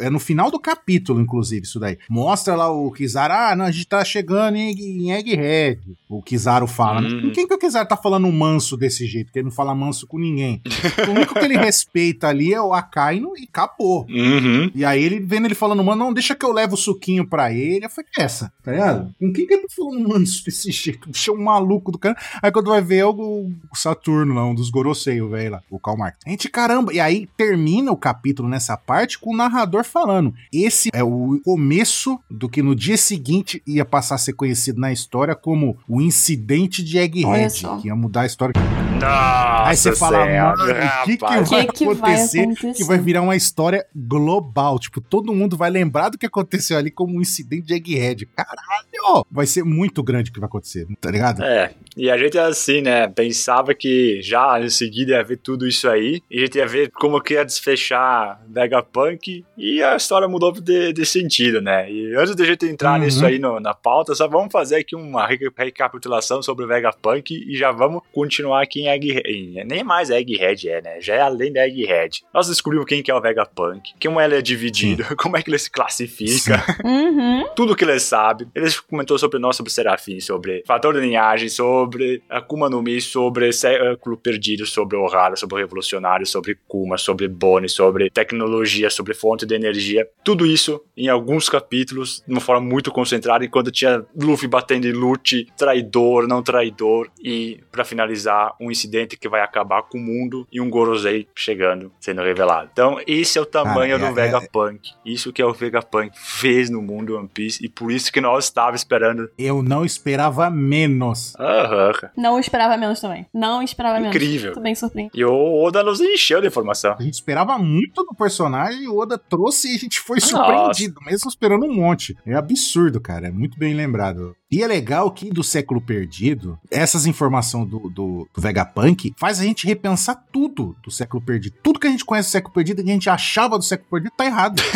[0.00, 3.70] é no final do capítulo, inclusive, isso daí, mostra lá o Kizaru, ah, não, a
[3.70, 7.08] gente tá chegando em, em Egghead, o Kizaru fala, né?
[7.08, 7.32] Uhum.
[7.32, 10.18] Quem que o Kizaru tá falando manso desse jeito, que ele não fala manso com
[10.18, 10.62] ninguém?
[11.08, 14.06] o único que ele respeita ali é o Akainu e acabou.
[14.08, 14.70] Uhum.
[14.74, 17.52] E aí ele vendo ele falando, mano, não, deixa que eu levo o suquinho pra
[17.52, 17.84] ele.
[17.84, 18.52] Eu falei, que é essa?
[18.62, 19.14] Tá ligado?
[19.18, 21.08] Com quem que ele tá falando, mano, desse jeito?
[21.10, 22.16] Bicho é um maluco do cara.
[22.42, 25.78] Aí quando vai ver é o, Saturno lá, um dos Gorosei, o velho lá, o
[25.78, 26.18] Karl Marx.
[26.26, 26.92] Gente, caramba.
[26.92, 30.32] E aí termina o capítulo nessa parte com o narrador falando.
[30.52, 34.92] Esse é o começo do que no dia seguinte ia passar a ser conhecido na
[34.92, 38.52] história como o incidente de Egghead, que ia mudar a história.
[39.00, 42.72] Nossa aí você fala, mano, o que, que vai Que que vai acontecer acontecer?
[42.74, 44.78] que vai virar uma história global.
[44.78, 48.26] Tipo, todo mundo vai lembrar do que aconteceu ali como um incidente de Egghead.
[48.26, 49.24] Caralho!
[49.30, 51.42] Vai ser muito grande o que vai acontecer, tá ligado?
[51.42, 55.88] É, e a gente assim, né, pensava que já em seguida ia ver tudo isso
[55.88, 60.52] aí, e a gente ia ver como que ia desfechar Vegapunk, e a história mudou
[60.52, 63.04] de, de sentido, né, e antes de a gente entrar Uhum.
[63.04, 67.32] nisso aí no- na pauta, só vamos fazer aqui uma reca- recapitulação sobre o Vegapunk,
[67.48, 71.52] e já vamos continuar aqui em Egghead, nem mais Egghead é, né, já é além
[71.52, 72.22] da Egghead.
[72.34, 75.58] Nós descobrimos quem que é o Vegapunk, como ele é dividido, como é que ele
[75.58, 76.62] se classifica,
[76.96, 77.46] Uhum.
[77.54, 78.48] tudo que ele sabe.
[78.54, 83.52] Ele comentou sobre nós, sobre Serafim, sobre fator de linhagem, sobre Akuma no Mi, sobre
[83.52, 89.44] século perdido, sobre Ohara, sobre o revolucionário, sobre Kuma, sobre Bonnie, sobre tecnologia, sobre fonte
[89.46, 90.06] de energia.
[90.24, 94.92] Tudo isso em alguns capítulos, de uma forma muito concentrada, enquanto tinha Luffy batendo em
[94.92, 100.46] Lute, traidor, não traidor, e para finalizar, um incidente que vai acabar com o mundo
[100.52, 102.70] e um Gorosei chegando, sendo revelado.
[102.72, 104.90] Então, esse é o tamanho Cara, é- do Vegapunk.
[105.04, 108.44] Isso que é o Vegapunk fez no mundo One Piece e por isso que nós
[108.44, 109.28] estávamos esperando.
[109.36, 111.34] Eu não esperava menos.
[111.38, 112.12] Aham, cara.
[112.16, 113.26] Não esperava menos também.
[113.34, 114.14] Não esperava menos.
[114.14, 114.52] Incrível.
[114.54, 115.18] Tô bem surpreendido.
[115.18, 116.94] E o Oda nos encheu de informação.
[116.98, 121.00] A gente esperava muito do personagem e o Oda trouxe e a gente foi surpreendido,
[121.04, 122.16] mesmo esperando um monte.
[122.24, 123.28] É absurdo, cara.
[123.28, 124.36] É muito bem lembrado.
[124.50, 129.42] E é legal que do século perdido, essas informações do, do, do Vegapunk faz a
[129.42, 131.56] gente repensar tudo do século perdido.
[131.64, 134.12] Tudo que a gente conhece do século perdido, que a gente achava do século perdido,
[134.16, 134.62] tá errado.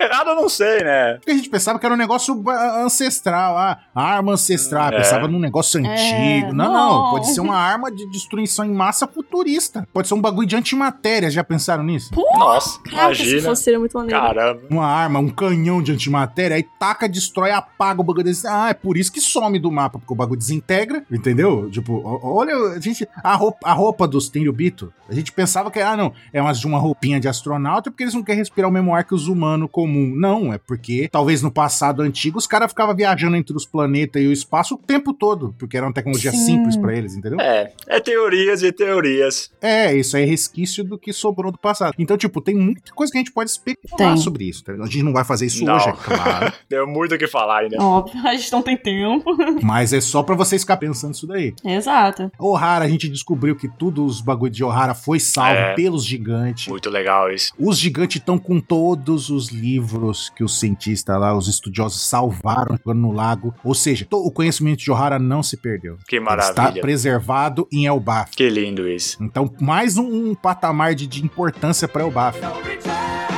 [0.00, 1.14] Errado eu não sei, né?
[1.14, 4.98] Porque a gente pensava que era um negócio ah, ancestral, ah, arma ancestral, É.
[4.98, 6.52] pensava num negócio antigo.
[6.52, 6.72] não, não,
[7.04, 7.10] não.
[7.10, 9.86] pode ser uma arma de destruição em massa futurista.
[9.92, 12.10] Pode ser um bagulho de antimatéria, já pensaram nisso?
[12.14, 13.42] Nossa, Caraca, se imagina.
[13.48, 14.20] fosse seria muito maneiro.
[14.20, 14.62] Caramba.
[14.70, 18.46] Uma arma, um canhão de antimatéria, aí taca, destrói, apaga o bagulho desse.
[18.46, 21.70] Ah, é por isso que some do mapa, porque o bagulho desintegra, entendeu?
[21.70, 23.06] Tipo, olha, a gente.
[23.22, 26.66] A roupa, a roupa dos Tenryubito, a gente pensava que, ah, não, é umas de
[26.66, 29.68] uma roupinha de astronauta porque eles não querem respirar o mesmo ar que os humanos
[29.70, 30.12] comum.
[30.14, 34.26] Não, é porque talvez no passado antigo os caras ficavam viajando entre os planetas e
[34.26, 36.38] o espaço o tempo todo, porque era uma tecnologia Sim.
[36.38, 37.40] simples pra eles, entendeu?
[37.40, 39.50] É, é teorias e teorias.
[39.60, 41.94] É, isso é resquício do que sobrou do passado.
[41.98, 44.16] Então, tipo, tem muita coisa que a gente pode especular Tem.
[44.16, 44.64] sobre isso.
[44.64, 44.72] tá?
[44.72, 45.76] A gente não vai fazer isso Não.
[45.76, 46.52] hoje, é claro.
[46.68, 47.82] Deu muito o que falar ainda.
[47.82, 49.24] Óbvio, a gente não tem tempo.
[49.62, 51.54] mas é só pra vocês ficar pensando isso daí.
[51.64, 52.30] Exato.
[52.38, 55.74] Ohara, a gente descobriu que tudo os bagulho de Ohara foi salvo É.
[55.74, 56.68] pelos gigantes.
[56.68, 57.52] Muito legal isso.
[57.58, 63.00] Os gigantes estão com todos os livros que os cientistas lá, os estudiosos salvaram jogando
[63.00, 63.54] no lago.
[63.64, 65.96] Ou seja, to- o conhecimento de Ohara não se perdeu.
[66.08, 66.82] Que Ele está maravilha.
[66.82, 68.36] preservado em Elbaf.
[68.36, 69.16] Que lindo isso.
[69.22, 72.38] Então, mais um, um patamar de, de importância para Elbaf.
[72.38, 73.37] In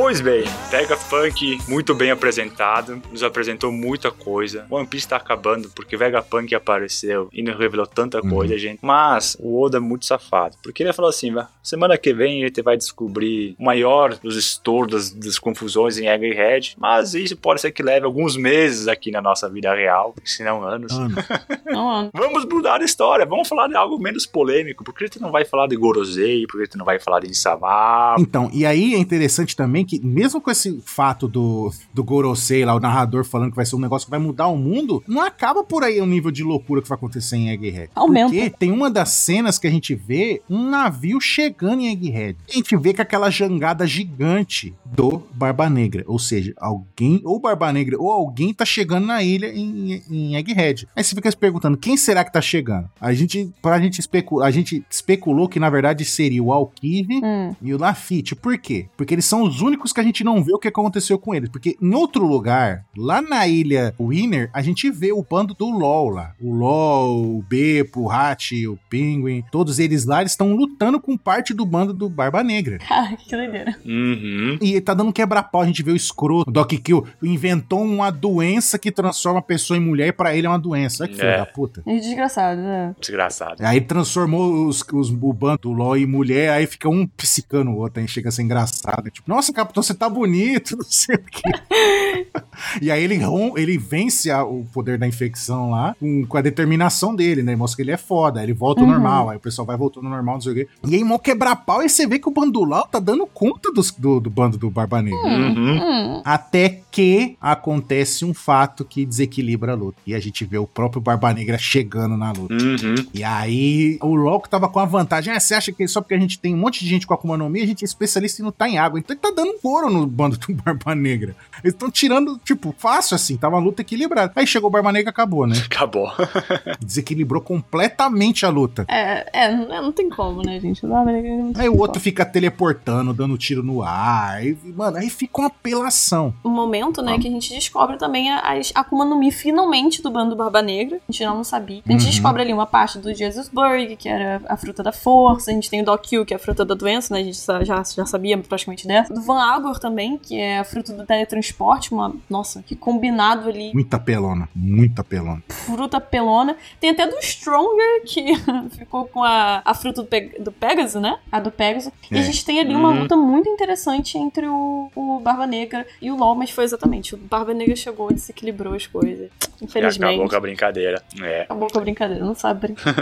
[0.00, 4.64] Pois bem, Vegapunk muito bem apresentado, nos apresentou muita coisa.
[4.70, 8.78] One Piece tá acabando porque Vegapunk apareceu e nos revelou tanta coisa, gente.
[8.80, 12.46] Mas o Oda é muito safado, porque ele falou assim: "Vá, semana que vem a
[12.46, 17.72] gente vai descobrir o maior dos estouros das, confusões em Egghead, mas isso pode ser
[17.72, 20.92] que leve alguns meses aqui na nossa vida real, se não anos.
[20.92, 21.16] Ano.
[21.66, 24.82] Não, Vamos mudar a história, vamos falar de algo menos polêmico.
[24.82, 26.46] Por que a gente não vai falar de Gorosei?
[26.46, 28.16] Por que a gente não vai falar de Insama?
[28.18, 32.74] Então, e aí é interessante também que, mesmo com esse fato do, do Gorosei lá,
[32.74, 35.64] o narrador falando que vai ser um negócio que vai mudar o mundo, não acaba
[35.64, 37.90] por aí o nível de loucura que vai acontecer em Egghead.
[37.94, 38.28] Aumenta.
[38.30, 42.36] Porque tem uma das cenas que a gente vê um navio chegando em Egghead.
[42.48, 46.04] A gente vê que aquela jangada gigante do Barba Negra.
[46.06, 50.86] Ou seja, alguém, ou Barba Negra, ou alguém tá chegando na ilha em, em Egghead.
[50.94, 52.88] Aí você fica se perguntando, quem será que tá chegando?
[53.00, 57.54] A gente, pra gente especular, a gente especulou que na verdade seria o Alkive Hum.
[57.62, 58.34] e o Lafitte.
[58.34, 58.86] Por quê?
[58.96, 61.48] Porque eles são os únicos que a gente não vê o que aconteceu com eles.
[61.48, 66.10] Porque em outro lugar, lá na ilha Winner, a gente vê o bando do LOL
[66.10, 66.32] lá.
[66.40, 71.16] O LOL, o Beppo, o Hachi, o Penguin, todos eles lá, eles estão lutando com
[71.16, 72.78] parte do bando do Barba Negra.
[72.78, 73.76] Cara, que doideira.
[73.84, 74.58] Uhum.
[74.60, 76.50] E ele tá dando quebra-pau, a gente vê o escroto.
[76.50, 80.46] O Doc Kill inventou uma doença que transforma a pessoa em mulher e pra ele
[80.46, 81.04] é uma doença.
[81.04, 81.38] Olha que filho É.
[81.38, 81.82] da puta.
[81.86, 82.94] E desgraçado, né?
[83.00, 83.56] Desgraçado.
[83.64, 87.76] Aí transformou os, os, o bando do LOL em mulher, aí fica um psicando o
[87.78, 89.10] outro, aí chega a ser engraçado.
[89.10, 92.26] Tipo, nossa, capitão, você tá bonito, não sei o quê.
[92.82, 96.40] e aí ele, rom- ele vence a- o poder da infecção lá com, com a
[96.40, 97.54] determinação dele, né?
[97.56, 98.92] Mostra que ele é foda, aí ele volta ao Uhum.
[98.92, 100.68] normal, aí o pessoal vai voltando ao normal, não sei o quê.
[100.86, 102.32] E aí, mó quebrar pau, e você vê que o
[102.64, 105.18] LOL tá dando conta dos- do, do bando do Barba Negra.
[105.28, 105.78] Uhum.
[105.78, 106.22] Hum.
[106.24, 109.98] Até que acontece um fato que desequilibra a luta.
[110.06, 112.54] E a gente vê o próprio Barba Negra chegando na luta.
[112.54, 112.94] Uhum.
[113.14, 115.32] E aí, o LOL tava com a vantagem.
[115.32, 117.36] Ah, você acha que só porque a gente tem um monte de gente com Akuma
[117.36, 118.98] no Mi, a gente é especialista em lutar em água.
[118.98, 121.36] Então ele tá dando couro no bando do Barba Negra.
[121.62, 123.36] Eles estão tirando, tipo, fácil assim.
[123.36, 124.32] Tava uma luta equilibrada.
[124.36, 125.56] Aí chegou o Barba Negra acabou, né?
[125.64, 126.10] Acabou.
[126.84, 128.84] Desequilibrou completamente a luta.
[128.88, 130.84] É, é, não não tem como, né, gente?
[130.84, 131.82] Não, não tem Aí o como.
[131.82, 134.36] outro fica teleportando, dando tiro no ar.
[134.38, 136.34] Aí, mano, aí fica uma apelação.
[136.44, 137.22] o momento, né, Vamos.
[137.22, 140.98] que a gente descobre também a- Akuma no Mi finalmente do bando Barba Negra.
[141.08, 141.82] A gente não sabia.
[141.86, 142.10] A gente Uhum.
[142.10, 145.50] descobre ali uma parte do Jesusburg, que era a fruta da força.
[145.50, 147.20] A gente tem o Doc Q, que é a fruta da doença, né?
[147.20, 149.12] A gente já, já sabia praticamente dessa.
[149.12, 151.92] Do Van Agor também, que é a fruta do teletransporte.
[151.92, 153.72] Uma, nossa, que combinado ali.
[153.74, 155.42] Muita pelona, muita pelona.
[155.48, 156.56] Fruta pelona.
[156.80, 158.32] Tem até do Stronger, que
[158.76, 161.18] ficou com a, a fruta do, Peg do Pegasus, né?
[161.30, 161.92] A do Pegasus.
[162.10, 162.22] E a É.
[162.22, 163.00] gente tem ali uma Uhum.
[163.02, 167.14] luta muito interessante entre o, o Barba Negra e o LOL, mas foi exatamente.
[167.14, 169.28] O Barba Negra chegou e desequilibrou as coisas.
[169.60, 170.10] E Infelizmente.
[170.12, 171.02] acabou com a brincadeira.
[171.22, 171.42] É.
[171.42, 172.94] Acabou com a brincadeira, não sabe brincar.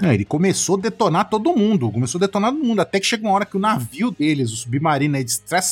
[0.02, 1.90] É, ele começou a detonar todo mundo.
[1.90, 2.80] Começou a detonar todo mundo.
[2.80, 5.20] Até que chega uma hora que o navio deles, o submarino, é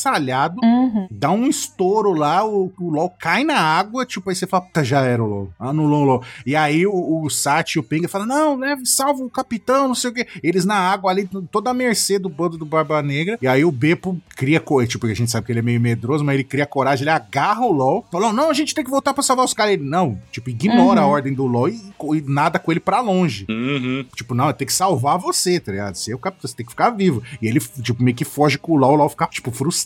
[0.08, 0.60] destrassalhado.
[0.62, 1.06] Uhum.
[1.10, 4.84] Dá um estouro lá, o, o LOL cai na água, tipo, aí você fala, puta,
[4.84, 5.50] já era o LOL.
[5.58, 6.24] Anulou o LOL.
[6.46, 9.94] E aí o, o Sati e o Penga falam, não, leve, salva o capitão, não
[9.94, 10.26] sei o quê.
[10.42, 13.38] Eles na água ali, toda a mercê do bando do Barba Negra.
[13.40, 15.80] E aí o Beppo cria coragem, tipo, porque a gente sabe que ele é meio
[15.80, 18.04] medroso, mas ele cria coragem, ele agarra o LOL.
[18.10, 19.74] Fala, não, a gente tem que voltar pra salvar os caras.
[19.74, 21.06] Ele, não, tipo, ignora Uhum.
[21.06, 21.74] a ordem do LOL e,
[22.14, 23.44] e nada com ele pra longe.
[23.48, 24.04] Uhum.
[24.14, 25.94] Tipo, não, tem que salvar você, tá ligado?
[25.96, 27.22] Você é o capitão, você tem que ficar vivo.
[27.42, 29.78] E ele, tipo, meio que foge com o LOL, o LOL fica, tipo, frustrado,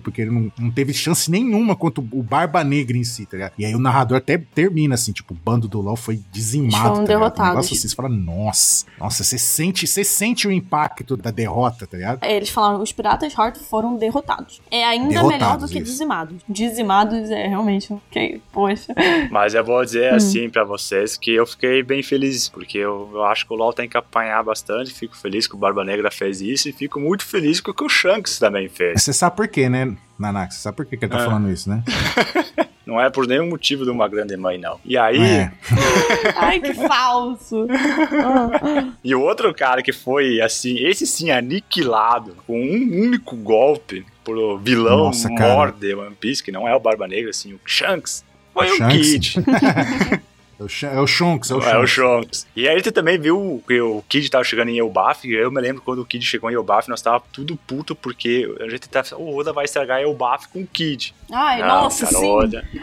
[0.00, 3.52] porque ele não, não teve chance nenhuma contra o Barba Negra em si, tá ligado?
[3.58, 6.94] E aí o narrador até termina assim, tipo, o bando do LOL foi dizimado, Foram
[6.94, 7.06] tá ligado?
[7.18, 7.48] Derrotados.
[7.50, 11.96] negócio assim, você fala, nossa, nossa, você sente, você sente o impacto da derrota, tá
[11.96, 12.18] ligado?
[12.22, 14.60] É, Eles falaram, os piratas Heart foram derrotados.
[14.70, 15.92] É ainda Derrotados, melhor do que isso.
[15.92, 16.36] dizimados.
[16.48, 17.92] Dizimados é realmente.
[17.92, 18.94] ok, poxa.
[19.30, 19.84] Mas eu vou Hum.
[19.84, 23.56] dizer assim pra vocês que eu fiquei bem feliz, porque eu, eu acho que o
[23.56, 24.92] LoL tem que apanhar bastante.
[24.92, 27.84] Fico feliz que o Barba Negra fez isso e fico muito feliz com o que
[27.84, 29.02] o Shanks também fez.
[29.02, 30.52] Você sabe por quê, né, Nanak?
[30.52, 31.24] Você sabe por quê que ele tá Ah.
[31.24, 31.82] falando isso, né?
[32.84, 34.80] Não é por nenhum motivo de uma grande mãe, não.
[34.82, 35.52] E aí, É.
[36.36, 37.66] Ai, que falso.
[39.04, 44.56] E o outro cara que foi assim, esse sim aniquilado com um único golpe pro
[44.56, 45.54] vilão Nossa, cara.
[45.54, 48.24] mor de One Piece, que não é o Barba Negra, assim, o Shanks.
[48.54, 49.12] Foi O o, Shanks?
[49.12, 49.34] Kid.
[50.60, 52.46] É o, Shan- é o Shonks, é o É Shonks.
[52.56, 55.26] E aí gente também viu que o Kid tava chegando em Elbaf.
[55.28, 58.52] e Eu me lembro quando o Kid chegou em Elbaf, nós tava tudo puto porque
[58.60, 59.16] a gente tava.
[59.16, 61.14] O Oda vai estragar Elbaf com o Kid.
[61.30, 62.26] Ai, Não, nossa, cara, sim.
[62.30, 62.64] Oda.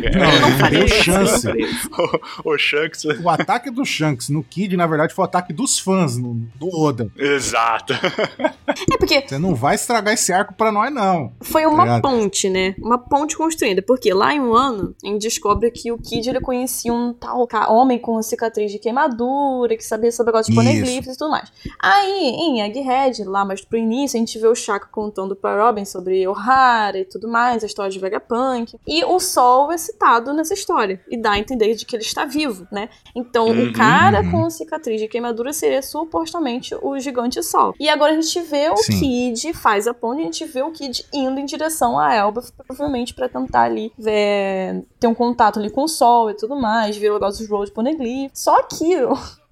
[0.00, 1.46] Não, não deu chance.
[2.44, 3.04] o, o Shanks.
[3.22, 6.68] O ataque do Shanks no Kid, na verdade, foi o ataque dos fãs, no- do
[6.74, 7.10] Oda.
[7.16, 7.92] Exato.
[7.92, 11.32] É porque Você não vai estragar esse arco pra nós, não.
[11.42, 12.02] foi uma Ligado?
[12.02, 12.74] ponte, né?
[12.78, 13.82] Uma ponte construída.
[13.82, 17.12] Porque lá em um ano, a gente descobre que o Kid ele conhecia conhecia um
[17.12, 21.52] tal homem com cicatriz de queimadura, que sabia sobre negócio de poneglyphs e tudo mais.
[21.80, 25.84] Aí, em Egghead, lá mais pro início, a gente vê o Chaka contando pra Robin
[25.84, 28.76] sobre O'Hara e tudo mais, a história de Vegapunk.
[28.86, 31.00] E o Sol é citado nessa história.
[31.10, 32.88] E dá a entender de que ele está vivo, né?
[33.14, 34.30] Então, Uhum, o cara uhum.
[34.30, 37.74] com cicatriz de queimadura seria supostamente o gigante Sol.
[37.78, 38.98] E agora a gente vê o Sim.
[39.00, 43.14] Kid, faz a ponte, a gente vê o Kid indo em direção a Elba, provavelmente
[43.14, 46.69] pra tentar ali ver, ter um contato ali com o Sol e tudo mais,
[47.10, 48.32] o negócio dos Road Poneglyph.
[48.34, 48.94] Só que,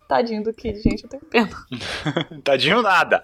[0.08, 1.50] tadinho do Kid, gente, eu tenho pena.
[2.42, 3.22] Tadinho nada.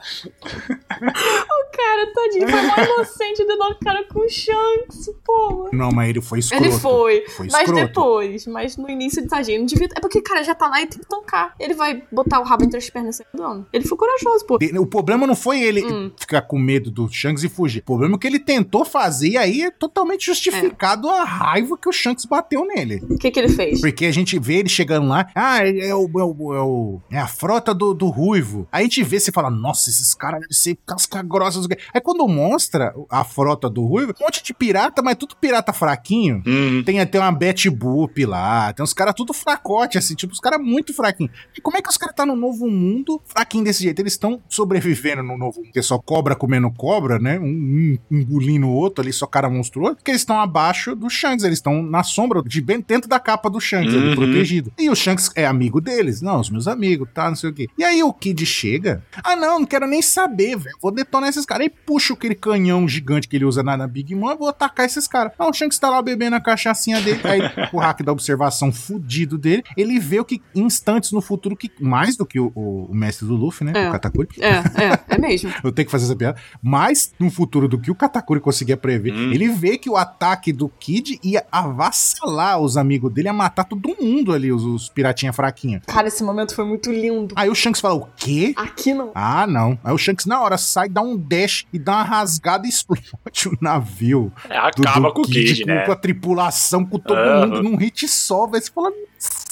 [1.76, 5.68] Cara, tadinho, foi mó inocente de dar o cara com o Shanks, pô.
[5.72, 6.64] Não, mas ele foi escroto.
[6.64, 7.86] Ele foi, Foi mas escroto.
[7.86, 9.88] depois, mas no início, tadinho, não devia.
[9.96, 11.54] É porque, cara, já tá lá e tem que tancar.
[11.58, 13.66] Ele vai botar o rabo entre as pernas e sair andando.
[13.72, 14.58] Ele foi corajoso, pô.
[14.78, 16.10] O problema não foi ele Hum.
[16.18, 17.80] ficar com medo do Shanks e fugir.
[17.80, 21.88] O problema é que ele tentou fazer e aí é totalmente justificado a raiva que
[21.88, 23.02] o Shanks bateu nele.
[23.10, 23.80] O que que ele fez?
[23.80, 26.73] Porque a gente vê ele chegando lá, ah, é, é o, é, o, é, o-
[27.10, 28.66] é a frota do, do Ruivo.
[28.72, 31.60] Aí a gente vê, você fala, nossa, esses caras devem ser casca grossa.
[31.92, 36.42] Aí quando mostra a frota do Ruivo, um monte de pirata, mas tudo pirata fraquinho.
[36.46, 40.40] Hum, Tem até uma Betty Boop lá, tem uns caras tudo fracote, assim, tipo, os
[40.40, 41.32] caras muito fraquinhos.
[41.56, 43.98] E como é que os caras tá no novo mundo fraquinho desse jeito?
[44.00, 47.38] Eles estão sobrevivendo no novo mundo, que é só cobra comendo cobra, né?
[47.38, 51.44] Um, um engolindo o outro ali, só cara monstruoso, porque eles estão abaixo do Shanks,
[51.44, 54.14] eles estão na sombra, de bem dentro da capa do Shanks, ali, Uhum.
[54.16, 54.72] protegido.
[54.78, 57.68] E o Shanks é amigo deles, não, os meus amigos, tá, não sei o quê.
[57.78, 61.44] E aí o Kid chega, ah não, não quero nem saber, velho, vou detonar esses
[61.46, 61.66] caras.
[61.66, 64.86] Aí puxa aquele canhão gigante que ele usa na, na Big Mom, eu vou atacar
[64.86, 65.32] esses caras.
[65.38, 67.40] Ah, o Shanks tá lá bebendo a cachaçinha dele, aí
[67.72, 72.16] o hack da observação fudido dele, ele vê o que instantes no futuro, que mais
[72.16, 73.88] do que o, o- o mestre do Luffy, né, É.
[73.88, 75.52] o Katakuri, É, é, é mesmo.
[75.64, 76.38] eu tenho que fazer essa piada.
[76.62, 79.12] Mais no futuro do que o Katakuri conseguia prever.
[79.12, 79.32] Hum.
[79.32, 83.94] Ele vê que o ataque do Kid ia avassalar os amigos dele, ia matar todo
[84.00, 85.82] mundo ali, os, os piratinha fraquinhos.
[85.86, 87.34] Cara, esse momento foi muito lindo.
[87.36, 88.52] Aí o Shanks fala: O quê?
[88.56, 89.10] Aqui não.
[89.14, 89.78] Ah, não.
[89.82, 93.10] Aí o Shanks na hora sai, dá um dash e dá uma rasgada e explode
[93.48, 94.32] o navio.
[94.48, 95.84] é, acaba com o Kid, com, né?
[95.86, 97.46] com a tripulação, com todo Aham.
[97.46, 98.62] mundo num hit só, velho.
[98.64, 98.92] Você fala,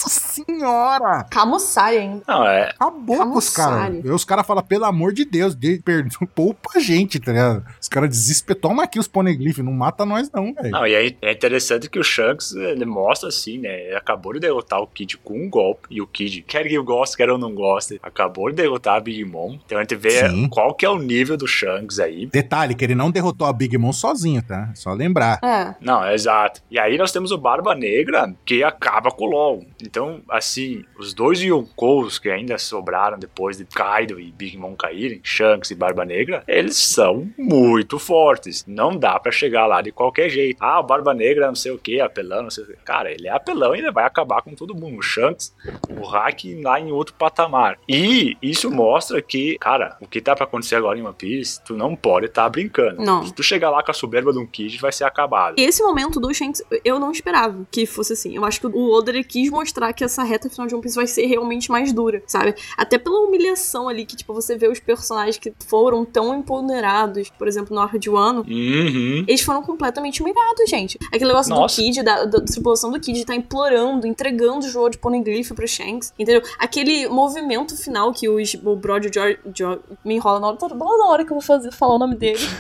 [0.02, 1.24] nossa senhora!
[1.30, 2.22] Camussai ainda.
[2.26, 2.70] Não, é.
[2.70, 4.04] Acabou com os caras.
[4.04, 7.64] Os caras falam, pelo amor de Deus, de, perdoa, poupa a gente, tá ligado?
[7.80, 8.60] Os caras desesperam.
[8.60, 10.70] Toma aqui os poneglyphs, não mata nós não, velho.
[10.70, 13.86] Não, e aí é interessante que o Shanks, ele mostra assim, né?
[13.86, 15.88] Ele acabou de derrotar o Kid com um golpe.
[15.90, 19.00] E o Kid, quer que eu goste, quer eu não goste, acabou de derrotar a
[19.00, 19.58] Big Mom.
[19.64, 20.48] Então a gente vê Sim.
[20.48, 22.26] qual que é o nível do Shanks aí.
[22.26, 24.70] Detalhe, que ele não derrotou a Big Mom sozinho, tá?
[24.74, 25.38] Só lembrar.
[25.42, 25.74] É.
[25.80, 26.60] Não, é exato.
[26.70, 29.66] E aí nós temos o Barba Negra, que acaba com o LoL.
[29.92, 35.20] Então, assim, os dois Yonkous que ainda sobraram depois de Kaido e Big Mom caírem,
[35.22, 38.64] Shanks e Barba Negra, eles são muito fortes.
[38.66, 40.56] Não dá pra chegar lá de qualquer jeito.
[40.58, 42.76] Ah, o Barba Negra não sei o que, apelão, não sei o que.
[42.76, 44.98] Cara, ele é apelão e ele vai acabar com todo mundo.
[44.98, 45.54] O Shanks,
[45.90, 47.78] o Hack lá em outro patamar.
[47.86, 51.76] E isso mostra que, cara, o que tá pra acontecer agora em One Piece, tu
[51.76, 53.04] não pode estar tá brincando.
[53.04, 53.26] Não.
[53.26, 55.56] Se tu chegar lá com a soberba de um Kid, vai ser acabado.
[55.58, 58.34] E esse momento do Shanks, eu não esperava que fosse assim.
[58.34, 61.06] Eu acho que o Oda quis mostrar que essa reta final de One Piece vai
[61.06, 62.54] ser realmente mais dura, sabe?
[62.76, 67.48] Até pela humilhação ali, que, tipo, você vê os personagens que foram tão empoderados, por
[67.48, 69.24] exemplo, no arco de Wano, Uhum.
[69.26, 70.98] eles foram completamente humilhados, gente.
[71.08, 71.80] Aquele negócio Nossa.
[71.80, 75.66] do Kid, da, da tripulação do Kid, tá implorando, entregando o jogo de Poneglyph pro
[75.66, 76.42] Shanks, entendeu?
[76.58, 81.06] Aquele movimento final que os, o Brody George, George me enrola na hora, toda toda
[81.06, 82.38] hora que eu vou fazer, falar o nome dele.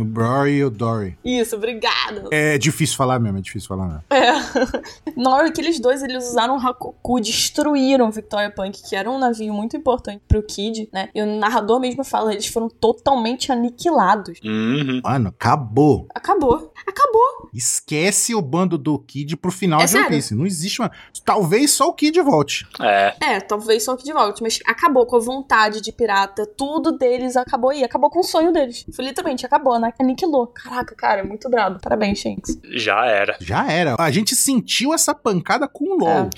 [0.00, 1.16] O Brory e o Dory.
[1.24, 2.24] Isso, obrigada.
[2.30, 4.02] É difícil falar mesmo, é difícil falar mesmo.
[5.16, 9.18] Na hora que eles dois eles usaram o Hakoku, destruíram Victoria Punk, que era um
[9.18, 11.08] navio muito importante pro Kid, né?
[11.14, 14.38] E o narrador mesmo fala, eles foram totalmente aniquilados.
[14.44, 15.00] Uhum.
[15.02, 16.06] Mano, acabou.
[16.14, 16.72] Acabou.
[16.86, 17.50] Acabou.
[17.52, 20.08] Esquece o bando do Kid pro final É de One?
[20.08, 20.34] Piece.
[20.34, 20.90] Não existe uma.
[21.24, 22.66] Talvez só o Kid volte.
[22.80, 23.14] É.
[23.20, 26.46] É, talvez só o Kid volte, mas acabou com a vontade de pirata.
[26.46, 27.82] Tudo deles acabou aí.
[27.82, 28.84] Acabou com o sonho deles.
[28.94, 29.92] Foi literalmente, acabou, né?
[29.98, 30.46] Aniquilou.
[30.48, 31.80] Caraca, cara, muito brabo.
[31.80, 32.58] Parabéns, Shanks.
[32.64, 33.36] Já era.
[33.40, 33.96] Já era.
[33.98, 36.30] A gente sentiu essa pancada com o LOL.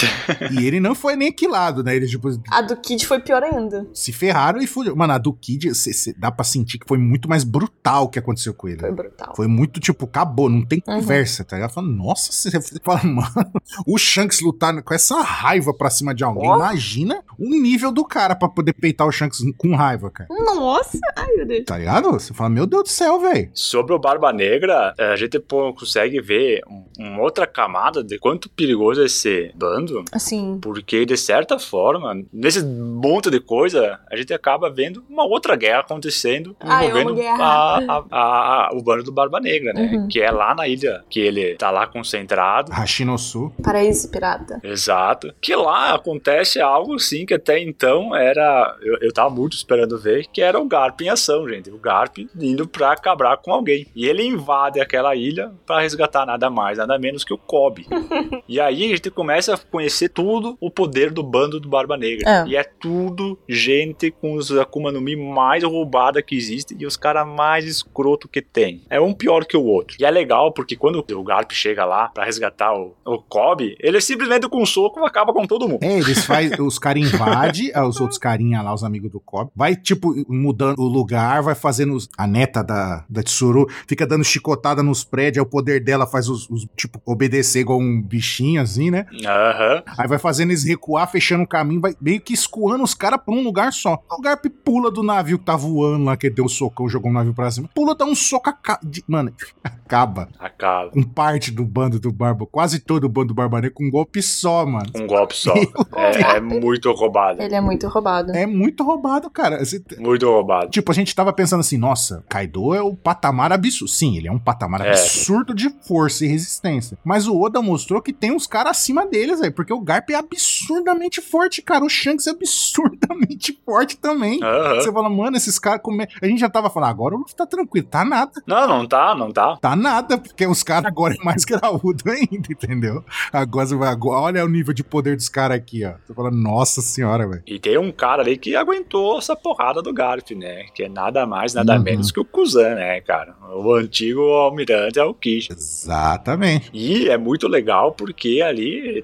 [0.52, 1.94] E ele não foi nem aquilado, né?
[1.96, 3.86] Eles, tipo, A do Kid foi pior ainda.
[3.92, 4.96] se ferraram e fugiram.
[4.96, 8.08] Mano, a do Kid, cê- cê- dá pra sentir que foi muito mais brutal o
[8.08, 8.80] que aconteceu com ele.
[8.80, 9.32] Foi brutal.
[9.36, 10.94] Foi muito, tipo, acabou, não tem Uhum.
[11.00, 11.70] conversa, tá ligado?
[11.72, 12.50] Falando, nossa, você
[12.82, 13.52] fala, mano,
[13.86, 16.56] o Shanks lutar com essa raiva pra cima de alguém, Ó.
[16.56, 20.28] imagina o nível do cara pra poder peitar o Shanks com raiva, cara.
[20.30, 20.98] Nossa!
[21.16, 21.64] Ai, meu Deus.
[21.66, 22.10] Tá ligado?
[22.12, 23.50] Você fala, meu Deus do céu, velho.
[23.54, 28.48] Sobre o Barba Negra, a gente pô, consegue ver um- uma outra camada de quanto
[28.50, 30.04] perigoso é esse bando.
[30.12, 30.58] Assim, Sim.
[30.60, 35.80] Porque, de certa forma, nesse monte de coisa, a gente acaba vendo uma outra guerra
[35.80, 37.42] acontecendo Ah, amo envolvendo guerra.
[37.44, 39.90] a, a- a- a- o bando do Barba Negra, né?
[39.92, 40.08] Uhum.
[40.08, 42.70] Que é lá na ilha que ele tá lá concentrado.
[42.72, 43.52] Hashinosu.
[43.62, 44.60] Paraíso pirata.
[44.62, 45.32] Exato.
[45.40, 48.76] Que lá acontece algo assim que até então era.
[48.82, 51.70] Eu, eu tava muito esperando ver, que era o Garp em ação, gente.
[51.70, 53.86] O Garp indo pra acabar com alguém.
[53.94, 57.86] E ele invade aquela ilha pra resgatar nada mais, nada menos que o Kobe.
[58.48, 62.28] e aí a gente começa a conhecer tudo o poder do bando do Barba Negra.
[62.44, 62.48] É.
[62.48, 66.96] E é tudo gente com os Akuma no Mi mais roubada que existe e os
[66.96, 68.82] caras mais escroto que tem.
[68.90, 69.96] É um pior que o outro.
[70.00, 74.00] E é legal porque quando o Garp chega lá pra resgatar o, o Kobe, ele
[74.00, 75.82] simplesmente com um soco acaba com todo mundo.
[75.82, 79.74] É, eles faz, os caras invadem, os outros carinha lá, os amigos do Kobe, vai,
[79.76, 84.82] tipo, mudando o lugar, vai fazendo os- a neta da, da Tsuru, fica dando chicotada
[84.82, 88.90] nos prédios, aí o poder dela faz os, os, tipo, obedecer igual um bichinho, assim,
[88.90, 89.06] né?
[89.24, 89.77] Aham.
[89.98, 93.34] Aí vai fazendo eles recuar, fechando o caminho, vai meio que escoando os caras pra
[93.34, 94.02] um lugar só.
[94.10, 97.14] O Garp pula do navio que tá voando lá, que deu o socão, jogou o
[97.14, 97.68] navio pra cima.
[97.74, 100.90] Pula, dá um soco, aca- de- mano, acaba Acaba.
[100.90, 103.90] com parte do bando do Barba, quase todo o bando do Barba Negra com um
[103.90, 104.90] golpe só, mano.
[104.94, 105.54] Um golpe só.
[105.96, 107.42] É, é muito roubado.
[107.42, 108.32] Ele é muito roubado.
[108.32, 109.64] É muito roubado, cara.
[109.64, 110.70] Você- Muito roubado.
[110.70, 113.88] Tipo, a gente tava pensando assim, nossa, Kaido é o patamar absurdo.
[113.90, 114.90] Sim, ele é um patamar É.
[114.90, 116.96] absurdo de força e resistência.
[117.04, 120.14] Mas o Oda mostrou que tem uns caras acima deles, aí, porque o Garp é
[120.14, 121.84] absurdamente forte, cara.
[121.84, 124.42] O Shanks é absurdamente forte também.
[124.42, 124.76] Aham.
[124.76, 125.80] Você fala, mano, esses caras.
[125.82, 126.06] Come...
[126.22, 127.86] A gente já tava falando, agora o Luffy tá tranquilo.
[127.86, 128.32] Tá nada.
[128.46, 129.56] Não, não tá, não tá.
[129.60, 133.04] Tá nada, porque os caras agora é mais graúdo ainda, entendeu?
[133.32, 133.90] Agora você vai.
[133.90, 135.92] agora- Olha o nível de poder dos caras aqui, ó.
[136.06, 137.42] Você fala, nossa senhora, velho.
[137.46, 140.64] E tem um cara ali que aguentou essa porrada do Garp, né?
[140.74, 141.82] Que é nada mais, nada Uhum.
[141.82, 143.34] menos que o Kuzan, né, cara?
[143.54, 145.52] O antigo almirante Aokiji.
[145.52, 146.70] Exatamente.
[146.72, 149.02] E é muito legal porque ali,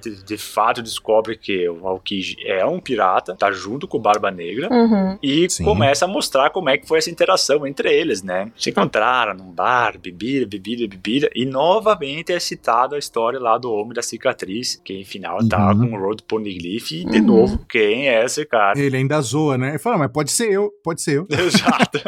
[0.55, 4.69] fato, descobre que o Aokiji é um pirata, tá junto com o Barba Negra.
[4.71, 5.17] Uhum.
[5.21, 5.63] E Sim.
[5.65, 8.51] começa a mostrar como é que foi essa interação entre eles, né?
[8.57, 11.29] Se encontraram num bar, bebida, bebida, bebida.
[11.35, 15.71] E novamente é citado a história lá do Homem da Cicatriz, que em final tá
[15.73, 15.89] Uhum.
[15.89, 16.91] com o Road Poneglyph.
[16.91, 17.25] E de Uhum.
[17.25, 18.79] novo, quem é esse cara?
[18.79, 19.69] Ele ainda zoa, né?
[19.69, 21.27] Ele fala, mas pode ser eu, pode ser eu.
[21.37, 21.99] Exato.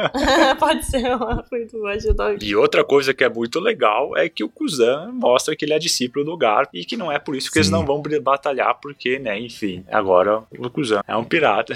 [0.59, 2.41] Pode ser uma muito ajudar.
[2.41, 5.79] E outra coisa que é muito legal é que o Kuzan mostra que ele é
[5.79, 7.73] discípulo do Garp e que não é por isso que eles Sim.
[7.73, 8.01] não vão
[8.37, 11.75] batalhar, porque, né, enfim, agora o Kuzan é um pirata.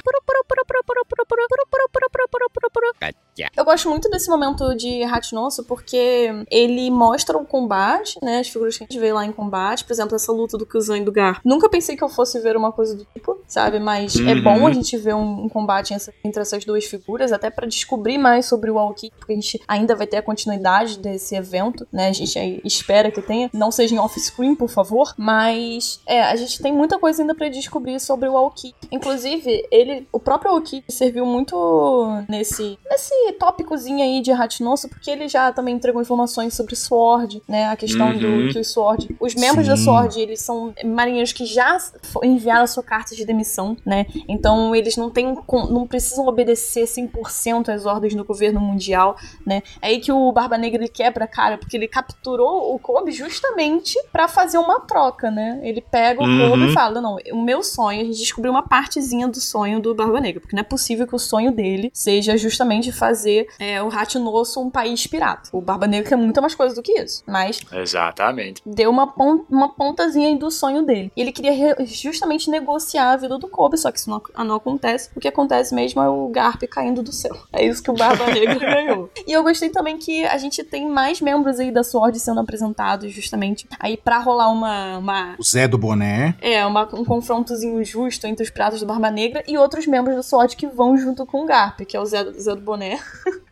[3.55, 8.39] Eu gosto muito desse momento de Hachinoso porque ele mostra o combate, né?
[8.39, 10.99] As figuras que a gente vê lá em combate, por exemplo, essa luta do Kuzan
[10.99, 11.41] e do Gar.
[11.43, 13.79] Nunca pensei que eu fosse ver uma coisa do tipo, sabe?
[13.79, 14.43] Mas é Uhum.
[14.43, 18.45] bom a gente ver um, um combate entre essas duas figuras, até pra descobrir mais
[18.45, 22.09] sobre o Aoki, porque a gente ainda vai ter a continuidade desse evento, né?
[22.09, 23.49] A gente espera que tenha.
[23.53, 25.13] Não seja em off-screen, por favor.
[25.17, 28.73] Mas, é, a gente tem muita coisa ainda pra descobrir sobre o Aoki.
[28.91, 35.27] Inclusive, ele, o próprio Aoki serviu muito nesse, nesse tópicozinho aí de Hachinoso, porque ele
[35.27, 37.67] já também entregou informações sobre Sword, né?
[37.69, 38.47] A questão Uhum.
[38.47, 39.15] do que o Sword.
[39.19, 39.83] Os membros da Sim.
[39.85, 41.77] Sword, eles são marinheiros que já
[42.23, 44.05] enviaram a sua carta de demissão, né?
[44.27, 45.35] Então eles não têm.
[45.69, 49.15] não precisam obedecer 100% às ordens do governo mundial,
[49.45, 49.61] né?
[49.81, 53.11] É aí que o Barba Negra ele quebra a cara, porque ele capturou o Kobe
[53.11, 55.59] justamente pra fazer uma troca, né?
[55.63, 56.49] Ele pega o Uhum.
[56.51, 59.93] Kobe e fala: Não, o meu sonho, a gente descobriu uma partezinha do sonho do
[59.93, 63.10] Barba Negra, porque não é possível que o sonho dele seja justamente fazer
[63.59, 65.49] é, o Ratinosso um país pirata.
[65.51, 68.61] O Barba Negra quer muito mais coisa do que isso, mas Exatamente.
[68.65, 71.11] deu uma, pon- uma pontazinha aí do sonho dele.
[71.15, 75.09] E ele queria justamente negociar a vida do Kobe, só que isso não, não acontece.
[75.15, 77.35] O que acontece mesmo é o Garp caindo do céu.
[77.51, 79.09] É isso que o Barba Negra ganhou.
[79.27, 83.11] E eu gostei também que a gente tem mais membros aí da Sword sendo apresentados,
[83.11, 84.97] justamente, aí pra rolar uma.
[84.97, 86.35] uma O Zé do Boné.
[86.41, 90.23] é, uma- um confrontozinho justo entre os piratas do Barba Negra e outros membros da
[90.23, 92.99] SWAT que vão junto com o Garp, que é o Zé, do- Zé do Boné,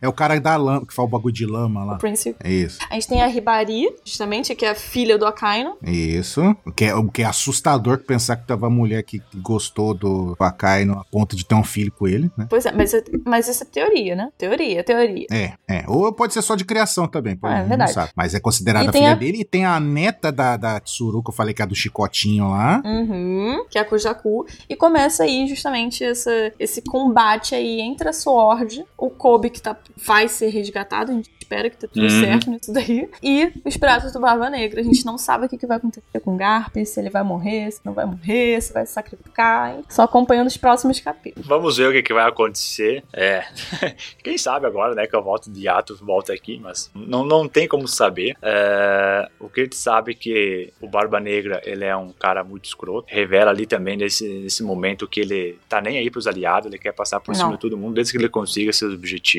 [0.02, 1.96] É o cara da lama, que faz o bagulho de lama o lá.
[1.98, 2.34] Prince.
[2.42, 2.78] É isso.
[2.88, 5.76] A gente tem a Ribari, justamente, que é a filha do Akaino.
[5.82, 6.40] Isso.
[6.64, 10.34] O que é, o que é assustador pensar que tava uma mulher que gostou do
[10.40, 12.46] Akai no- a ponto de ter um filho com ele, né?
[12.48, 14.30] Pois é, mas, é- mas isso é teoria, né?
[14.38, 15.26] Teoria, teoria.
[15.30, 15.84] É, é.
[15.86, 17.92] Ou pode ser só de criação também, pode, Ah, é gente verdade.
[17.92, 18.10] sabe.
[18.16, 19.40] Mas é considerada filha a- dele.
[19.40, 22.48] E tem a neta da, da Tsuru, que eu falei que é a do Chicotinho
[22.50, 22.80] lá.
[22.86, 24.46] Uhum, que é a Kujaku.
[24.66, 29.76] E começa aí justamente essa, esse combate aí entre a Sword, o Kobe que tá
[29.96, 32.20] vai ser resgatado, a gente espera que dê tudo Uhum.
[32.20, 33.08] certo nisso daí.
[33.22, 36.20] E os Piratas do Barba Negra, a gente não sabe o que, que vai acontecer
[36.20, 39.74] com o Garp, se ele vai morrer, se não vai morrer, se vai se sacrificar.
[39.74, 39.84] hein?
[39.88, 41.46] Só acompanhando os próximos capítulos.
[41.48, 43.02] Vamos ver o que, que vai acontecer.
[43.12, 43.44] É.
[44.22, 45.06] Quem sabe agora, né?
[45.06, 48.36] Que eu volto de ato, volto aqui, mas não, não tem como saber.
[48.42, 52.42] É, o que a gente sabe é que o Barba Negra, ele é um cara
[52.44, 53.06] muito escroto.
[53.08, 56.92] Revela ali também nesse, nesse momento que ele tá nem aí pros aliados, ele quer
[56.92, 57.38] passar por Não.
[57.40, 59.29] cima de todo mundo, desde que ele consiga seus objetivos.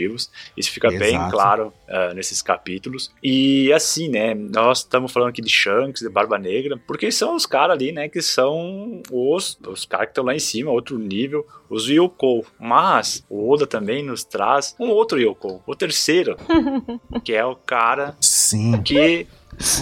[0.55, 1.31] Isso fica bem Exato.
[1.31, 3.11] claro ah, nesses capítulos.
[3.23, 4.33] E assim, né?
[4.33, 8.07] Nós estamos falando aqui de Shanks, de Barba Negra, porque são os caras ali, né?
[8.07, 12.45] Que são os, os caras que estão lá em cima, outro nível, os Yoko.
[12.59, 16.37] Mas o Oda também nos traz um outro Yoko, o terceiro,
[17.23, 18.81] que é o cara Sim.
[18.81, 19.27] que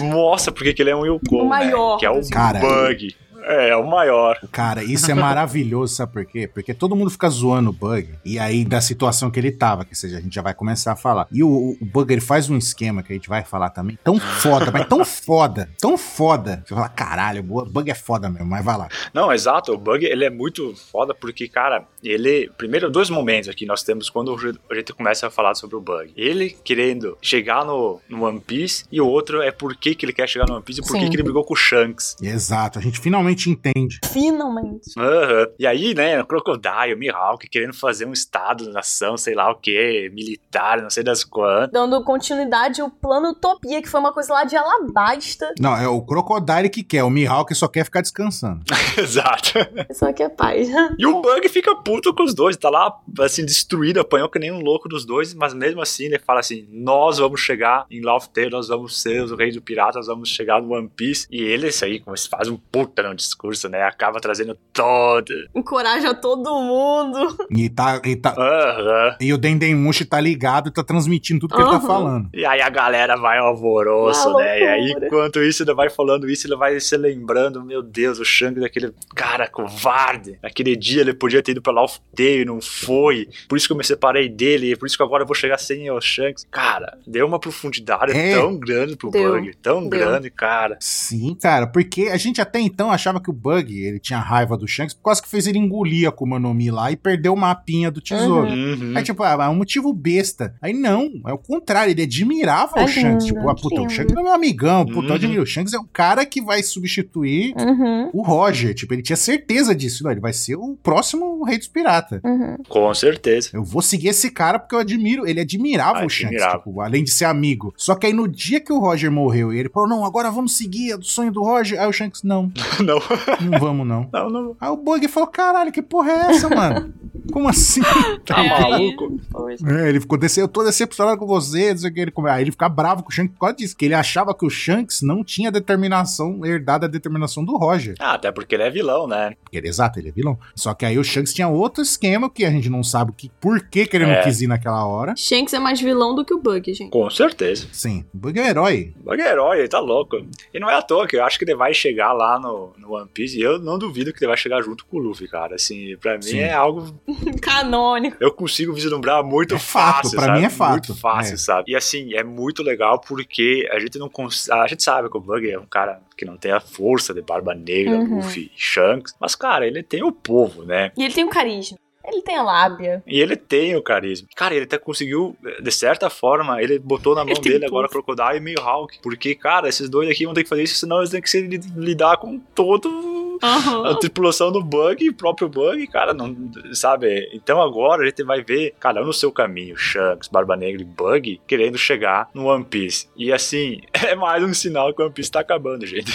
[0.00, 2.00] mostra porque que ele é um Yoko, O maior né?
[2.00, 3.16] Que é o Cara, Bug.
[3.44, 4.38] É, o maior.
[4.52, 6.46] Cara, isso é maravilhoso, sabe por quê?
[6.46, 9.94] Porque todo mundo fica zoando o Bug, e aí da situação que ele tava, que
[9.94, 11.26] seja, a gente já vai começar a falar.
[11.32, 14.18] E o, o Bug, ele faz um esquema que a gente vai falar também, tão
[14.18, 16.62] foda, mas tão foda, tão foda.
[16.66, 18.88] Você fala, caralho, o Bug é foda mesmo, mas vai lá.
[19.12, 19.72] Não, exato.
[19.72, 22.50] O Bug, ele é muito foda porque, cara, ele...
[22.56, 24.36] Primeiro, dois momentos aqui nós temos quando
[24.70, 26.12] a gente começa a falar sobre o Bug.
[26.16, 30.12] Ele querendo chegar no, no One Piece e o outro é por que, que ele
[30.12, 32.16] quer chegar no One Piece e por que, que ele brigou com o Shanks.
[32.20, 34.00] Exato, a gente finalmente entende.
[34.04, 34.90] Finalmente.
[34.98, 35.46] Aham.
[35.58, 39.54] E aí, né, o Crocodile, o Mihawk querendo fazer um estado, nação, sei lá o
[39.56, 41.70] que, militar, não sei das quantas.
[41.72, 45.54] Dando continuidade ao plano Utopia, que foi uma coisa lá de Alabasta.
[45.60, 48.60] Não, é o Crocodile que quer, o Mihawk só quer ficar descansando.
[48.98, 49.52] Exato.
[49.92, 50.68] Só que é paz.
[50.98, 54.50] E o Bug fica puto com os dois, tá lá, assim, destruído, apanhou que nem
[54.50, 58.00] um louco dos dois, mas mesmo assim ele fala assim: nós vamos chegar em
[58.32, 61.26] Tale, nós vamos ser os reis do pirata, nós vamos chegar no One Piece.
[61.30, 63.82] E ele, isso aí, como se faz um puta no discurso, né?
[63.82, 65.32] Acaba trazendo todo.
[65.54, 67.36] Encoraja todo mundo.
[67.50, 68.00] E tá.
[68.04, 69.16] E, tá, Aham.
[69.20, 72.28] e o Dendemushi tá ligado e tá transmitindo tudo que ele tá falando.
[72.32, 74.60] E aí a galera vai ao alvoroço, Uma né?
[74.60, 78.24] E aí, enquanto isso, ele vai falando isso, ele vai se lembrando, meu Deus, o
[78.24, 80.38] Shanks daquele cara covarde.
[80.42, 83.28] Naquele dia ele podia ter ido pra Laugh Tale, não foi.
[83.48, 85.90] Por isso que eu me separei dele, por isso que agora eu vou chegar sem
[85.90, 86.46] o Shanks.
[86.50, 88.34] Cara, deu uma profundidade É.
[88.34, 89.32] tão grande pro Deu.
[89.34, 89.88] Bug, tão Deu.
[89.90, 90.76] grande, cara.
[90.80, 94.68] Sim, cara, porque a gente até então achava que o Bug, ele tinha raiva do
[94.68, 97.36] Shanks por causa que fez ele engolir a Akuma no Mi lá e perdeu o
[97.36, 98.48] mapinha do tesouro.
[98.50, 98.92] Uhum.
[98.94, 100.54] Aí, tipo, ah, é um motivo besta.
[100.60, 103.24] Aí não, é o contrário, ele admirava É o Shanks.
[103.24, 103.88] Tipo, ah, puta, o.
[103.88, 105.06] Shanks é meu amigão, puta, Uhum.
[105.08, 105.42] eu admiro.
[105.42, 108.10] O Shanks é o cara que vai substituir Uhum.
[108.12, 108.74] o Roger.
[108.74, 110.04] Tipo, ele tinha certeza disso.
[110.04, 112.20] Não, ele vai ser o próximo rei dos piratas.
[112.22, 112.56] Uhum.
[112.68, 113.50] Com certeza.
[113.54, 115.26] Eu vou seguir esse cara porque eu admiro.
[115.26, 116.58] Ele admirava Ah, o Shanks, admirava.
[116.58, 117.72] tipo, além de ser amigo.
[117.76, 120.56] Só que aí no dia que o Roger morreu e ele falou: Não, agora vamos
[120.56, 121.80] seguir o sonho do Roger.
[121.80, 122.52] Aí o Shanks, não,
[122.84, 122.99] não,
[123.40, 124.08] não vamos não.
[124.12, 124.56] não, não.
[124.60, 126.92] Aí o Bug falou: Caralho, que porra é essa, mano?
[127.32, 127.80] Como assim?
[128.24, 129.20] Tá É, maluco?
[129.66, 130.40] É, ele ficou dece...
[130.40, 132.00] eu tô decepcionado com você, não sei o que.
[132.00, 132.12] Ele...
[132.28, 134.50] Aí ele fica bravo com o Shanks por causa disso, que ele achava que o
[134.50, 137.94] Shanks não tinha determinação, herdada a determinação do Roger.
[137.98, 139.34] Ah, até porque ele é vilão, né?
[139.42, 140.38] Porque ele, exato, ele é vilão.
[140.54, 143.30] Só que aí o Shanks tinha outro esquema que a gente não sabe o que,
[143.40, 144.22] por que, que ele não É.
[144.22, 145.14] quis ir naquela hora.
[145.16, 146.90] Shanks é mais vilão do que o Bug, gente.
[146.90, 147.66] Com certeza.
[147.72, 148.94] Sim, o Bug é um herói.
[149.00, 150.16] O Bug é herói, ele tá louco.
[150.52, 152.89] E não é à toa que eu acho que ele vai chegar lá no, no
[152.94, 155.54] One Piece e eu não duvido que ele vai chegar junto com o Luffy, cara.
[155.56, 156.38] Assim, pra mim Sim.
[156.40, 156.94] é algo.
[157.40, 158.16] Canônico.
[158.20, 160.10] Eu consigo vislumbrar muito É fato, fácil.
[160.18, 160.38] pra sabe?
[160.38, 160.70] mim é fato.
[160.72, 161.38] Muito fácil, É.
[161.38, 161.72] sabe?
[161.72, 164.48] E assim, é muito legal porque a gente não cons...
[164.50, 167.22] A gente sabe que o Bug é um cara que não tem a força de
[167.22, 168.16] Barba Negra, Uhum.
[168.16, 169.14] Luffy e Shanks.
[169.20, 170.92] Mas, cara, ele tem o povo, né?
[170.96, 171.78] E ele tem o carisma.
[172.04, 173.02] Ele tem a lábia.
[173.06, 174.28] E ele tem o carisma.
[174.34, 177.66] Cara, ele até conseguiu, de certa forma, ele botou na mão dele tudo.
[177.66, 178.98] agora Crocodile e Mihawk.
[179.02, 181.40] Porque, cara, esses dois aqui vão ter que fazer isso, senão eles têm que se
[181.42, 183.10] li- lidar com todo
[183.42, 186.36] a tripulação do Bug e o próprio Bug, cara, não
[186.74, 187.30] sabe?
[187.32, 190.84] Então agora a gente vai ver cada um no seu caminho, Shanks, Barba Negra e
[190.84, 193.08] Bug querendo chegar no One Piece.
[193.16, 196.12] E assim, é mais um sinal que o One Piece tá acabando, gente.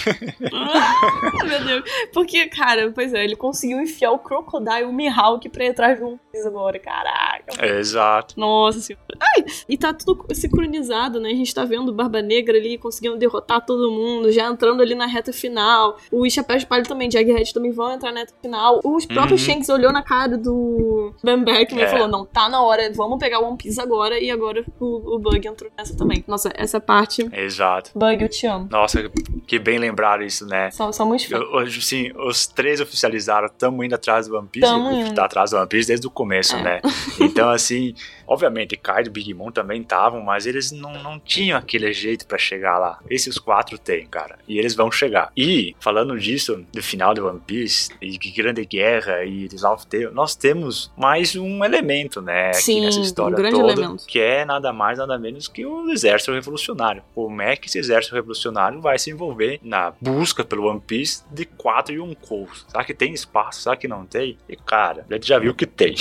[0.53, 1.84] Ah, Meu Deus.
[2.14, 6.45] Porque, cara, pois é, ele conseguiu enfiar o Crocodile e o Mihawk pra entrar juntos
[6.45, 6.80] agora.
[6.80, 7.65] Caraca.
[7.65, 8.34] Exato.
[8.39, 9.03] Nossa senhora.
[9.19, 11.30] Ai, e tá tudo sincronizado, né?
[11.30, 15.06] A gente tá vendo Barba Negra ali conseguindo derrotar todo mundo, já entrando ali na
[15.06, 15.97] reta final.
[16.11, 18.80] O Chapéu de Palha também, Jaghead também vão entrar na reta final.
[18.84, 19.53] Os próprios Uhum.
[19.53, 21.88] Shanks olhou na cara do Ben Beckman É.
[21.88, 24.19] e falou: não, tá na hora, vamos pegar o One Piece agora.
[24.19, 26.23] E agora o, o Bug entrou nessa também.
[26.27, 27.27] Nossa, essa parte.
[27.34, 27.91] Exato.
[27.95, 28.68] Bug, eu te amo.
[28.72, 29.10] Nossa,
[29.45, 30.72] que bem lembrar isso, né?
[30.72, 31.41] Só, somos fãs.
[31.41, 34.65] Eu- Hoje, sim, os três oficializaram, estamos indo atrás do One Piece.
[34.68, 35.14] Tamo indo.
[35.14, 36.62] tá atrás do One Piece desde o começo, É.
[36.64, 36.82] né?
[37.20, 37.94] Então, assim,
[38.28, 42.38] obviamente, cai do Big Digimon também estavam, mas eles não, não tinham aquele jeito pra
[42.38, 43.00] chegar lá.
[43.10, 44.38] Esses quatro têm, cara.
[44.48, 45.32] E eles vão chegar.
[45.36, 49.84] E, falando disso, do final de One Piece, e de Grande Guerra e de Laugh
[49.90, 54.06] Tale, nós temos mais um elemento, né, aqui Sim, nessa um história grande toda, elemento.
[54.06, 57.02] que é nada mais, nada menos que o Exército Revolucionário.
[57.16, 61.46] Como é que esse Exército Revolucionário vai se envolver na busca pelo One Piece de
[61.46, 62.66] quatro Yonkous?
[62.68, 63.62] Será que tem espaço?
[63.62, 64.38] Será que não tem?
[64.48, 65.95] E, cara, a gente já viu que tem.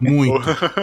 [0.00, 0.40] Muito.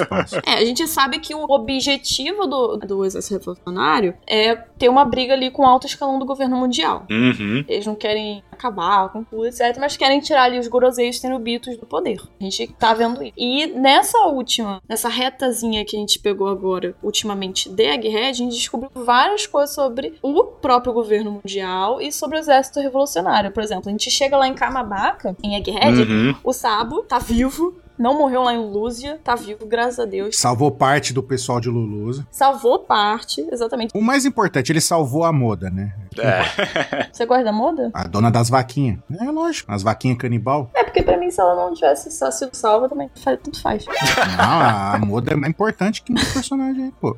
[0.07, 0.41] fácil.
[0.45, 5.33] É, a gente sabe que o objetivo do, do exército revolucionário é ter uma briga
[5.33, 7.05] ali com o alto escalão do governo mundial.
[7.09, 7.63] Uhum.
[7.67, 9.77] Eles não querem acabar com tudo, etc.
[9.79, 12.19] Mas querem tirar ali os Goroseios Tenubitos do poder.
[12.39, 13.33] A gente tá vendo isso.
[13.37, 18.55] E nessa última, nessa retazinha que a gente pegou agora, ultimamente, de Egghead, a gente
[18.55, 23.51] descobriu várias coisas sobre o próprio governo mundial e sobre o exército revolucionário.
[23.51, 26.35] Por exemplo, a gente chega lá em Kamabaka, em Egghead, Uhum.
[26.43, 27.75] o Sabo tá vivo.
[27.97, 30.37] Não morreu lá em Lúzia, tá vivo, graças a Deus.
[30.37, 32.27] Salvou parte do pessoal de Lulusa.
[32.31, 33.91] Salvou parte, exatamente.
[33.97, 35.93] O mais importante, ele salvou a Moda, né?
[36.21, 37.07] É.
[37.11, 37.89] Você gosta da moda?
[37.93, 38.99] A dona das vaquinhas.
[39.19, 39.71] É lógico.
[39.71, 40.69] As vaquinhas canibal.
[40.73, 43.85] É, porque pra mim, se ela não tivesse só sido salva, também faz- tudo faz.
[43.85, 47.15] Não, a, Moda é mais importante que muito personagem aí, pô.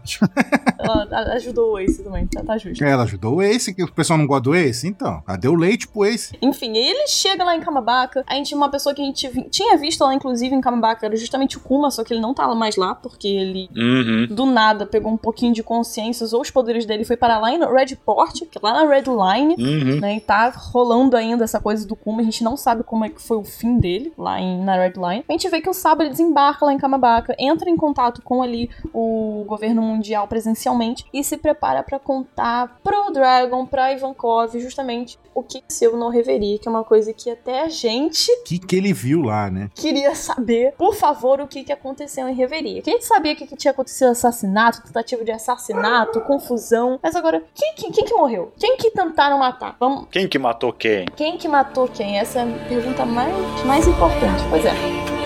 [0.80, 2.84] Ela ajudou o Ace também, tá, tá justo.
[2.84, 4.88] Ela ajudou o Ace, que o pessoal não gosta do Ace?
[4.88, 6.38] Então, ela deu leite pro Ace.
[6.42, 8.24] Enfim, ele chega lá em Kamabaka.
[8.28, 11.16] A gente, uma pessoa que a gente vi- tinha visto lá, inclusive, em Kamabaka, era
[11.16, 13.70] justamente o Kuma, só que ele não tá mais lá, porque ele.
[13.76, 14.28] Uhum.
[14.34, 17.52] Do nada pegou um pouquinho de consciência, usou os poderes dele e foi parar lá
[17.52, 20.00] em Redport, que é lá na Red Line, Uhum.
[20.00, 20.16] né?
[20.18, 22.22] E tá rolando ainda essa coisa do Kuma.
[22.22, 24.94] A gente não sabe como é que foi o fim dele lá em, na Red
[24.98, 25.24] Line.
[25.28, 28.42] A gente vê que o Sabo ele desembarca lá em Kamabaka, entra em contato com
[28.42, 35.18] ali o governo mundial presencialmente e se prepara pra contar pro Dragon, pra Ivankov, justamente
[35.34, 38.60] o que aconteceu no Reverie, que é uma coisa que até a gente O que,
[38.60, 39.70] que ele viu lá, né?
[39.76, 42.82] queria saber, por favor, o que, que aconteceu em Reverie.
[42.82, 47.00] Que a gente sabia que, que tinha acontecido assassinato, tentativa de assassinato, confusão.
[47.02, 48.52] Mas agora, quem, que- quem que morreu?
[48.58, 49.76] Quem que tentaram matar?
[49.80, 51.06] Vamos, Quem que matou quem?
[51.16, 52.18] quem que matou quem?
[52.18, 53.34] Essa é a pergunta mais,
[53.66, 54.44] mais importante.
[54.50, 55.19] Pois é.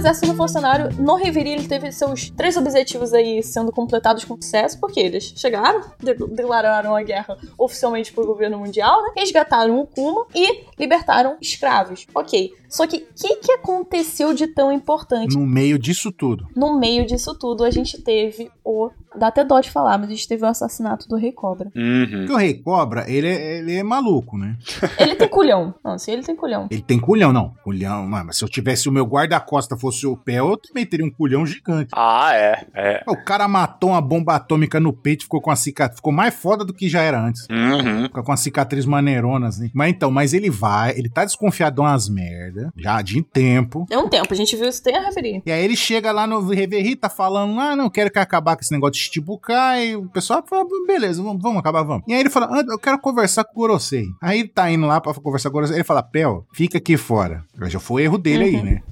[0.00, 4.98] Exército revolucionário no Reverie ele teve seus três objetivos aí sendo completados com sucesso, porque
[5.00, 9.10] eles chegaram, de- declararam a guerra oficialmente pro governo mundial, né?
[9.16, 12.06] Resgataram o Kuma e libertaram escravos.
[12.14, 12.52] Ok.
[12.68, 15.36] Só que o que, que aconteceu de tão importante?
[15.36, 16.46] No meio disso tudo.
[16.56, 18.90] No meio disso tudo, a gente teve o.
[19.16, 21.70] Dá até dó de falar, mas a gente teve o assassinato do Rei Cobra.
[21.74, 22.06] Uhum.
[22.10, 24.56] Porque o Rei Cobra, ele é, ele é maluco, né?
[24.98, 25.74] Ele tem culhão.
[25.84, 26.68] Não, se ele tem culhão.
[26.70, 27.54] Ele tem culhão, não.
[27.62, 31.10] Culhão, mas se eu tivesse o meu guarda-costa fosse o pé, eu também teria um
[31.10, 31.90] culhão gigante.
[31.94, 32.66] Ah, é.
[32.74, 33.04] É.
[33.06, 35.98] O cara matou uma bomba atômica no peito e ficou com a cicatriz.
[35.98, 37.46] Ficou mais foda do que já era antes.
[37.50, 38.04] Uhum.
[38.04, 39.70] Fica com a cicatriz maneirona, assim.
[39.74, 43.86] Mas então, mas ele vai, ele tá desconfiado umas merda, já de tempo.
[43.90, 45.42] É um tempo, a gente viu isso tem a referir.
[45.44, 48.62] E aí ele chega lá no Reverie, tá falando, ah, não, quero que acabar com
[48.62, 49.88] esse negócio de Shichibukai.
[49.88, 52.04] E o pessoal fala, beleza, vamos, vamos acabar, vamos.
[52.06, 54.06] E aí ele fala, ah, eu quero conversar com o Gorosei.
[54.22, 55.76] Aí ele tá indo lá pra conversar com o Gorosei.
[55.76, 57.44] Ele fala, Pel, fica aqui fora.
[57.66, 58.82] Já foi o erro dele aí, né?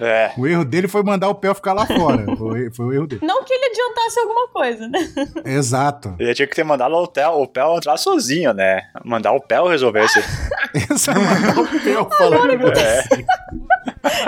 [0.00, 0.32] É.
[0.36, 2.24] O erro dele foi mandar o Pel ficar lá fora.
[2.36, 3.24] Foi, foi o erro dele.
[3.24, 4.98] Não que ele adiantasse alguma coisa, né?
[5.44, 6.14] Exato.
[6.18, 8.82] Ele tinha que ter mandado o Pel, o Pel entrar sozinho, né?
[9.04, 10.18] Mandar o Pel resolver esse.
[10.90, 11.20] Exato.
[11.20, 12.72] Mandar o Pel falando.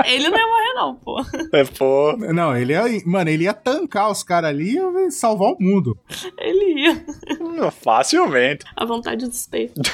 [0.05, 1.21] Ele não ia morrer, não, pô.
[1.53, 2.17] É, Pô.
[2.17, 5.99] Não, ele ia, mano, ele ia tancar os caras ali e salvar o mundo.
[6.39, 7.05] Ele ia.
[7.71, 8.65] Facilmente.
[8.77, 9.81] A vontade do peito.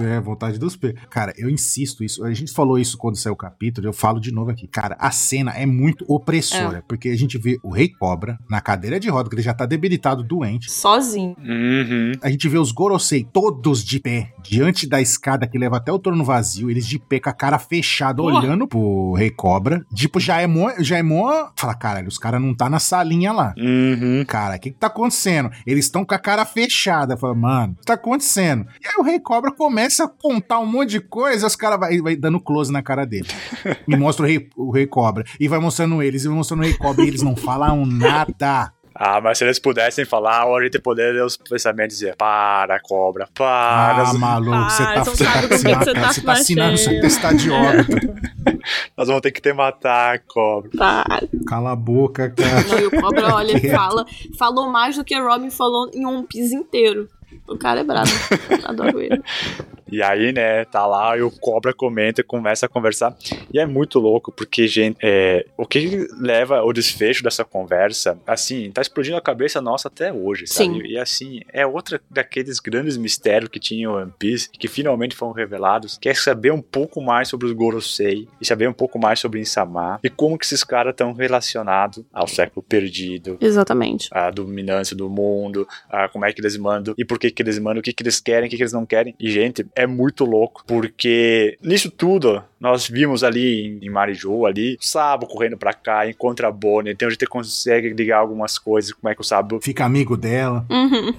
[0.00, 0.94] É, vontade dos P.
[1.10, 2.24] Cara, eu insisto isso.
[2.24, 4.66] A gente falou isso quando saiu o capítulo, eu falo de novo aqui.
[4.66, 8.98] Cara, a cena é muito opressora, porque a gente vê o Rei Cobra na cadeira
[8.98, 10.70] de roda, que ele já tá debilitado, doente.
[10.70, 11.36] Sozinho.
[11.38, 12.12] Uhum.
[12.22, 15.98] A gente vê os Gorosei todos de pé, diante da escada que leva até o
[15.98, 18.38] trono vazio, eles de pé com a cara fechada, Porra.
[18.38, 19.84] olhando pro Rei Cobra.
[19.94, 20.70] Tipo, já é mó.
[20.78, 21.48] Já é mó.
[21.56, 23.54] Fala, caralho, os caras não tá na salinha lá.
[23.56, 24.24] Uhum.
[24.26, 25.50] Cara, o que que tá acontecendo?
[25.66, 27.16] Eles estão com a cara fechada.
[27.16, 28.66] Fala, mano, o que tá acontecendo?
[28.82, 31.98] E aí o Rei Cobra começa a contar um monte de coisa, os caras vai,
[32.00, 33.28] vai dando close na cara dele.
[33.88, 35.24] e mostra o Rei, o Rei Cobra.
[35.40, 38.72] E vai mostrando eles, e vai mostrando o Rei Cobra, e eles não falam nada.
[38.94, 44.08] Ah, mas se eles pudessem falar, a gente poderia os pensamentos dizer: para, cobra, para.
[44.08, 47.50] Ah, maluco, você Ah, tá, então você tá, você tá você tá assinando seu de
[47.50, 47.96] óbito.
[48.96, 50.70] Nós vamos ter que te matar, cobra.
[50.76, 51.26] Para.
[51.46, 52.62] Cala a boca, cara.
[52.68, 54.06] Não, e o Cobra, olha, fala.
[54.38, 57.08] Falou mais do que a Robin falou em One Piece inteiro.
[57.48, 58.10] O cara é brabo.
[58.64, 59.22] Adoro ele.
[59.90, 63.16] E aí, né, tá lá e o Cobra comenta e começa a conversar.
[63.52, 68.70] E é muito louco, porque, gente, é, o que leva o desfecho dessa conversa, assim,
[68.72, 70.74] tá explodindo a cabeça nossa até hoje, sabe?
[70.74, 70.86] Sim.
[70.86, 75.32] E assim, é outra daqueles grandes mistérios que tinha o One Piece, que finalmente foram
[75.32, 79.20] revelados, que é saber um pouco mais sobre os Gorosei, e saber um pouco mais
[79.20, 84.08] sobre Insama, e como que esses caras estão relacionados ao século perdido, Exatamente.
[84.12, 87.58] a dominância do mundo, a como é que eles mandam e por que que eles
[87.58, 89.14] mandam, o que que eles querem, o que que eles não querem.
[89.18, 94.78] E, gente, é muito louco, porque nisso tudo, nós vimos ali em, em Marijô, ali,
[94.80, 98.92] o Sabo correndo pra cá, encontra a Bonnie, então a gente consegue ligar algumas coisas,
[98.92, 99.60] como é que o Sabo...
[99.60, 100.64] Fica amigo dela.
[100.70, 101.14] Uhum.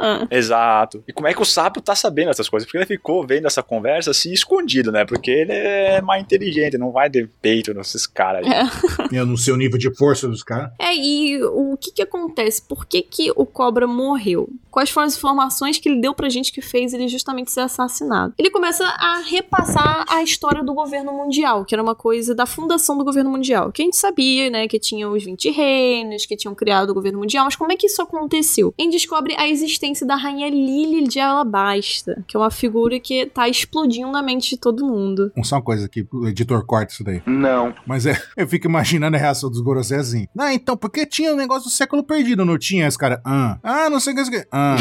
[0.30, 1.04] Exato.
[1.06, 2.66] E como é que o Sabo tá sabendo essas coisas?
[2.66, 5.04] Porque ele ficou vendo essa conversa assim, escondido, né?
[5.04, 8.52] Porque ele é mais inteligente, não vai de peito nesses caras aí.
[8.52, 9.20] É.
[9.20, 10.72] Eu não sei o nível de força dos caras.
[10.78, 12.62] É, e o que que acontece?
[12.62, 14.48] Por que que o Cobra morreu?
[14.70, 17.99] Quais foram as informações que ele deu pra gente que fez ele justamente ser assassinado?
[18.38, 22.96] Ele começa a repassar a história do governo mundial, que era uma coisa da fundação
[22.96, 23.72] do governo mundial.
[23.72, 27.18] Que a gente sabia, né, que tinha os 20 reinos, que tinham criado o governo
[27.18, 28.74] mundial, mas como é que isso aconteceu?
[28.78, 33.26] A gente descobre a existência da rainha Lily de Alabasta, que é uma figura que
[33.26, 35.32] tá explodindo na mente de todo mundo.
[35.42, 37.22] Só uma coisa aqui, o editor corta isso daí.
[37.26, 37.74] Não.
[37.86, 40.26] Mas é, eu fico imaginando a reação dos Gorosei assim.
[40.34, 42.86] Não, então, porque tinha o negócio do século perdido, não tinha?
[42.86, 44.48] Esse cara, ah, ah, não sei o que, não sei o que.
[44.52, 44.76] Ah.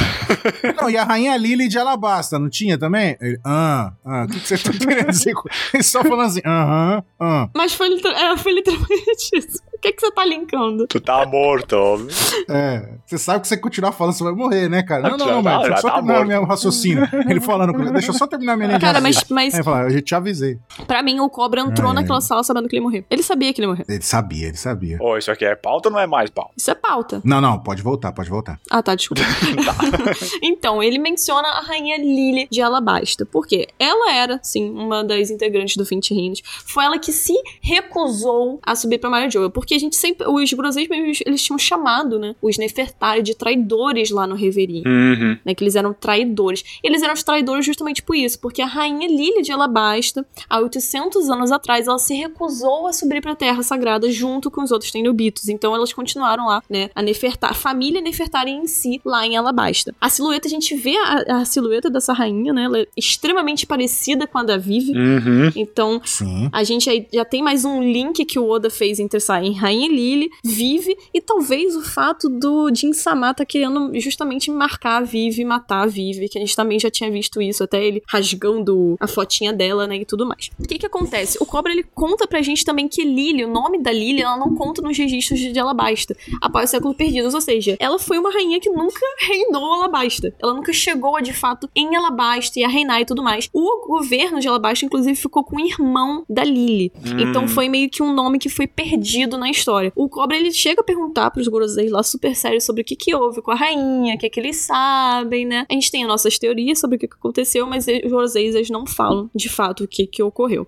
[0.79, 3.08] não, e a rainha Lily de Alabasta, não tinha também?
[3.19, 5.33] Ele, ah, ah, o que, você tá querendo dizer?
[5.73, 7.49] Ele só falando assim, aham, ah.
[7.55, 9.59] Mas foi, é, foi literalmente isso.
[9.79, 10.85] O que, que você tá linkando?
[10.87, 12.07] Tu tá morto, homem.
[12.49, 15.09] É, você sabe que se você continuar falando, você vai morrer, né, cara?
[15.09, 16.27] Não, não, não, tá- deixa eu só tá terminar morto.
[16.27, 17.07] meu raciocínio.
[17.29, 19.91] Ele falando comigo, deixa eu só terminar minha linha Cara, mas, mas Aí fala, eu
[19.91, 20.57] já te avisei.
[20.85, 21.93] pra mim o Cobra entrou É.
[21.93, 23.05] naquela sala sabendo que ele ia morrer.
[23.09, 23.85] Ele sabia que ele ia morrer.
[23.87, 24.97] Ele sabia, ele sabia.
[25.01, 26.51] Ô, isso aqui é pauta ou não é mais pauta?
[26.57, 27.21] Isso é pauta.
[27.23, 28.59] Não, não, pode voltar, pode voltar.
[28.69, 29.21] Ah, tá, desculpa.
[30.41, 33.25] então, ele menciona a rainha Lily de Alabasta.
[33.25, 33.67] Por quê?
[33.79, 36.41] Ela era, sim, uma das integrantes do 20 Reinos.
[36.65, 39.49] Foi ela que se recusou a subir pra Marajoa.
[39.49, 40.27] Porque a gente sempre.
[40.27, 42.35] Os Groseis mesmo, eles tinham chamado, né?
[42.41, 44.83] Os Nefertari de traidores lá no Reverie.
[44.85, 45.37] Uhum.
[45.45, 46.63] Né, que eles eram traidores.
[46.83, 51.29] Eles eram os traidores justamente por isso, porque a rainha Lília de Alabasta, há 800
[51.29, 54.91] anos atrás, ela se recusou a subir para a Terra Sagrada junto com os outros
[54.91, 55.49] Tenobitos.
[55.49, 59.93] Então elas continuaram lá, né, a Nefertari, a família Nefertari em si, lá em Alabasta.
[59.99, 64.27] A silhueta, a gente vê a, a silhueta dessa rainha, né, ela é extremamente parecida
[64.27, 64.91] com a da Vivi.
[64.91, 65.51] Uhum.
[65.55, 66.49] Então, Sim.
[66.51, 69.53] a gente aí já tem mais um link que o Oda fez entre essa em
[69.59, 75.01] Rainha Lily, Vive, e talvez o fato do Jin Sama tá querendo justamente marcar a
[75.01, 78.95] Vive, matar a Vive, que a gente também já tinha visto isso, até ele rasgando
[78.99, 80.49] a fotinha dela, né, e tudo mais.
[80.59, 81.37] O que que acontece?
[81.41, 84.55] O Cobra, ele conta pra gente também que Lily, o nome da Lily, ela não
[84.55, 88.59] conta nos registros de Alabasta, após o século perdido, ou seja, ela foi uma rainha
[88.59, 90.33] que nunca reinou Alabasta.
[90.41, 93.49] Ela nunca chegou, de fato, em Alabasta e a reinar e tudo mais.
[93.53, 96.91] O governo de Alabasta, inclusive, ficou com o irmão da Lily.
[97.19, 99.91] Então foi meio que um nome que foi perdido na história.
[99.95, 103.15] O Cobra ele chega a perguntar pros Goroseis lá super sérios sobre o que que
[103.15, 105.65] houve com a rainha, o que é que eles sabem, né?
[105.69, 108.69] A gente tem as nossas teorias sobre o que que aconteceu, mas os Goroseis eles
[108.69, 110.67] não falam de fato o que que ocorreu.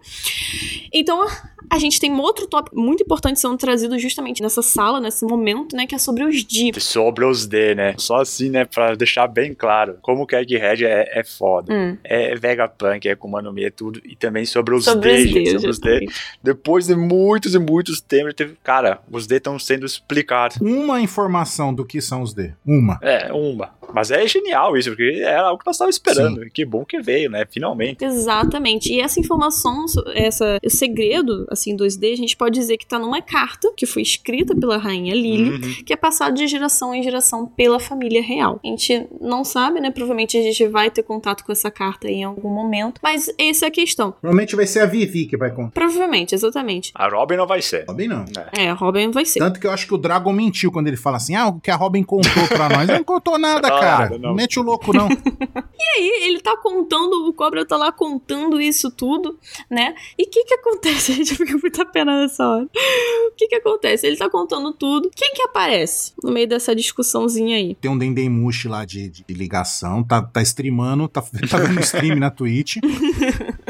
[0.94, 1.26] Então
[1.70, 5.74] a gente tem um outro tópico muito importante sendo trazido justamente nessa sala, nesse momento,
[5.74, 6.72] né, que é sobre os Di.
[6.82, 7.96] Sobre os D, né?
[7.98, 8.66] Só assim, né?
[8.66, 11.74] Pra deixar bem claro como que Egghead é, é foda.
[11.74, 11.98] Hum.
[12.04, 14.02] É Vegapunk, é Kumano Mi, é tudo.
[14.04, 15.44] E também sobre os Sobre D, os gente.
[15.44, 16.10] D, Sobre os D.
[16.44, 18.58] Depois de muitos e muitos temas, teve...
[18.72, 20.56] cara, os D estão sendo explicados.
[20.62, 22.54] Uma informação do que são os D.
[22.66, 22.98] Uma.
[23.02, 23.72] É, uma.
[23.94, 26.50] Mas é genial isso, porque era algo que nós estávamos esperando.
[26.52, 27.46] Que bom que veio, né?
[27.50, 28.04] Finalmente.
[28.04, 28.92] Exatamente.
[28.94, 33.22] E essa informação, essa, o segredo, assim, 2D, a gente pode dizer que tá numa
[33.22, 35.84] carta que foi escrita pela rainha Lily, Uhum.
[35.86, 38.60] que é passada de geração em geração pela família real.
[38.64, 39.92] A gente não sabe, né?
[39.92, 43.66] Provavelmente a gente vai ter contato com essa carta aí em algum momento, mas essa
[43.66, 44.12] é a questão.
[44.12, 45.72] Provavelmente vai ser a Vivi que vai contar.
[45.72, 46.92] Provavelmente, exatamente.
[46.96, 47.86] A Robin não vai ser.
[47.88, 48.26] Robin não.
[48.58, 49.40] É, Robin vai ser.
[49.40, 51.72] Tanto que eu acho que o Dragon mentiu quando ele fala assim: ah, o que
[51.72, 52.88] a Robin contou pra nós.
[52.90, 54.04] Ele não contou nada, cara.
[54.10, 54.34] nada, não.
[54.34, 55.10] Mete o louco, não.
[55.84, 59.38] E aí, ele tá contando, o Cobra tá lá contando isso tudo,
[59.70, 59.96] né?
[60.18, 61.12] E o que que acontece?
[61.12, 62.64] A gente fica com muita pena nessa hora.
[62.66, 64.06] O que que acontece?
[64.06, 65.10] Ele tá contando tudo.
[65.16, 67.76] Quem que aparece no meio dessa discussãozinha aí?
[67.76, 72.30] Tem um Dendemushi lá de, de ligação, tá, tá streamando, tá, tá vendo stream na
[72.30, 72.78] Twitch.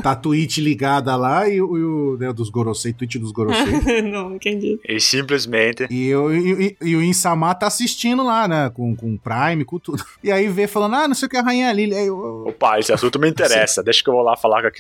[0.04, 4.02] Tá a Twitch ligada lá e, o- e o né, dos Gorosei, Twitch dos Gorosei.
[4.02, 4.80] não, quem diz?
[4.88, 5.88] E simplesmente.
[5.90, 8.70] e, o- e, e- e o Insama tá assistindo lá, né?
[8.70, 10.01] Com, com Prime, com tudo.
[10.04, 10.12] Tudo.
[10.24, 11.96] E aí vê falando, ah, não sei o que, a rainha Lily.
[11.96, 13.82] Aí eu, Opa, esse assunto me interessa.
[13.84, 14.72] Deixa que eu vou lá falar com a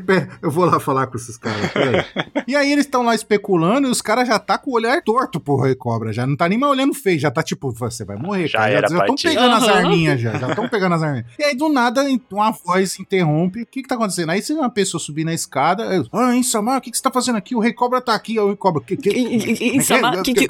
[0.00, 1.70] pe- eu vou lá falar com esses caras.
[2.46, 5.38] e aí eles estão lá especulando e os caras já tá com o olhar torto
[5.40, 6.12] pro Rei Cobra.
[6.12, 8.46] Já não tá nem mais olhando feio, já tá tipo, você vai morrer.
[8.48, 8.72] Já cara.
[8.72, 9.72] era já estão pegando as Aham.
[9.74, 10.38] arminhas já.
[10.38, 11.26] Já estão pegando as arminhas.
[11.38, 13.62] E aí do nada uma voz interrompe.
[13.62, 14.30] O que que tá acontecendo?
[14.30, 17.02] Aí se uma pessoa subir na escada, eu, ah, hein, Samar, o que que você
[17.02, 17.54] tá fazendo aqui?
[17.54, 18.38] O Rei Cobra tá aqui.
[18.38, 19.10] O Rei Cobra, que, que,
[19.76, 20.46] Insama, que- que-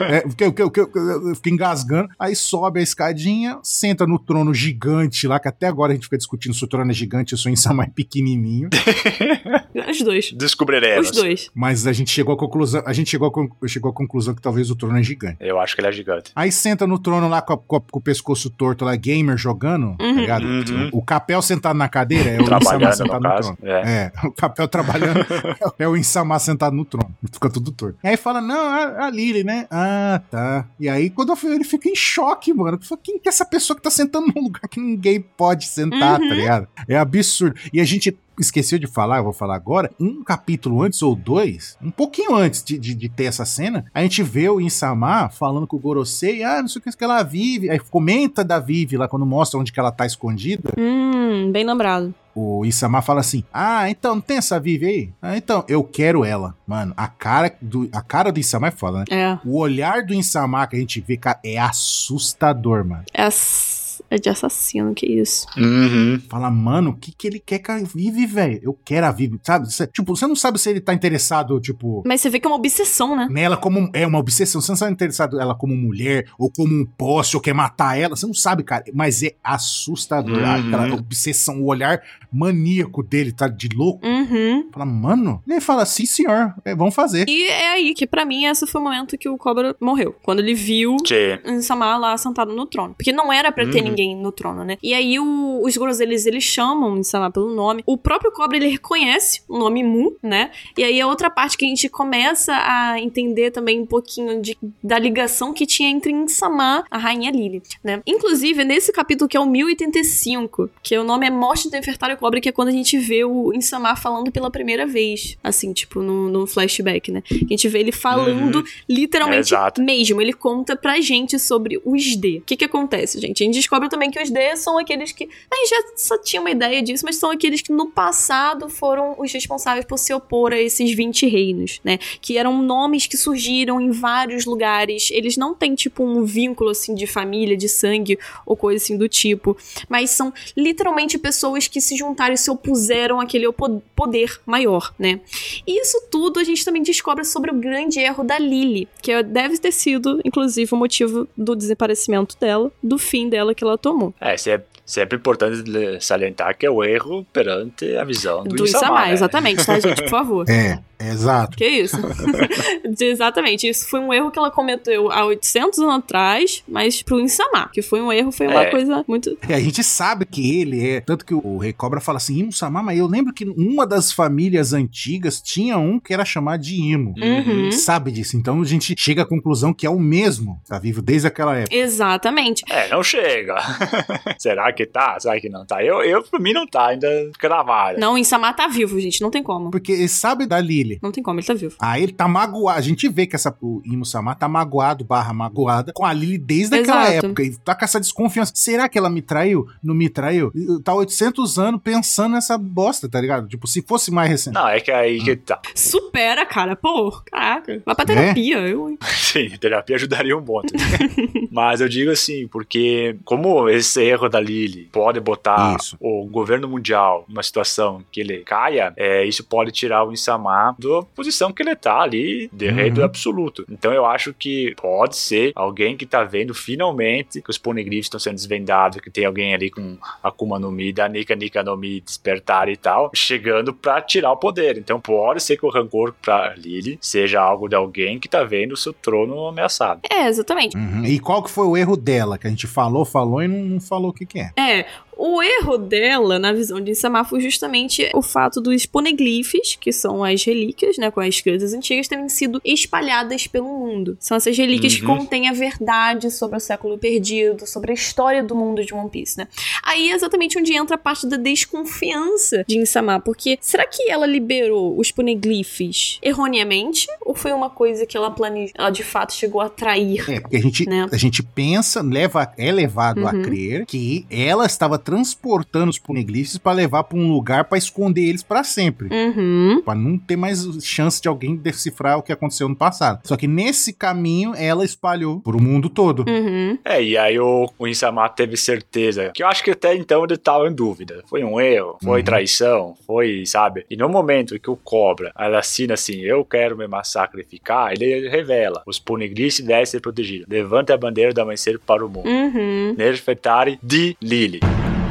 [0.00, 2.08] é, que, que, que, que, eu fico engasgando.
[2.18, 6.16] Aí sobe a escadinha, senta no trono gigante lá, que até agora a gente fica
[6.18, 8.68] discutindo se o trono é gigante ou se o Insama é pequenininho.
[9.90, 10.32] Os dois.
[10.32, 11.10] Descobriremos.
[11.10, 11.50] Os dois.
[11.54, 13.32] Mas a gente chegou à conclusão, a gente chegou
[13.66, 15.36] chegou à conclusão que talvez o trono é gigante.
[15.40, 16.30] Eu acho que ele é gigante.
[16.34, 19.36] Aí senta no trono lá com, a- com a- com o pescoço torto lá, gamer
[19.36, 20.14] jogando, tá Uhum.
[20.20, 20.44] ligado?
[20.46, 20.90] Uhum.
[20.92, 23.58] O capel sentado na cadeira é o Insama Trabalhando, sentado no no trono.
[23.62, 23.70] É.
[24.14, 25.20] É, o papel trabalhando
[25.78, 27.14] é o Insama sentado no trono.
[27.32, 27.98] Fica tudo torto.
[28.02, 29.66] E aí fala, não, a, a Lily, né?
[29.70, 30.66] Ah, tá.
[30.78, 32.23] E aí, quando eu fui, ele fica em choque,
[32.54, 32.76] mano.
[32.76, 35.66] Ele fala, Quem que é essa pessoa que tá sentando num lugar que ninguém pode
[35.66, 36.28] sentar, Uhum.
[36.28, 36.68] tá ligado?
[36.88, 37.56] É absurdo.
[37.72, 41.76] E a gente esqueceu de falar, eu vou falar agora, um capítulo antes ou dois,
[41.80, 45.68] um pouquinho antes de, de, de ter essa cena, a gente vê o Insama falando
[45.68, 48.96] com o Gorosei, ah, não sei o que que ela vive, aí comenta da Vivi
[48.96, 52.12] lá, quando mostra onde que ela tá escondida, Hum, bem lembrado.
[52.34, 55.12] O Insama fala assim: Ah, então não tem essa Vivi aí?
[55.22, 56.54] Ah, então, eu quero ela.
[56.66, 59.04] Mano, a cara do, a cara do Insama é foda, né?
[59.10, 59.38] É.
[59.44, 63.04] O olhar do Insama que a gente vê, cara, é assustador, mano.
[63.12, 63.83] É, ass-
[64.14, 65.46] é de assassino, que isso.
[65.56, 66.20] Uhum.
[66.28, 68.60] Fala, mano, o que que ele quer com a Vivi, velho?
[68.62, 69.72] Eu quero a Vivi, sabe?
[69.72, 72.50] Cê- tipo, você não sabe se ele tá interessado, tipo, Mas você vê que é
[72.50, 73.26] uma obsessão, né?
[73.30, 73.90] nela como.
[73.92, 74.60] É uma obsessão.
[74.60, 78.16] Você não sabe interessado ela como mulher, ou como um poste, ou quer matar ela.
[78.16, 78.84] Você não sabe, cara.
[78.94, 80.38] Mas é assustador.
[80.38, 80.44] Uhum.
[80.68, 83.46] Aquela obsessão, o olhar maníaco dele, tá?
[83.48, 84.04] De louco.
[84.06, 84.68] Uhum.
[84.72, 85.42] Fala, mano.
[85.46, 87.28] E ele fala, sim, senhor, é, vamos fazer.
[87.28, 90.14] E é aí que, pra mim, esse foi o momento que o Cobra morreu.
[90.22, 91.40] Quando ele viu Tchê.
[91.46, 92.94] Insama lá sentado no trono.
[92.94, 93.88] Porque não era pra ter Uhum.
[94.04, 94.76] Ninguém no trono, né?
[94.82, 97.82] E aí o- os Goros, eles, chamam Insama pelo nome.
[97.86, 100.50] O próprio Cobra, ele reconhece o nome Mu, né?
[100.76, 104.56] E aí é outra parte que a gente começa a entender também um pouquinho de,
[104.82, 108.02] da ligação que tinha entre Insama a Rainha Lily, né?
[108.06, 112.40] Inclusive, nesse capítulo que é o 1085, que o nome é Morte de Nefertari Cobra,
[112.40, 116.28] que é quando a gente vê o Insama falando pela primeira vez, assim, tipo, no,
[116.28, 117.22] no flashback, né?
[117.30, 118.64] A gente vê ele falando Uhum.
[118.88, 120.20] literalmente É, mesmo.
[120.20, 122.38] Ele conta pra gente sobre os D.
[122.38, 123.42] O que que acontece, gente?
[123.42, 125.28] A gente descobre também que os D são aqueles que.
[125.50, 129.14] A gente já só tinha uma ideia disso, mas são aqueles que no passado foram
[129.18, 131.98] os responsáveis por se opor a esses 20 reinos, né?
[132.20, 135.10] Que eram nomes que surgiram em vários lugares.
[135.10, 139.08] Eles não têm, tipo, um vínculo, assim, de família, de sangue ou coisa assim do
[139.08, 139.56] tipo.
[139.88, 143.50] Mas são literalmente pessoas que se juntaram e se opuseram àquele
[143.94, 145.20] poder maior, né?
[145.66, 149.58] E isso tudo a gente também descobre sobre o grande erro da Lily, que deve
[149.58, 154.14] ter sido, inclusive, o motivo do desaparecimento dela, do fim dela que ela tomou.
[154.20, 155.62] É, se- sempre importante
[156.00, 159.12] salientar que é o erro perante a visão do, Do Insama, Isamar, né?
[159.14, 160.02] exatamente, tá, gente?
[160.02, 160.44] Por favor.
[160.50, 160.78] É,
[161.10, 161.56] exato.
[161.56, 161.96] Que isso?
[163.00, 163.68] Exatamente.
[163.68, 167.82] Isso foi um erro que ela cometeu há 800 anos atrás, mas pro Insamar, que
[167.82, 168.70] foi um erro, foi uma É.
[168.70, 169.36] coisa muito.
[169.48, 171.00] E a gente sabe que ele é.
[171.00, 174.12] Tanto que o Rei Cobra fala assim, Imo Samar, mas eu lembro que uma das
[174.12, 177.14] famílias antigas tinha um que era chamado de Imo.
[177.18, 177.72] Uhum.
[177.72, 178.36] Sabe disso.
[178.36, 180.60] Então a gente chega à conclusão que é o mesmo.
[180.66, 181.74] Tá vivo desde aquela época.
[181.74, 182.62] Exatamente.
[182.70, 183.56] É, não chega.
[184.38, 185.18] Será que tá?
[185.18, 185.82] Será que não tá?
[185.82, 187.08] Eu, eu pra mim, não tá ainda
[187.38, 187.98] cravada.
[187.98, 189.20] Não, o Insamar tá vivo, gente.
[189.20, 189.70] Não tem como.
[189.70, 190.93] Porque ele sabe da Lily.
[191.02, 191.74] Não tem como, ele tá vivo.
[191.80, 192.78] Aí ele tá magoado.
[192.78, 196.38] A gente vê que essa, o Imo Samar tá magoado, barra magoada, com a Lily
[196.38, 197.42] desde aquela época.
[197.42, 198.52] E tá com essa desconfiança.
[198.54, 199.66] Será que ela me traiu?
[199.82, 200.52] Não me traiu?
[200.82, 203.48] Tá 800 anos pensando nessa bosta, tá ligado?
[203.48, 204.54] Tipo, se fosse mais recente.
[204.54, 205.60] Não, é que aí que tá.
[205.74, 206.76] Supera, cara.
[206.76, 207.82] Pô, caraca.
[207.84, 208.06] Vai pra É?
[208.06, 208.58] terapia.
[208.68, 208.98] Eu, hein?
[209.02, 210.72] Sim, terapia ajudaria um monte.
[211.50, 215.96] Mas eu digo assim, porque como esse erro da Lily pode botar Isso.
[216.00, 221.02] o governo mundial numa situação que ele caia, é, isso pode tirar o Insama da
[221.14, 223.04] posição que ele tá ali, de rei do Uhum.
[223.06, 223.64] absoluto.
[223.70, 228.20] Então eu acho que pode ser alguém que tá vendo finalmente que os poneglyphs estão
[228.20, 232.00] sendo desvendados, que tem alguém ali com Akuma no Mi, da Nika Nika no Mi
[232.00, 234.78] despertar e tal, chegando pra tirar o poder.
[234.78, 238.72] Então pode ser que o rancor pra Lily seja algo de alguém que tá vendo
[238.72, 240.00] o seu trono ameaçado.
[240.10, 240.76] É, exatamente.
[240.76, 241.04] Uhum.
[241.04, 242.38] E qual que foi o erro dela?
[242.38, 244.50] Que a gente falou, falou e não, não falou o que que é.
[244.56, 249.92] É, o, erro dela, na visão de Insama, foi justamente o fato dos poneglyphs, que
[249.92, 254.16] são as relíquias, né, com as escritas antigas, terem sido espalhadas pelo mundo.
[254.20, 255.18] São essas relíquias que Uhum.
[255.18, 259.38] contêm a verdade sobre o século perdido, sobre a história do mundo de One Piece,
[259.38, 259.48] né?
[259.82, 264.26] Aí é exatamente onde entra a parte da desconfiança de Insama, porque será que ela
[264.26, 267.06] liberou os poneglyphs erroneamente?
[267.20, 270.28] Ou foi uma coisa que ela planejou, ela de fato chegou a trair?
[270.30, 271.06] É, porque a gente, Né?
[271.10, 273.42] a gente pensa, leva, é levado a Uhum.
[273.42, 278.42] crer que ela estava transportando os poneglyphs para levar para um lugar para esconder eles
[278.42, 279.08] para sempre.
[279.12, 279.82] Uhum.
[279.84, 283.20] Pra não ter mais chance de alguém decifrar o que aconteceu no passado.
[283.24, 286.24] Só que nesse caminho ela espalhou pro mundo todo.
[286.28, 286.78] Uhum.
[286.84, 289.30] É, e aí o, o Insama teve certeza.
[289.34, 291.22] Que eu acho que até então ele tava em dúvida.
[291.26, 292.24] Foi um erro, foi Uhum.
[292.24, 293.84] traição, foi, sabe?
[293.90, 298.82] E no momento que o Cobra, ela assina assim, eu quero me sacrificar, ele revela.
[298.86, 300.46] Os Poneglyphs devem ser protegidos.
[300.48, 302.28] Levante a bandeira do amanhecer para o mundo.
[302.28, 302.94] Uhum.
[302.96, 304.60] Nerfetari de Lily.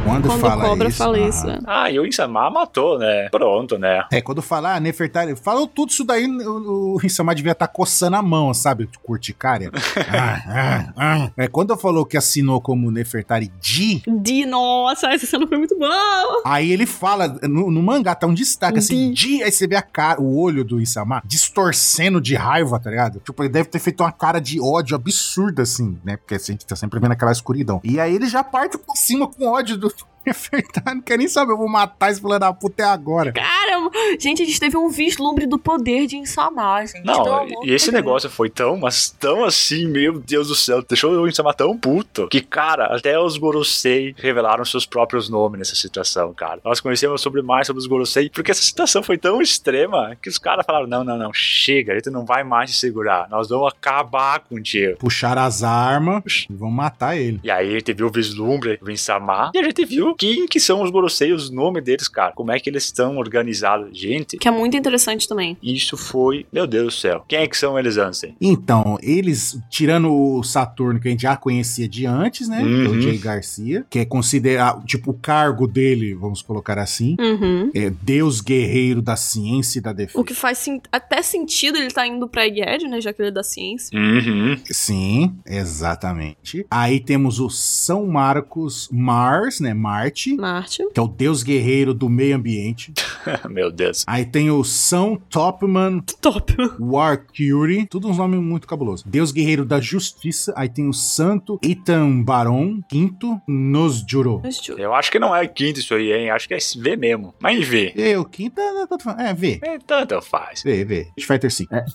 [0.04, 1.30] Quando, Quando fala o cobra isso, fala aham.
[1.30, 1.50] isso.
[1.50, 1.60] é.
[1.66, 3.30] Ah, e o Insama matou, né?
[3.30, 4.04] Pronto, né?
[4.12, 8.18] É, quando fala, ah, Nefertari, falou tudo isso daí, o, o Insama devia estar coçando
[8.18, 8.90] a mão, sabe?
[9.02, 9.72] Curticária.
[10.12, 11.32] ah, ah, ah.
[11.38, 16.42] É, quando falou que assinou como Nefertari Di, De nossa, essa cena foi muito boa.
[16.46, 19.38] aí ele fala, no, no mangá tá um destaque assim, Di.
[19.38, 23.20] Di, aí você vê a cara, o olho do Insama distorcendo de raiva, tá ligado?
[23.20, 26.18] Tipo, ele deve ter feito uma cara de ódio absurda, assim, né?
[26.18, 27.80] Porque a gente tá sempre vendo aquela escuridão.
[27.86, 31.28] E aí ele já parte por cima com ódio do first Nefertari, não quer nem
[31.28, 33.32] saber, eu vou matar esse filho da puta até agora.
[33.32, 33.92] Caramba.
[34.20, 37.06] Gente, a gente teve um vislumbre do poder de Insamar, gente.
[37.06, 38.04] Não, e esse de Deus.
[38.04, 42.28] negócio foi tão, mas tão assim, meu Deus do céu, deixou o Insama tão puto,
[42.28, 46.60] que, cara, até os Gorosei revelaram seus próprios nomes nessa situação, cara.
[46.64, 50.38] Nós conhecemos sobre mais sobre os Gorosei, porque essa situação foi tão extrema, que os
[50.38, 53.72] caras falaram, não, não, não, chega, a gente não vai mais te segurar, nós vamos
[53.72, 54.98] acabar contigo.
[54.98, 57.40] Puxaram as armas e vão matar ele.
[57.44, 60.60] E aí a gente viu o vislumbre do Insama, e a gente viu quem que
[60.60, 63.98] são os Gorosei, os nomes deles, cara, como é que eles estão organizados.
[63.98, 65.58] Gente, Que é muito interessante também.
[65.62, 68.36] isso foi, meu Deus do céu, quem é que são eles, Ansem?
[68.42, 72.62] Então, eles, tirando o Saturno, que a gente já conhecia de antes, né?
[72.62, 72.92] Uhum.
[72.92, 77.72] O Jay Garcia, que é considerado, tipo, o cargo dele, vamos colocar assim, Uhum.
[77.74, 80.20] é Deus Guerreiro da Ciência e da Defesa.
[80.20, 83.00] O que faz até sentido ele tá indo pra Egghead, né?
[83.02, 83.98] Já que ele é da ciência.
[83.98, 84.58] Uhum.
[84.66, 86.66] Sim, exatamente.
[86.70, 89.74] Aí temos o São Marcos Mars, né?
[90.04, 90.84] Marte, Marte.
[90.94, 92.94] que é o Deus Guerreiro do Meio Ambiente.
[93.50, 94.04] Meu Deus.
[94.06, 96.54] Aí tem o São Topman Top.
[96.80, 99.06] War Curie, tudo uns nomes muito cabulosos.
[99.08, 104.42] Deus Guerreiro da Justiça, aí tem o Santo Itan Baron, quinto, nos Juro.
[104.78, 106.30] Eu acho que não é quinto isso aí, hein?
[106.30, 107.34] Acho que é V mesmo.
[107.40, 107.94] Mas V.
[107.96, 109.20] E o quinto é, tanto faz.
[109.20, 109.60] é V.
[109.64, 110.64] É, tanto faz.
[110.64, 111.08] V, V.
[111.20, 111.74] Fighter 5.
[111.74, 111.86] É.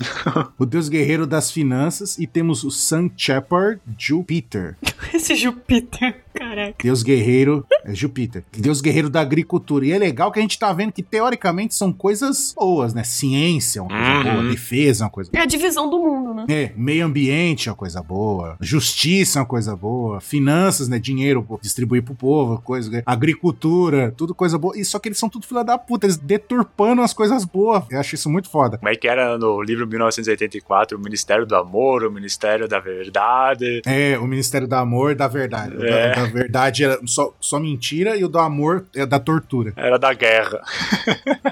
[0.59, 4.77] o Deus Guerreiro das Finanças e temos o Sun Shepard Jupiter.
[5.13, 6.23] Esse Júpiter.
[6.35, 6.75] Caraca.
[6.83, 8.45] Deus Guerreiro é Júpiter.
[8.57, 9.85] Deus Guerreiro da Agricultura.
[9.87, 13.03] E é legal que a gente tá vendo que teoricamente são coisas boas, né?
[13.05, 14.35] Ciência é uma coisa Uhum.
[14.43, 16.47] boa, defesa é uma coisa É a divisão do mundo, né?
[16.49, 21.47] É, meio ambiente é uma coisa boa, justiça é uma coisa boa, finanças, né, dinheiro
[21.63, 24.77] distribuir pro povo, coisa, né, agricultura, tudo coisa boa.
[24.79, 27.85] E só que eles são tudo filha da puta, eles deturpando as coisas boas.
[27.91, 28.79] Eu acho isso muito foda.
[28.79, 30.97] Como é que era no livro 1984?
[30.97, 33.83] O Ministério do Amor, o Ministério da Verdade.
[33.87, 35.75] É, o Ministério do Amor e da Verdade.
[35.85, 36.15] É.
[36.15, 39.73] Da, da verdade é só, só mentira e o do amor é da tortura.
[39.77, 40.63] Era da guerra.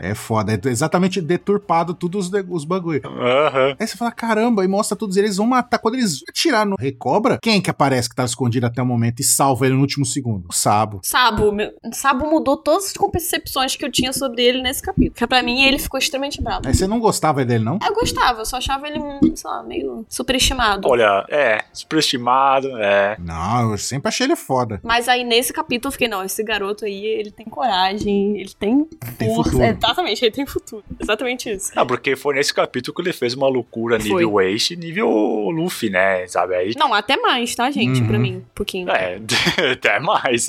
[0.02, 3.02] É foda, é exatamente deturpado todos os, os bagulho.
[3.04, 3.76] Aham.
[3.78, 5.78] Aí você fala, caramba, e mostra todos eles vão matar.
[5.78, 9.24] Quando eles atirar no Recobra, quem que aparece que tava escondido até o momento e
[9.24, 10.46] salva ele no último segundo?
[10.48, 11.00] O Sabo.
[11.02, 15.12] Sabo, meu, Sabo mudou todas as concepções que eu tinha sobre ele nesse capítulo.
[15.12, 16.62] Porque pra mim ele ficou extremamente bravo.
[16.66, 17.78] Aí você não gostava dele, não?
[17.84, 19.00] Eu gostava, eu só achava ele,
[19.34, 20.88] sei lá, meio superestimado.
[20.88, 23.16] Olha, é, superestimado, é.
[23.18, 24.80] Não, eu sempre achei ele foda.
[24.82, 28.85] Mas aí nesse capítulo eu fiquei, não, esse garoto aí, ele tem coragem, ele tem
[29.19, 29.51] Tem força.
[29.51, 29.65] futuro.
[29.65, 30.85] Exatamente, ele tem futuro.
[31.01, 31.73] Exatamente isso.
[31.74, 34.09] Ah, porque foi nesse capítulo que ele fez uma loucura Foi.
[34.24, 35.09] nível Ace, nível
[35.51, 36.27] Luffy, né?
[36.27, 36.55] Sabe?
[36.55, 36.73] Aí.
[36.77, 38.01] Não, até mais, tá, gente?
[38.01, 38.07] Uhum.
[38.09, 38.89] Pra mim, um pouquinho.
[38.90, 39.20] É,
[39.73, 40.47] até mais.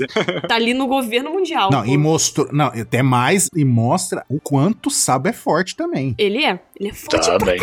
[0.47, 1.69] Tá ali no governo mundial.
[1.71, 1.89] Não, pô.
[1.89, 2.47] e mostrou.
[2.51, 6.13] Não, até mais, e mostra o quanto o Sabo é forte também.
[6.17, 6.59] Ele é.
[6.79, 7.59] Ele é forte Também.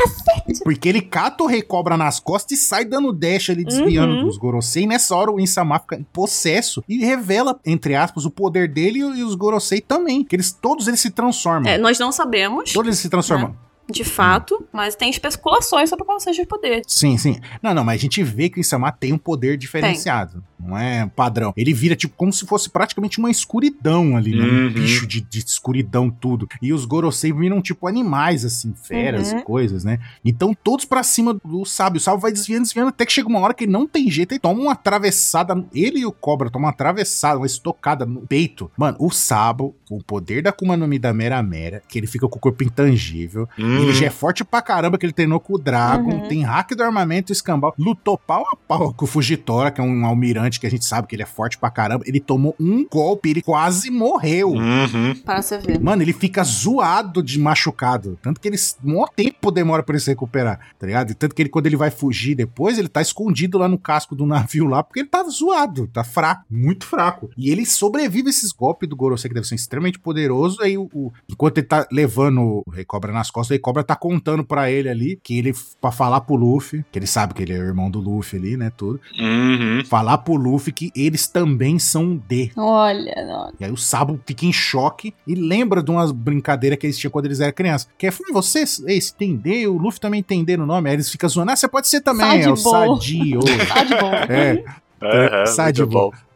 [0.65, 4.25] Porque ele cata o recobra nas costas e sai dando dash ali, desviando Uhum.
[4.25, 4.83] dos Gorosei.
[4.83, 8.99] E nessa hora o Insama fica em possesso e revela, entre aspas, o poder dele
[8.99, 10.25] e os Gorosei também.
[10.25, 11.71] Que eles, todos eles se transformam.
[11.71, 13.55] É, nós não sabemos, Todos eles se transformam.
[13.91, 16.83] de fato, mas tem especulações sobre qual seja o poder.
[16.87, 17.39] Sim, sim.
[17.63, 20.43] Não, não, mas a gente vê que o Insama tem um poder diferenciado.
[20.67, 21.53] Não é padrão.
[21.57, 24.45] Ele vira tipo como se fosse praticamente uma escuridão ali, né?
[24.45, 24.67] Uhum.
[24.67, 26.49] Um bicho de, de escuridão tudo.
[26.63, 29.39] E os Gorosei viram tipo animais, assim, feras Uhum.
[29.39, 29.99] e coisas, né?
[30.25, 31.99] Então todos pra cima do sábio.
[31.99, 34.33] O sábio vai desviando, desviando, até que chega uma hora que ele não tem jeito,
[34.33, 35.65] ele toma uma atravessada.
[35.75, 38.71] Ele e o cobra tomam uma atravessada, uma estocada no peito.
[38.77, 42.29] Mano, o sábio, o poder da Akuma no Mi da Mera Mera, que ele fica
[42.29, 43.49] com o corpo intangível.
[43.59, 43.79] Hum.
[43.83, 46.29] Ele já é forte pra caramba, que ele treinou com o Dragon, Uhum.
[46.29, 47.75] tem hack do armamento escambau.
[47.79, 51.07] Lutou pau a pau com o Fujitora, que é um almirante que a gente sabe
[51.09, 52.05] que ele é forte pra caramba.
[52.07, 54.51] Ele tomou um golpe, ele quase morreu.
[54.53, 55.15] Uhum.
[55.25, 55.81] Para você ver.
[55.81, 58.19] Mano, ele fica zoado de machucado.
[58.23, 58.57] Tanto que ele.
[58.85, 61.11] Um tempo demora pra ele se recuperar, tá ligado?
[61.11, 64.15] E tanto que ele, quando ele vai fugir depois, ele tá escondido lá no casco
[64.15, 67.31] do navio lá, porque ele tá zoado, tá fraco, muito fraco.
[67.37, 70.63] E ele sobrevive a esses golpes do Gorosei, que deve ser extremamente poderoso.
[70.63, 73.83] Aí, o, o- enquanto ele tá levando o Rei Cobra nas costas, o Rei Cobra
[73.85, 77.43] tá contando pra ele ali que ele, pra falar pro Luffy, que ele sabe que
[77.43, 78.71] ele é o irmão do Luffy ali, né?
[78.77, 79.01] Tudo.
[79.19, 79.85] Uhum.
[79.85, 82.51] Falar pro Luffy que eles também são D.
[82.57, 83.53] Olha, não.
[83.59, 87.11] E aí o Sabo fica em choque e lembra de umas brincadeiras que eles tinham
[87.11, 87.89] quando eles eram crianças.
[87.99, 90.89] Que é, "Hum, você, esse tem D, o Luffy também tem D no nome.
[90.89, 93.01] Aí eles ficam zoando, ah, você pode ser também, é o Sadibo.
[93.01, 93.41] Sadio.
[93.69, 94.17] Tá de boa.
[94.29, 94.65] é,
[95.03, 95.87] Aham, Sadio.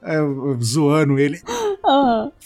[0.02, 0.16] É,
[0.62, 1.40] zoando ele.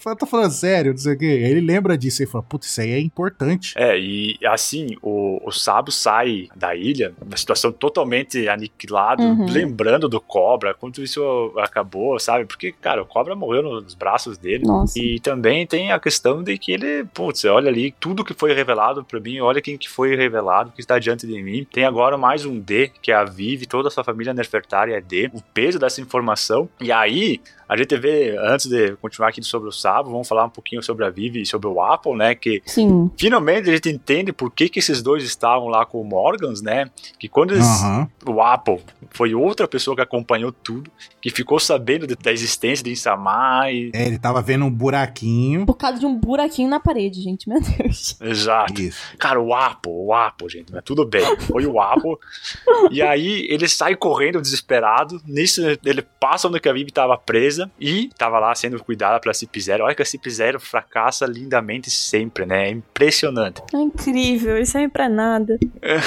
[0.05, 1.25] Eu tô falando sério, não sei o quê.
[1.25, 3.75] Ele lembra disso e fala, putz, isso aí é importante.
[3.77, 9.47] É, e assim, o, o Sabo sai da ilha, uma situação totalmente aniquilado, Uhum.
[9.49, 12.45] lembrando do Cobra, quando isso acabou, sabe?
[12.45, 14.65] Porque, cara, o Cobra morreu nos braços dele.
[14.65, 14.99] Nossa.
[14.99, 19.05] E também tem a questão de que ele, putz, olha ali, tudo que foi revelado
[19.05, 21.67] pra mim, olha quem que foi revelado, que está diante de mim.
[21.73, 25.01] Tem agora mais um D, que é a Vivi, toda a sua família Nefertari é
[25.01, 25.31] D.
[25.33, 26.69] O peso dessa informação.
[26.81, 30.51] E aí, a gente vê, antes de continuar aqui sobre o Sabo, vamos falar um
[30.51, 32.35] pouquinho sobre a Vivi e sobre o Apple, né?
[32.35, 33.11] Que Sim.
[33.17, 36.91] finalmente a gente entende por que, que esses dois estavam lá com o Morgans, né?
[37.19, 38.09] Que quando eles, Aham.
[38.27, 40.91] o Apple foi outra pessoa que acompanhou tudo,
[41.21, 43.91] que ficou sabendo de- da existência de Insamar e...
[43.95, 45.65] É, ele tava vendo um buraquinho.
[45.67, 47.49] Por causa de um buraquinho na parede, gente.
[47.49, 48.17] Meu Deus.
[48.21, 48.81] Exato.
[48.83, 48.99] Isso.
[49.19, 51.25] Cara, o Apple, o Apple, gente, mas tudo bem.
[51.41, 52.17] Foi o Apple.
[52.91, 55.21] e aí ele sai correndo desesperado.
[55.27, 57.32] Nisso ele passa onde que a Vivi tava presa
[57.81, 59.85] e tava lá sendo cuidada pela Cip Zero.
[59.85, 62.69] Olha que a Cip Zero fracassa lindamente sempre, né?
[62.69, 63.63] É impressionante.
[63.75, 64.59] É incrível.
[64.59, 65.59] Isso aí pra nada.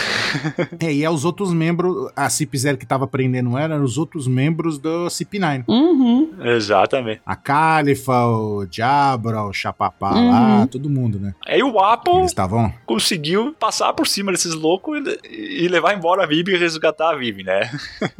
[0.79, 4.27] É, e é os outros membros, a CIP0 que tava prendendo ela, eram os outros
[4.27, 5.63] membros do CIP9.
[5.67, 6.31] Uhum.
[6.41, 7.21] Exatamente.
[7.25, 10.31] A Califa, o Diabra, o Chapapá Uhum.
[10.31, 11.33] lá, todo mundo, né?
[11.45, 12.71] Aí o Apple Eles estavam.
[12.85, 14.99] conseguiu passar por cima desses loucos
[15.29, 17.69] e, e levar embora a Vivi e resgatar a Vivi, né?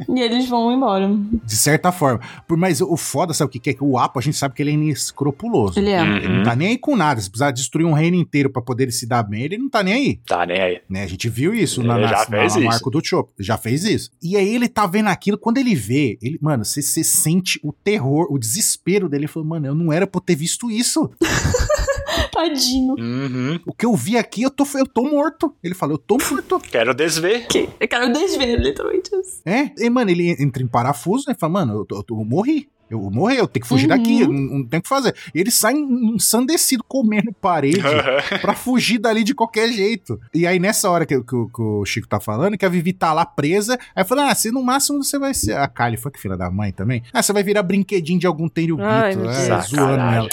[0.08, 1.08] E eles vão embora.
[1.44, 2.20] De certa forma.
[2.46, 3.74] Por, mas o foda, sabe o que que é?
[3.74, 5.78] Que o Apo, a gente sabe que ele é inescrupuloso.
[5.78, 6.02] Ele é.
[6.02, 6.16] Hum.
[6.16, 7.20] Ele não tá nem aí com nada.
[7.20, 9.94] Se precisar destruir um reino inteiro pra poder se dar bem, ele não tá nem
[9.94, 10.20] aí.
[10.26, 10.80] Tá, nem aí.
[10.88, 11.02] Né?
[11.02, 12.68] A gente viu isso Ele na, na, já na- isso.
[12.68, 13.32] arco do Chopper.
[13.44, 14.10] Já fez isso.
[14.22, 18.26] E aí ele tá vendo aquilo, quando ele vê, ele, mano, você sente o terror,
[18.30, 19.24] o desespero dele.
[19.24, 21.10] Ele falou, mano, eu não era pra eu ter visto isso.
[22.32, 22.94] Tadinho.
[22.98, 23.60] Uhum.
[23.66, 25.54] O que eu vi aqui, eu tô, eu tô morto.
[25.62, 26.60] Ele falou, eu tô morto.
[26.60, 27.46] Quero desver.
[27.48, 27.68] Que?
[27.80, 29.40] Eu quero desver, literalmente isso.
[29.44, 31.34] É, e, mano, ele entra em parafuso, né?
[31.38, 32.68] Fala, mano, eu, tô- eu, tô- eu morri.
[32.88, 33.96] Eu morri, eu tenho que fugir Uhum.
[33.96, 35.12] daqui, eu não, não tenho o que fazer.
[35.34, 37.80] E ele sai ensandecido, comendo parede,
[38.40, 40.20] pra fugir dali de qualquer jeito.
[40.32, 42.92] E aí, nessa hora que, que o- que o Chico tá falando, que a Vivi
[42.92, 45.56] tá lá presa, aí fala, ah, se no máximo você vai ser...
[45.56, 47.02] A Kali foi que filha da mãe também.
[47.12, 48.48] Ah, você vai virar brinquedinho de algum
[48.80, 50.28] Ai, meu é, zoando ela.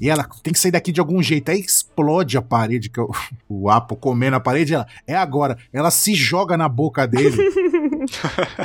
[0.00, 1.50] E ela tem que sair daqui de algum jeito.
[1.50, 3.04] Aí explode a parede, que é
[3.48, 4.74] o, Apo comendo a parede.
[4.74, 5.56] Ela, é agora.
[5.72, 7.36] Ela se joga na boca dele.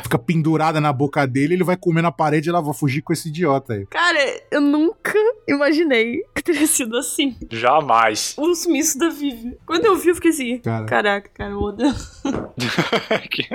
[0.04, 1.54] fica pendurada na boca dele.
[1.54, 3.86] Ele vai comer na parede e ela vai fugir com esse idiota aí.
[3.88, 4.20] Cara,
[4.52, 5.14] eu nunca
[5.48, 7.36] imaginei que teria sido assim.
[7.52, 8.34] Jamais.
[8.38, 9.58] O sumiço da Vivi.
[9.66, 10.58] Quando eu vi, eu fiquei assim.
[10.60, 10.86] Cara.
[10.86, 11.96] Caraca, cara, Oda.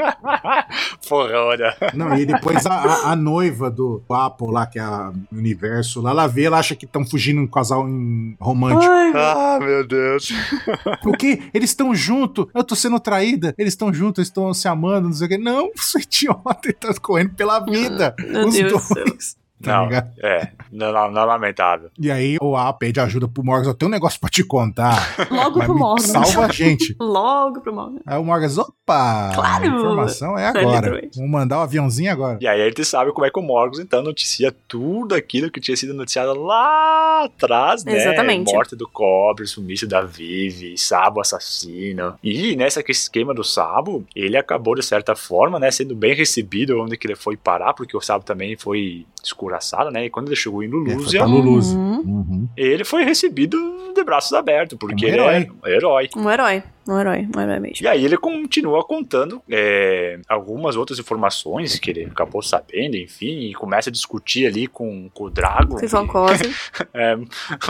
[1.09, 1.77] Porra, olha.
[1.95, 6.11] Não, e depois a, a- a noiva do Apo lá, que é a universo lá,
[6.11, 8.93] ela vê, ela acha que estão fugindo um casal em- romântico.
[8.93, 10.29] Ai, Ah, meu Deus.
[11.07, 11.43] O quê?
[11.53, 12.47] Eles estão juntos?
[12.55, 13.55] Eu tô sendo traída?
[13.59, 15.39] Eles estão juntos, eles estão se amando, não sei o quê.
[15.39, 18.15] Não, sou idiota, ele tá correndo pela vida.
[18.19, 19.37] Meu Os Deus dois.
[19.65, 20.11] Tá Não, ligado?
[20.23, 20.51] é.
[20.71, 21.91] Não, não, não lamentável.
[21.99, 23.71] E aí o A pede ajuda pro Morgan.
[23.71, 25.15] Eu tenho um negócio pra te contar.
[25.31, 26.03] Logo pro Morgan.
[26.03, 26.95] salva a gente.
[27.01, 28.01] Logo pro Morgan.
[28.07, 29.31] Aí o Morgan, opa!
[29.35, 29.65] Claro!
[29.65, 31.09] A informação é É, agora.
[31.15, 32.39] Vamos mandar o aviãozinho agora.
[32.41, 35.61] E aí a gente sabe como é que o Morgus, então, noticia tudo aquilo que
[35.61, 37.97] tinha sido noticiado lá atrás, né?
[37.97, 38.53] Exatamente.
[38.53, 42.15] Morte do Cobre, sumiço da Vivi, Sabo assassino.
[42.23, 46.97] E nessa esquema do Sabo, ele acabou, de certa forma, né, sendo bem recebido onde
[46.97, 50.07] que ele foi parar, porque o Sabo também foi escuraçado, né?
[50.07, 51.77] E quando ele chegou em É, Lulúzia, pra Luluze.
[51.77, 52.01] Uhum.
[52.05, 52.49] Uhum.
[52.57, 53.57] ele foi recebido
[53.95, 55.35] de braços abertos, porque Um ele herói.
[55.35, 56.09] é um herói.
[56.17, 56.63] Um herói.
[56.87, 57.85] Um herói, um herói mesmo.
[57.85, 63.55] E aí ele continua contando é, algumas outras informações que ele acabou sabendo, enfim, e
[63.55, 65.79] começa a discutir ali com, com o Dragon.
[65.83, 66.55] Ivan Cosme.
[66.93, 67.17] É,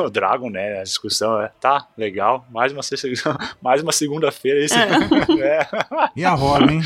[0.01, 0.81] o Dragon, né?
[0.81, 2.82] A discussão é, tá, legal, mais uma,
[3.62, 4.74] mais uma segunda-feira esse.
[4.74, 5.66] É.
[6.16, 6.82] E a Robin, hein?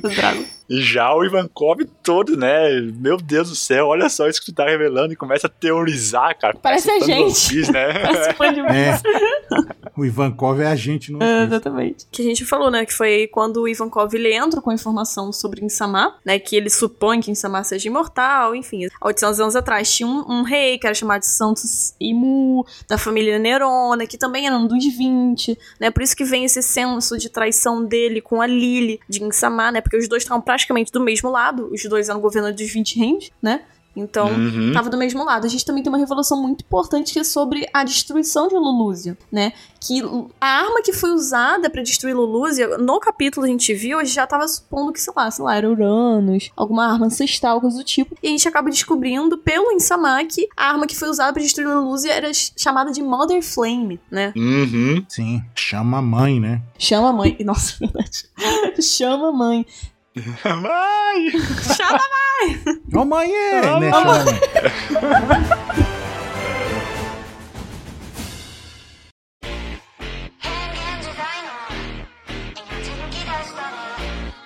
[0.00, 0.44] do Dragon.
[0.70, 2.80] E já o Ivankov todo, né?
[2.94, 6.38] Meu Deus do céu, olha só isso que tu tá revelando e começa a teorizar,
[6.38, 6.56] cara.
[6.62, 7.48] Parece a fã do gente.
[7.48, 7.92] Piece, né?
[7.98, 8.36] Parece
[8.70, 9.00] É.
[9.96, 11.20] O Ivankov é a gente no.
[11.20, 12.06] É, exatamente.
[12.10, 12.84] Que a gente falou, né?
[12.84, 16.38] Que foi quando o Ivankov ele entra com informação sobre Insama, né?
[16.38, 18.86] Que ele supõe que Insama seja imortal, enfim.
[19.00, 22.98] Há 800 anos atrás tinha um, um rei que era chamado de Santos Imu, da
[22.98, 25.90] família Nerona, que também era um dos 20, né?
[25.90, 29.80] Por isso que vem esse senso de traição dele com a Lily de Insama, né?
[29.80, 33.30] Porque os dois estavam praticamente do mesmo lado, os dois eram governo dos 20 reinos,
[33.42, 33.62] né?
[33.96, 34.72] Então, Uhum.
[34.72, 35.44] tava do mesmo lado.
[35.44, 39.18] A gente também tem uma revelação muito importante que é sobre a destruição de Lulúzia,
[39.32, 39.52] né?
[39.80, 40.00] Que
[40.40, 44.14] a arma que foi usada pra destruir Lulúzia, no capítulo a gente viu, a gente
[44.14, 47.84] já tava supondo que, sei lá, sei lá, era Uranus, alguma arma ancestral, coisa do
[47.84, 48.16] tipo.
[48.22, 51.66] E a gente acaba descobrindo pelo Insama que a arma que foi usada pra destruir
[51.68, 54.32] Lulúzia era ch- chamada de Mother Flame, né?
[54.36, 55.04] Uhum.
[55.08, 56.62] Sim, chama a mãe, né?
[56.78, 57.36] Chama a mãe.
[57.44, 58.24] Nossa, é verdade.
[58.82, 59.66] Chama a mãe.
[60.16, 61.30] Vai!
[61.76, 62.00] Chama
[62.92, 63.90] Ô mãe, Ô, né?
[63.90, 63.90] mãe.
[63.92, 64.24] Chama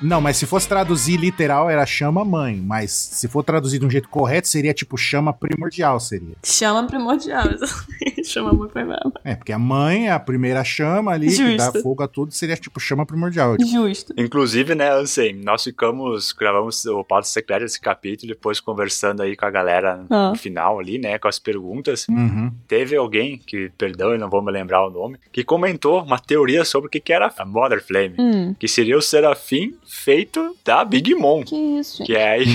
[0.05, 2.57] Não, mas se fosse traduzir literal, era chama mãe.
[2.57, 6.35] Mas se for traduzir de um jeito correto, seria tipo chama primordial, seria.
[6.45, 7.47] Chama primordial.
[7.51, 8.25] exatamente.
[8.25, 9.13] Chama a mãe foi mesmo.
[9.25, 11.83] É, porque a mãe é a primeira chama ali, que dá Justo.
[11.83, 13.57] fogo a tudo, seria tipo chama primordial.
[13.57, 14.13] Tipo, Justo.
[14.17, 19.47] Inclusive, né, Ansem, nós ficamos, gravamos o pauta secreto desse capítulo, depois conversando aí com
[19.47, 20.31] a galera Ah.
[20.31, 22.07] no final ali, né, com as perguntas.
[22.09, 22.53] Uhum.
[22.69, 26.65] Teve alguém, que, perdão, eu não vou me lembrar o nome, que comentou uma teoria
[26.65, 28.15] sobre o que que era a Mother Flame.
[28.19, 28.55] Hum.
[28.59, 31.43] Que seria o Serafim feito da Big Mom.
[31.45, 32.07] Que isso, gente.
[32.09, 32.47] Que é aí.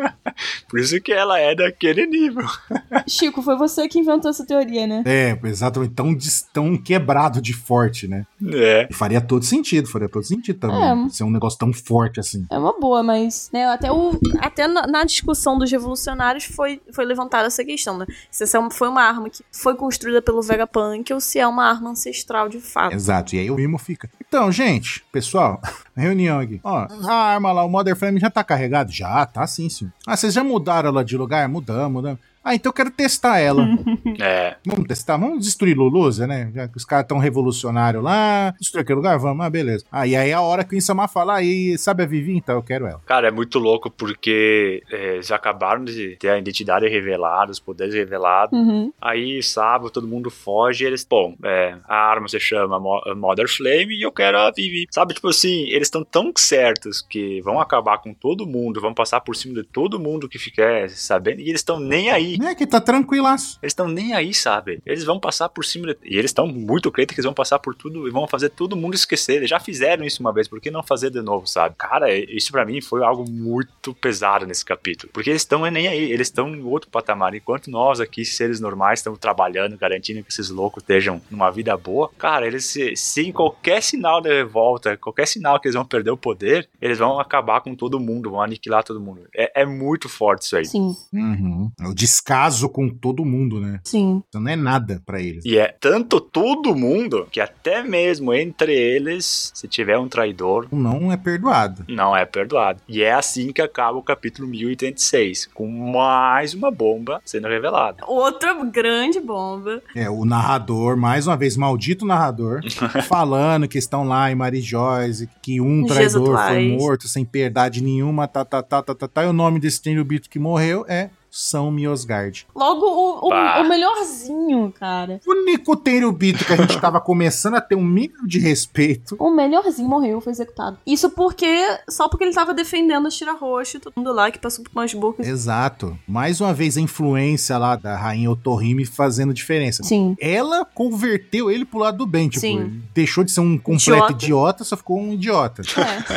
[0.68, 2.44] Por isso que ela é daquele nível.
[3.06, 5.02] Chico, foi você que inventou essa teoria, né?
[5.04, 5.92] É, exatamente.
[5.92, 6.16] Tão,
[6.52, 8.26] tão quebrado de forte, né?
[8.42, 8.88] É.
[8.90, 11.06] E faria todo sentido, faria todo sentido também.
[11.06, 11.08] É.
[11.10, 12.46] Ser um negócio tão forte assim.
[12.50, 17.04] É uma boa, mas né, até, o, até na, na discussão dos revolucionários foi, foi
[17.04, 18.06] levantada essa questão, né?
[18.30, 21.64] Se essa é foi uma arma que foi construída pelo Vegapunk ou se é uma
[21.64, 22.94] arma ancestral de fato.
[22.94, 23.34] Exato.
[23.36, 24.10] E aí o mimo fica.
[24.26, 25.60] Então, gente, pessoal,
[25.96, 26.60] reunião aqui.
[26.62, 28.90] Ó, a arma lá, o Mother Flame já tá carregado?
[28.92, 29.92] Já, tá sim, senhor.
[30.06, 31.48] Ah, vocês já mudaram ela de lugar?
[31.48, 32.20] Mudamos, mudamos.
[32.44, 33.66] Ah, então eu quero testar ela.
[34.22, 34.56] É.
[34.66, 36.50] Vamos testar, vamos destruir Luluza, né?
[36.54, 39.84] Já que os caras tão revolucionários lá, destruir aquele lugar, vamos, ah, beleza.
[39.90, 42.36] Ah, e aí a hora que o Insama fala, aí, sabe a Vivi?
[42.36, 43.00] Então eu quero ela.
[43.06, 47.94] Cara, é muito louco porque é, eles acabaram de ter a identidade revelada, os poderes
[47.94, 48.58] revelados.
[48.58, 48.92] Uhum.
[49.00, 53.48] Aí, sábado, todo mundo foge e eles, bom, é, a arma se chama Mo- Mother
[53.48, 54.86] Flame e eu quero a Vivi.
[54.90, 59.20] Sabe, tipo assim, eles estão tão certos que vão acabar com todo mundo, vão passar
[59.20, 62.29] por cima de todo mundo que ficar sabendo, e eles estão nem aí.
[62.42, 63.58] É que tá tranquilaço.
[63.62, 64.82] Eles estão nem aí, sabe?
[64.84, 65.88] Eles vão passar por cima.
[65.88, 65.96] De...
[66.04, 68.76] E eles estão muito crentes que eles vão passar por tudo e vão fazer todo
[68.76, 69.36] mundo esquecer.
[69.36, 71.74] Eles já fizeram isso uma vez, por que não fazer de novo, sabe?
[71.78, 75.12] Cara, isso pra mim foi algo muito pesado nesse capítulo.
[75.12, 77.34] Porque eles estão nem aí, eles estão em outro patamar.
[77.34, 82.10] Enquanto nós aqui, seres normais, estamos trabalhando, garantindo que esses loucos estejam numa vida boa,
[82.18, 86.10] cara, eles, se, se em qualquer sinal de revolta, qualquer sinal que eles vão perder
[86.10, 89.22] o poder, eles vão acabar com todo mundo, vão aniquilar todo mundo.
[89.34, 90.64] É, é muito forte isso aí.
[90.64, 91.70] Sim, Uhum.
[91.80, 93.80] É o descaso com todo mundo, né?
[93.84, 94.22] sim.
[94.30, 95.44] Isso não é nada pra eles.
[95.44, 101.10] E é tanto todo mundo que até mesmo entre eles, se tiver um traidor, Não
[101.10, 101.84] é perdoado.
[101.88, 102.80] não é perdoado.
[102.88, 108.04] E é assim que acaba o capítulo 1086, com mais uma bomba sendo revelada.
[108.06, 109.82] Outra grande bomba.
[109.96, 112.60] É, o narrador, mais uma vez, maldito narrador,
[113.08, 118.28] falando que estão lá em Mary Joyce, que um traidor foi morto sem piedade nenhuma,
[118.28, 119.24] tá, tá, tá, tá, tá, tá.
[119.24, 122.46] E o nome desse Tenryubito que morreu é São Miosgard.
[122.54, 125.20] Logo o, o, o melhorzinho, cara.
[125.26, 129.16] O único Tenryubito que a gente tava começando a ter um mínimo de respeito.
[129.18, 130.78] O melhorzinho morreu, foi executado.
[130.86, 131.46] Isso porque.
[131.88, 134.92] Só porque ele tava defendendo a Shira Roche, todo mundo lá que passou por umas
[134.92, 135.26] bocas.
[135.26, 135.96] Exato.
[136.06, 139.82] Mais uma vez a influência lá da rainha Otohime fazendo diferença.
[139.82, 140.16] Sim.
[140.20, 142.82] Ela converteu ele pro lado do bem, tipo, Sim.
[142.94, 144.12] deixou de ser um completo Idiota.
[144.12, 145.62] idiota, só ficou um idiota.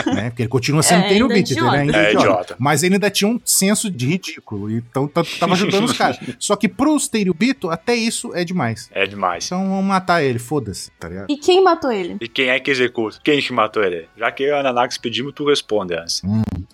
[0.07, 0.13] É.
[0.15, 0.29] né?
[0.29, 2.25] Porque ele continua sendo É, então ele é ainda É idiota.
[2.27, 2.55] idiota.
[2.59, 4.71] Mas ele ainda tinha um senso de ridículo.
[4.71, 6.17] Então Então tava ajudando os caras.
[6.39, 8.89] Só que pros Teirubito, até isso é demais.
[8.93, 9.45] É demais.
[9.45, 11.27] Então vamos matar ele, foda-se, tá ligado?
[11.29, 12.17] E quem matou ele?
[12.21, 13.19] E quem é que executa?
[13.23, 14.07] Quem que matou ele?
[14.17, 16.21] Já que eu e a Nanax pedimos, tu responde antes.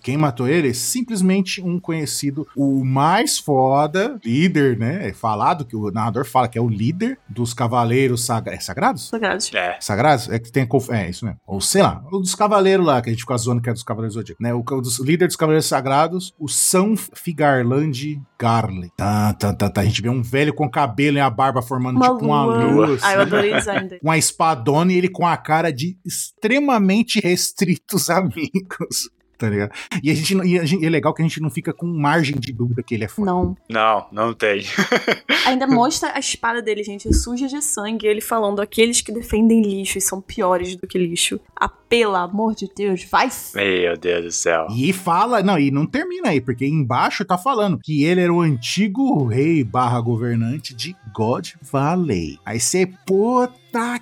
[0.02, 0.72] Quem matou ele?
[0.74, 5.08] Simplesmente um conhecido, o mais foda, líder, né?
[5.08, 9.08] É falado que o narrador fala que é o líder dos cavaleiros sagra- é sagrados?
[9.08, 9.50] Sagrados.
[9.54, 9.76] É.
[9.80, 10.28] Sagrados?
[10.28, 10.66] É que tem.
[10.66, 11.40] conf- É, isso mesmo.
[11.46, 13.82] Ou sei lá, o dos cavaleiros lá, que a gente fica zoando que é dos
[13.82, 14.54] cavaleiros zodíacos, né?
[14.54, 18.90] O, o dos líder dos cavaleiros sagrados, o São Figarland Garley.
[18.96, 19.80] Tá, tá, tá, tá.
[19.80, 22.64] A gente vê um velho com cabelo e a barba formando Uma tipo uma lua.
[22.64, 22.86] lua.
[23.02, 23.22] Ah, eu assim.
[23.22, 24.00] adorei o design dele.
[24.02, 29.10] uma espadona e ele com a cara de extremamente restritos amigos.
[29.40, 29.72] Tá ligado?
[30.02, 32.36] E, a gente, e a gente- é legal que a gente não fica com margem
[32.38, 33.30] de dúvida que ele é foda.
[33.30, 33.56] Não.
[33.70, 34.60] Não, não tem.
[35.46, 38.06] Ainda mostra a espada dele, gente, suja de sangue.
[38.06, 41.40] Ele falando: aqueles que defendem lixo e são piores do que lixo.
[41.58, 43.30] Ah, pelo amor de Deus, vai.
[43.54, 44.66] Meu Deus do céu.
[44.76, 48.40] E fala, não, e não termina aí, porque embaixo tá falando que ele era o
[48.42, 52.38] antigo rei barra governante de God Valley.
[52.44, 53.59] Aí você, puta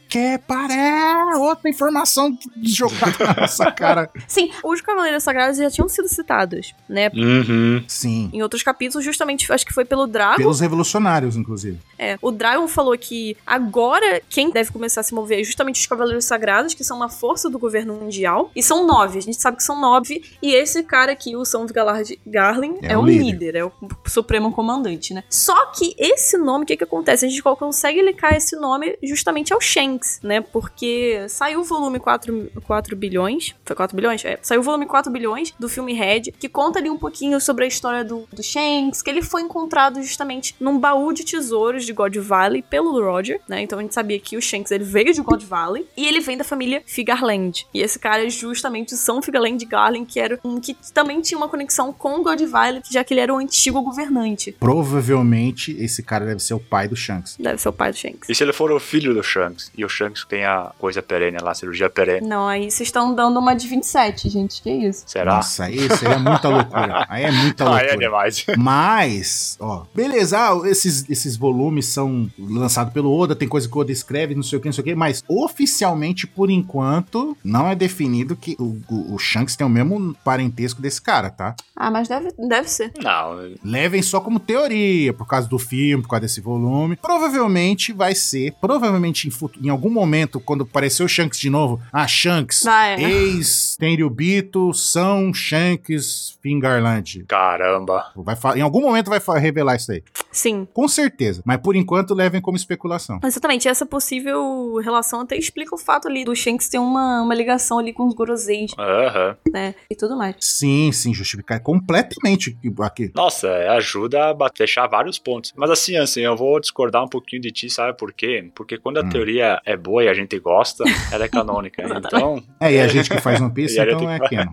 [0.09, 4.11] que paré, outra informação jogada na nossa cara.
[4.27, 7.11] Sim, os Cavaleiros Sagrados já tinham sido citados, né?
[7.15, 7.82] Uhum.
[7.86, 10.36] Sim, Em outros capítulos, justamente, acho que foi pelo Drago.
[10.36, 11.78] pelos revolucionários, inclusive.
[11.99, 15.86] É, o Dragon falou que agora quem deve começar a se mover é justamente os
[15.86, 18.51] Cavaleiros Sagrados, que são uma força do governo mundial.
[18.55, 20.23] E são nove, a gente sabe que são nove.
[20.43, 23.24] E esse cara aqui, o São Galard Garlin, É é, o o líder.
[23.24, 23.55] líder.
[23.57, 23.73] é o
[24.07, 25.24] supremo comandante, né?
[25.28, 27.27] Só que esse nome, o que que acontece?
[27.27, 30.40] A gente consegue linkar esse nome justamente ao Shanks, né?
[30.40, 33.55] Porque saiu o volume 4, 4 bilhões.
[33.64, 34.24] Foi 4 bilhões?
[34.24, 34.39] É.
[34.43, 37.68] Saiu o volume 4 bilhões do filme Red, que conta ali um pouquinho sobre a
[37.68, 42.16] história do, do Shanks, que ele foi encontrado justamente num baú de tesouros de God
[42.16, 43.62] Valley pelo Roger, né?
[43.62, 46.36] Então a gente sabia que o Shanks ele veio de God Valley e ele vem
[46.36, 47.66] da família Figarland.
[47.72, 51.39] E esse cara é justamente o São Figarland Garland, que era um que também tinha
[51.39, 54.52] uma conexão com God Valley, já que ele era o antigo governante.
[54.59, 57.36] Provavelmente esse cara deve ser o pai do Shanks.
[57.39, 58.28] Deve ser o pai do Shanks.
[58.28, 59.48] E se ele for o filho do Shanks?
[59.77, 62.27] E o Shanks tem a coisa perene lá, a cirurgia perene.
[62.27, 64.62] Não, aí vocês estão dando uma de 27, gente.
[64.62, 65.05] Que isso?
[65.07, 65.37] Será?
[65.37, 67.07] Nossa, aí seria muita loucura.
[67.09, 67.99] Aí é muita Ah, é loucura.
[67.99, 68.47] demais.
[68.57, 73.81] Mas, ó, beleza, ah, esses, esses volumes são lançados pelo Oda, tem coisa que o
[73.81, 77.69] Oda escreve, não sei o que, não sei o que, mas oficialmente, por enquanto, não
[77.69, 81.55] é definido que o, o, o Shanks tem o mesmo parentesco desse cara, tá?
[81.75, 82.93] Ah, mas deve, deve ser.
[83.03, 86.97] Não, Levem só como teoria, por causa do filme, por causa desse volume.
[86.97, 89.31] Provavelmente vai ser, provavelmente em,
[89.62, 93.02] em algum momento, quando aparecer o Shanks de novo, ah, Shanks, Vai.
[93.02, 97.24] ex Tenryubito, são Shanks Fingarland.
[97.28, 98.12] caramba.
[98.16, 100.02] Vai em algum momento vai revelar isso aí.
[100.31, 100.66] Sim.
[100.73, 101.43] Com certeza.
[101.44, 103.19] Mas por enquanto levem como especulação.
[103.24, 107.78] Exatamente, essa possível relação até explica o fato ali do Shanks ter uma, uma ligação
[107.78, 109.36] ali com os Goroseis, Aham.
[109.52, 109.74] né?
[109.90, 110.36] E tudo mais.
[110.40, 113.10] Sim, sim, justificar completamente aqui.
[113.15, 115.52] Nossa, é, ajuda a fechar vários pontos.
[115.56, 118.48] Mas assim, assim, eu vou discordar um pouquinho de ti, sabe por quê?
[118.55, 119.09] Porque quando a Hum.
[119.09, 121.83] teoria é boa e a gente gosta, ela é canônica.
[121.85, 124.53] então, É, e a gente que faz One Piece, então é que- canon.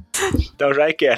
[0.54, 1.18] então já é que é.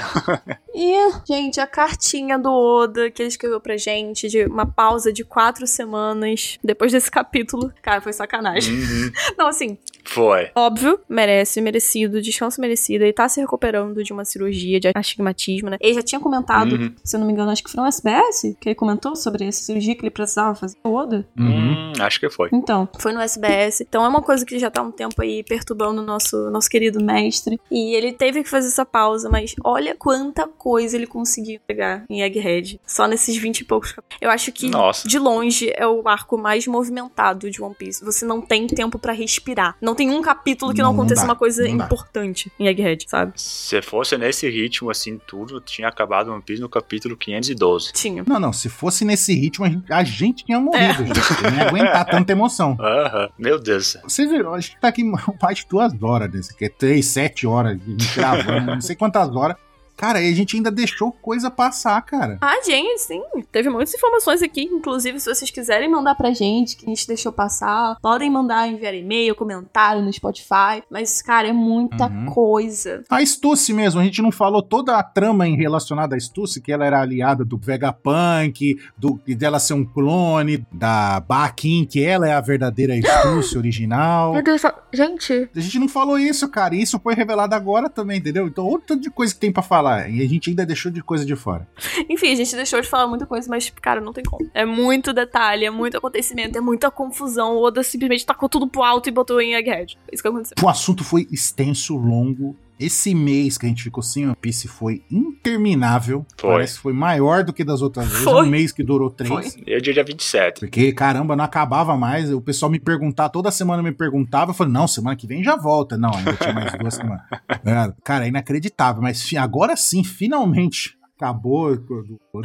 [0.74, 0.94] E,
[1.28, 5.66] gente, a cartinha do Oda que ele escreveu pra gente, de uma pausa de quatro
[5.66, 7.72] semanas depois desse capítulo.
[7.82, 8.74] Cara, foi sacanagem.
[8.76, 9.12] Uhum.
[9.38, 10.50] Não, assim, Foi.
[10.56, 13.04] óbvio, merece, merecido, descanso merecido.
[13.04, 15.78] Ele tá se recuperando de uma cirurgia de astigmatismo, né?
[15.82, 16.94] Ele já tinha comentado, Uhum.
[17.04, 19.62] se eu não me engano, acho que foi no SBS, que ele comentou sobre essa
[19.64, 20.78] cirurgia que ele precisava fazer.
[20.84, 21.28] O Oda?
[21.38, 21.48] Uhum.
[21.48, 22.50] Hum, acho que foi.
[22.54, 23.47] Então, foi no SBS.
[23.88, 26.70] Então é uma coisa que já tá há um tempo aí perturbando o nosso, nosso
[26.70, 27.60] querido mestre.
[27.72, 32.22] E ele teve que fazer essa pausa, mas olha quanta coisa ele conseguiu pegar em
[32.22, 32.80] Egghead.
[32.86, 34.18] Só nesses 20 e poucos capítulos.
[34.22, 35.08] Eu acho que, Nossa.
[35.08, 38.04] de longe, é o arco mais movimentado de One Piece.
[38.04, 39.76] Você não tem tempo pra respirar.
[39.82, 41.86] Não tem um capítulo que não, Não, aconteça dá, uma coisa não dá.
[41.86, 43.34] importante em Egghead, sabe?
[43.36, 47.94] Se fosse nesse ritmo, assim, tudo, tinha acabado One Piece no capítulo 512.
[47.94, 48.24] Tinha.
[48.28, 51.20] Não, não, se fosse nesse ritmo, a gente, tinha morrido, gente.
[51.44, 52.78] Eu não ia aguentar tanta emoção.
[52.80, 53.30] Aham.
[53.38, 53.98] Meu Deus.
[54.04, 55.04] Vocês viram, a gente tá aqui
[55.42, 57.78] mais de duas horas desse, que é três, sete horas
[58.16, 59.56] gravando, não sei quantas horas.
[59.98, 62.38] Cara, e a gente ainda deixou coisa passar, cara.
[62.40, 63.22] Ah, gente, sim.
[63.52, 64.62] Teve muitas informações aqui.
[64.62, 68.94] Inclusive, se vocês quiserem mandar pra gente, que a gente deixou passar, podem mandar, enviar
[68.94, 70.84] e-mail, comentário no Spotify.
[70.90, 72.26] Mas, cara, é muita Uhum.
[72.28, 73.04] coisa.
[73.10, 76.72] A Stussy mesmo, a gente não falou toda a trama em relacionada à Stussy, que
[76.72, 82.28] ela era aliada do Vegapunk, do, e dela ser um clone da Bakin, que ela
[82.28, 84.34] é a verdadeira Stussy original.
[84.34, 84.62] Meu Deus,
[84.94, 85.50] gente.
[85.56, 88.48] A gente não falou isso, cara, e isso foi revelado agora também, entendeu?
[88.48, 90.92] Então, olha o tanto de coisa que tem pra falar, e a gente ainda deixou
[90.92, 91.68] de coisa de fora.
[92.10, 94.50] Enfim, a gente deixou de falar muita coisa, mas, cara, não tem como.
[94.54, 97.56] É muito detalhe, é muito acontecimento, é muita confusão.
[97.56, 99.98] O Oda simplesmente tacou tudo pro alto e botou em Egghead.
[100.08, 100.56] É Isso que aconteceu.
[100.62, 105.04] O assunto foi extenso, longo esse mês que a gente ficou sem One Piece foi
[105.12, 106.26] interminável.
[106.38, 106.52] Foi.
[106.52, 108.24] Parece que foi maior do que das outras vezes.
[108.24, 108.46] Foi.
[108.46, 109.58] Um mês que durou três.
[109.66, 110.62] Eu dia 27.
[110.62, 112.32] Porque, caramba, não acabava mais.
[112.32, 114.52] O pessoal me perguntava, toda semana me perguntava.
[114.52, 115.98] Eu falei, não, semana que vem já volta.
[115.98, 117.24] Não, ainda tinha mais duas semanas.
[117.64, 119.02] Cara, Cara, é inacreditável.
[119.02, 121.78] Mas agora sim, finalmente, acabou.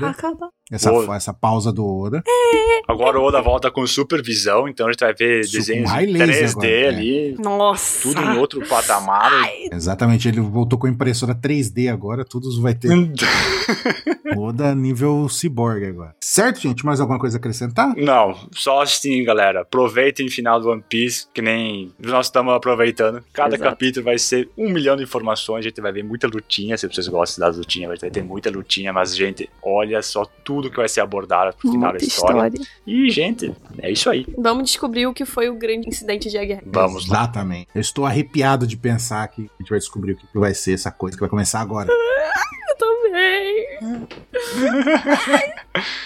[0.03, 0.51] Acaba.
[0.73, 1.15] Essa, Oda.
[1.15, 2.23] essa pausa do Oda.
[2.89, 6.12] Agora o Oda volta com supervisão, então a gente vai ver desenhos com high em
[6.12, 6.89] laser 3D agora, é.
[6.89, 8.03] ali, Nossa.
[8.03, 9.51] tudo em outro patamar.
[9.70, 12.24] Exatamente, ele voltou com a impressora 3D agora.
[12.24, 12.89] Todos vai ter
[14.36, 16.15] Oda nível cyborg agora.
[16.20, 16.85] Certo, gente?
[16.86, 17.94] Mais alguma coisa a acrescentar?
[17.97, 19.61] Não, só assim, galera.
[19.61, 23.23] Aproveitem o final do One Piece, que nem nós estamos aproveitando.
[23.32, 23.70] Cada Exato.
[23.70, 25.61] capítulo vai ser um milhão de informações.
[25.61, 26.78] A gente vai ver muita lutinha.
[26.78, 28.93] Se vocês gostam das lutinhas, vai ter muita lutinha.
[28.93, 32.49] Mas, gente, olha só tudo que vai ser abordado pro final da história.
[32.49, 32.61] história.
[32.87, 34.27] E, gente, é isso aí.
[34.39, 36.63] Vamos descobrir o que foi o grande incidente de Egghead.
[36.67, 37.19] Vamos lá.
[37.23, 37.69] Exatamente.
[37.75, 40.91] Eu estou arrepiado de pensar que a gente vai descobrir o que vai ser essa
[40.91, 41.89] coisa que vai começar agora.
[42.71, 43.67] Eu também.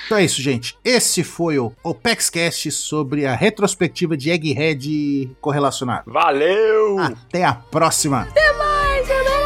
[0.06, 0.78] Então é isso, gente.
[0.84, 6.10] Esse foi o OpexCast sobre a retrospectiva de Egghead correlacionado.
[6.12, 6.98] Valeu!
[7.00, 8.28] Até a próxima.
[8.58, 9.36] Mas, galera.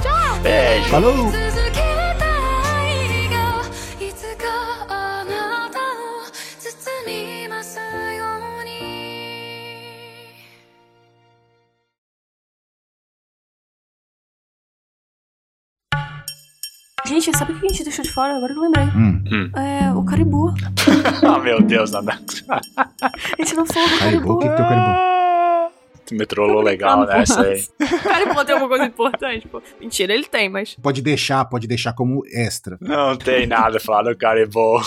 [0.00, 0.40] Tchau.
[0.40, 0.88] Beijo!
[0.88, 1.49] Falou!
[17.10, 18.36] Gente, sabe o que a gente deixou de fora?
[18.36, 18.84] Agora que eu lembrei.
[18.84, 20.54] Hum, É o Caribu.
[21.26, 22.12] ah, meu Deus, Nada.
[23.02, 24.38] A gente não falou do Caribou, o Caribu.
[24.38, 25.10] que, que tem o Caribou?
[26.06, 27.64] Tu me trollou legal brincando, nessa aí.
[27.98, 29.60] O Caribu tem alguma coisa importante, pô.
[29.80, 30.76] Mentira, ele tem, mas.
[30.80, 32.78] Pode deixar, pode deixar como extra.
[32.80, 34.80] Não tem nada a falar do Caribou.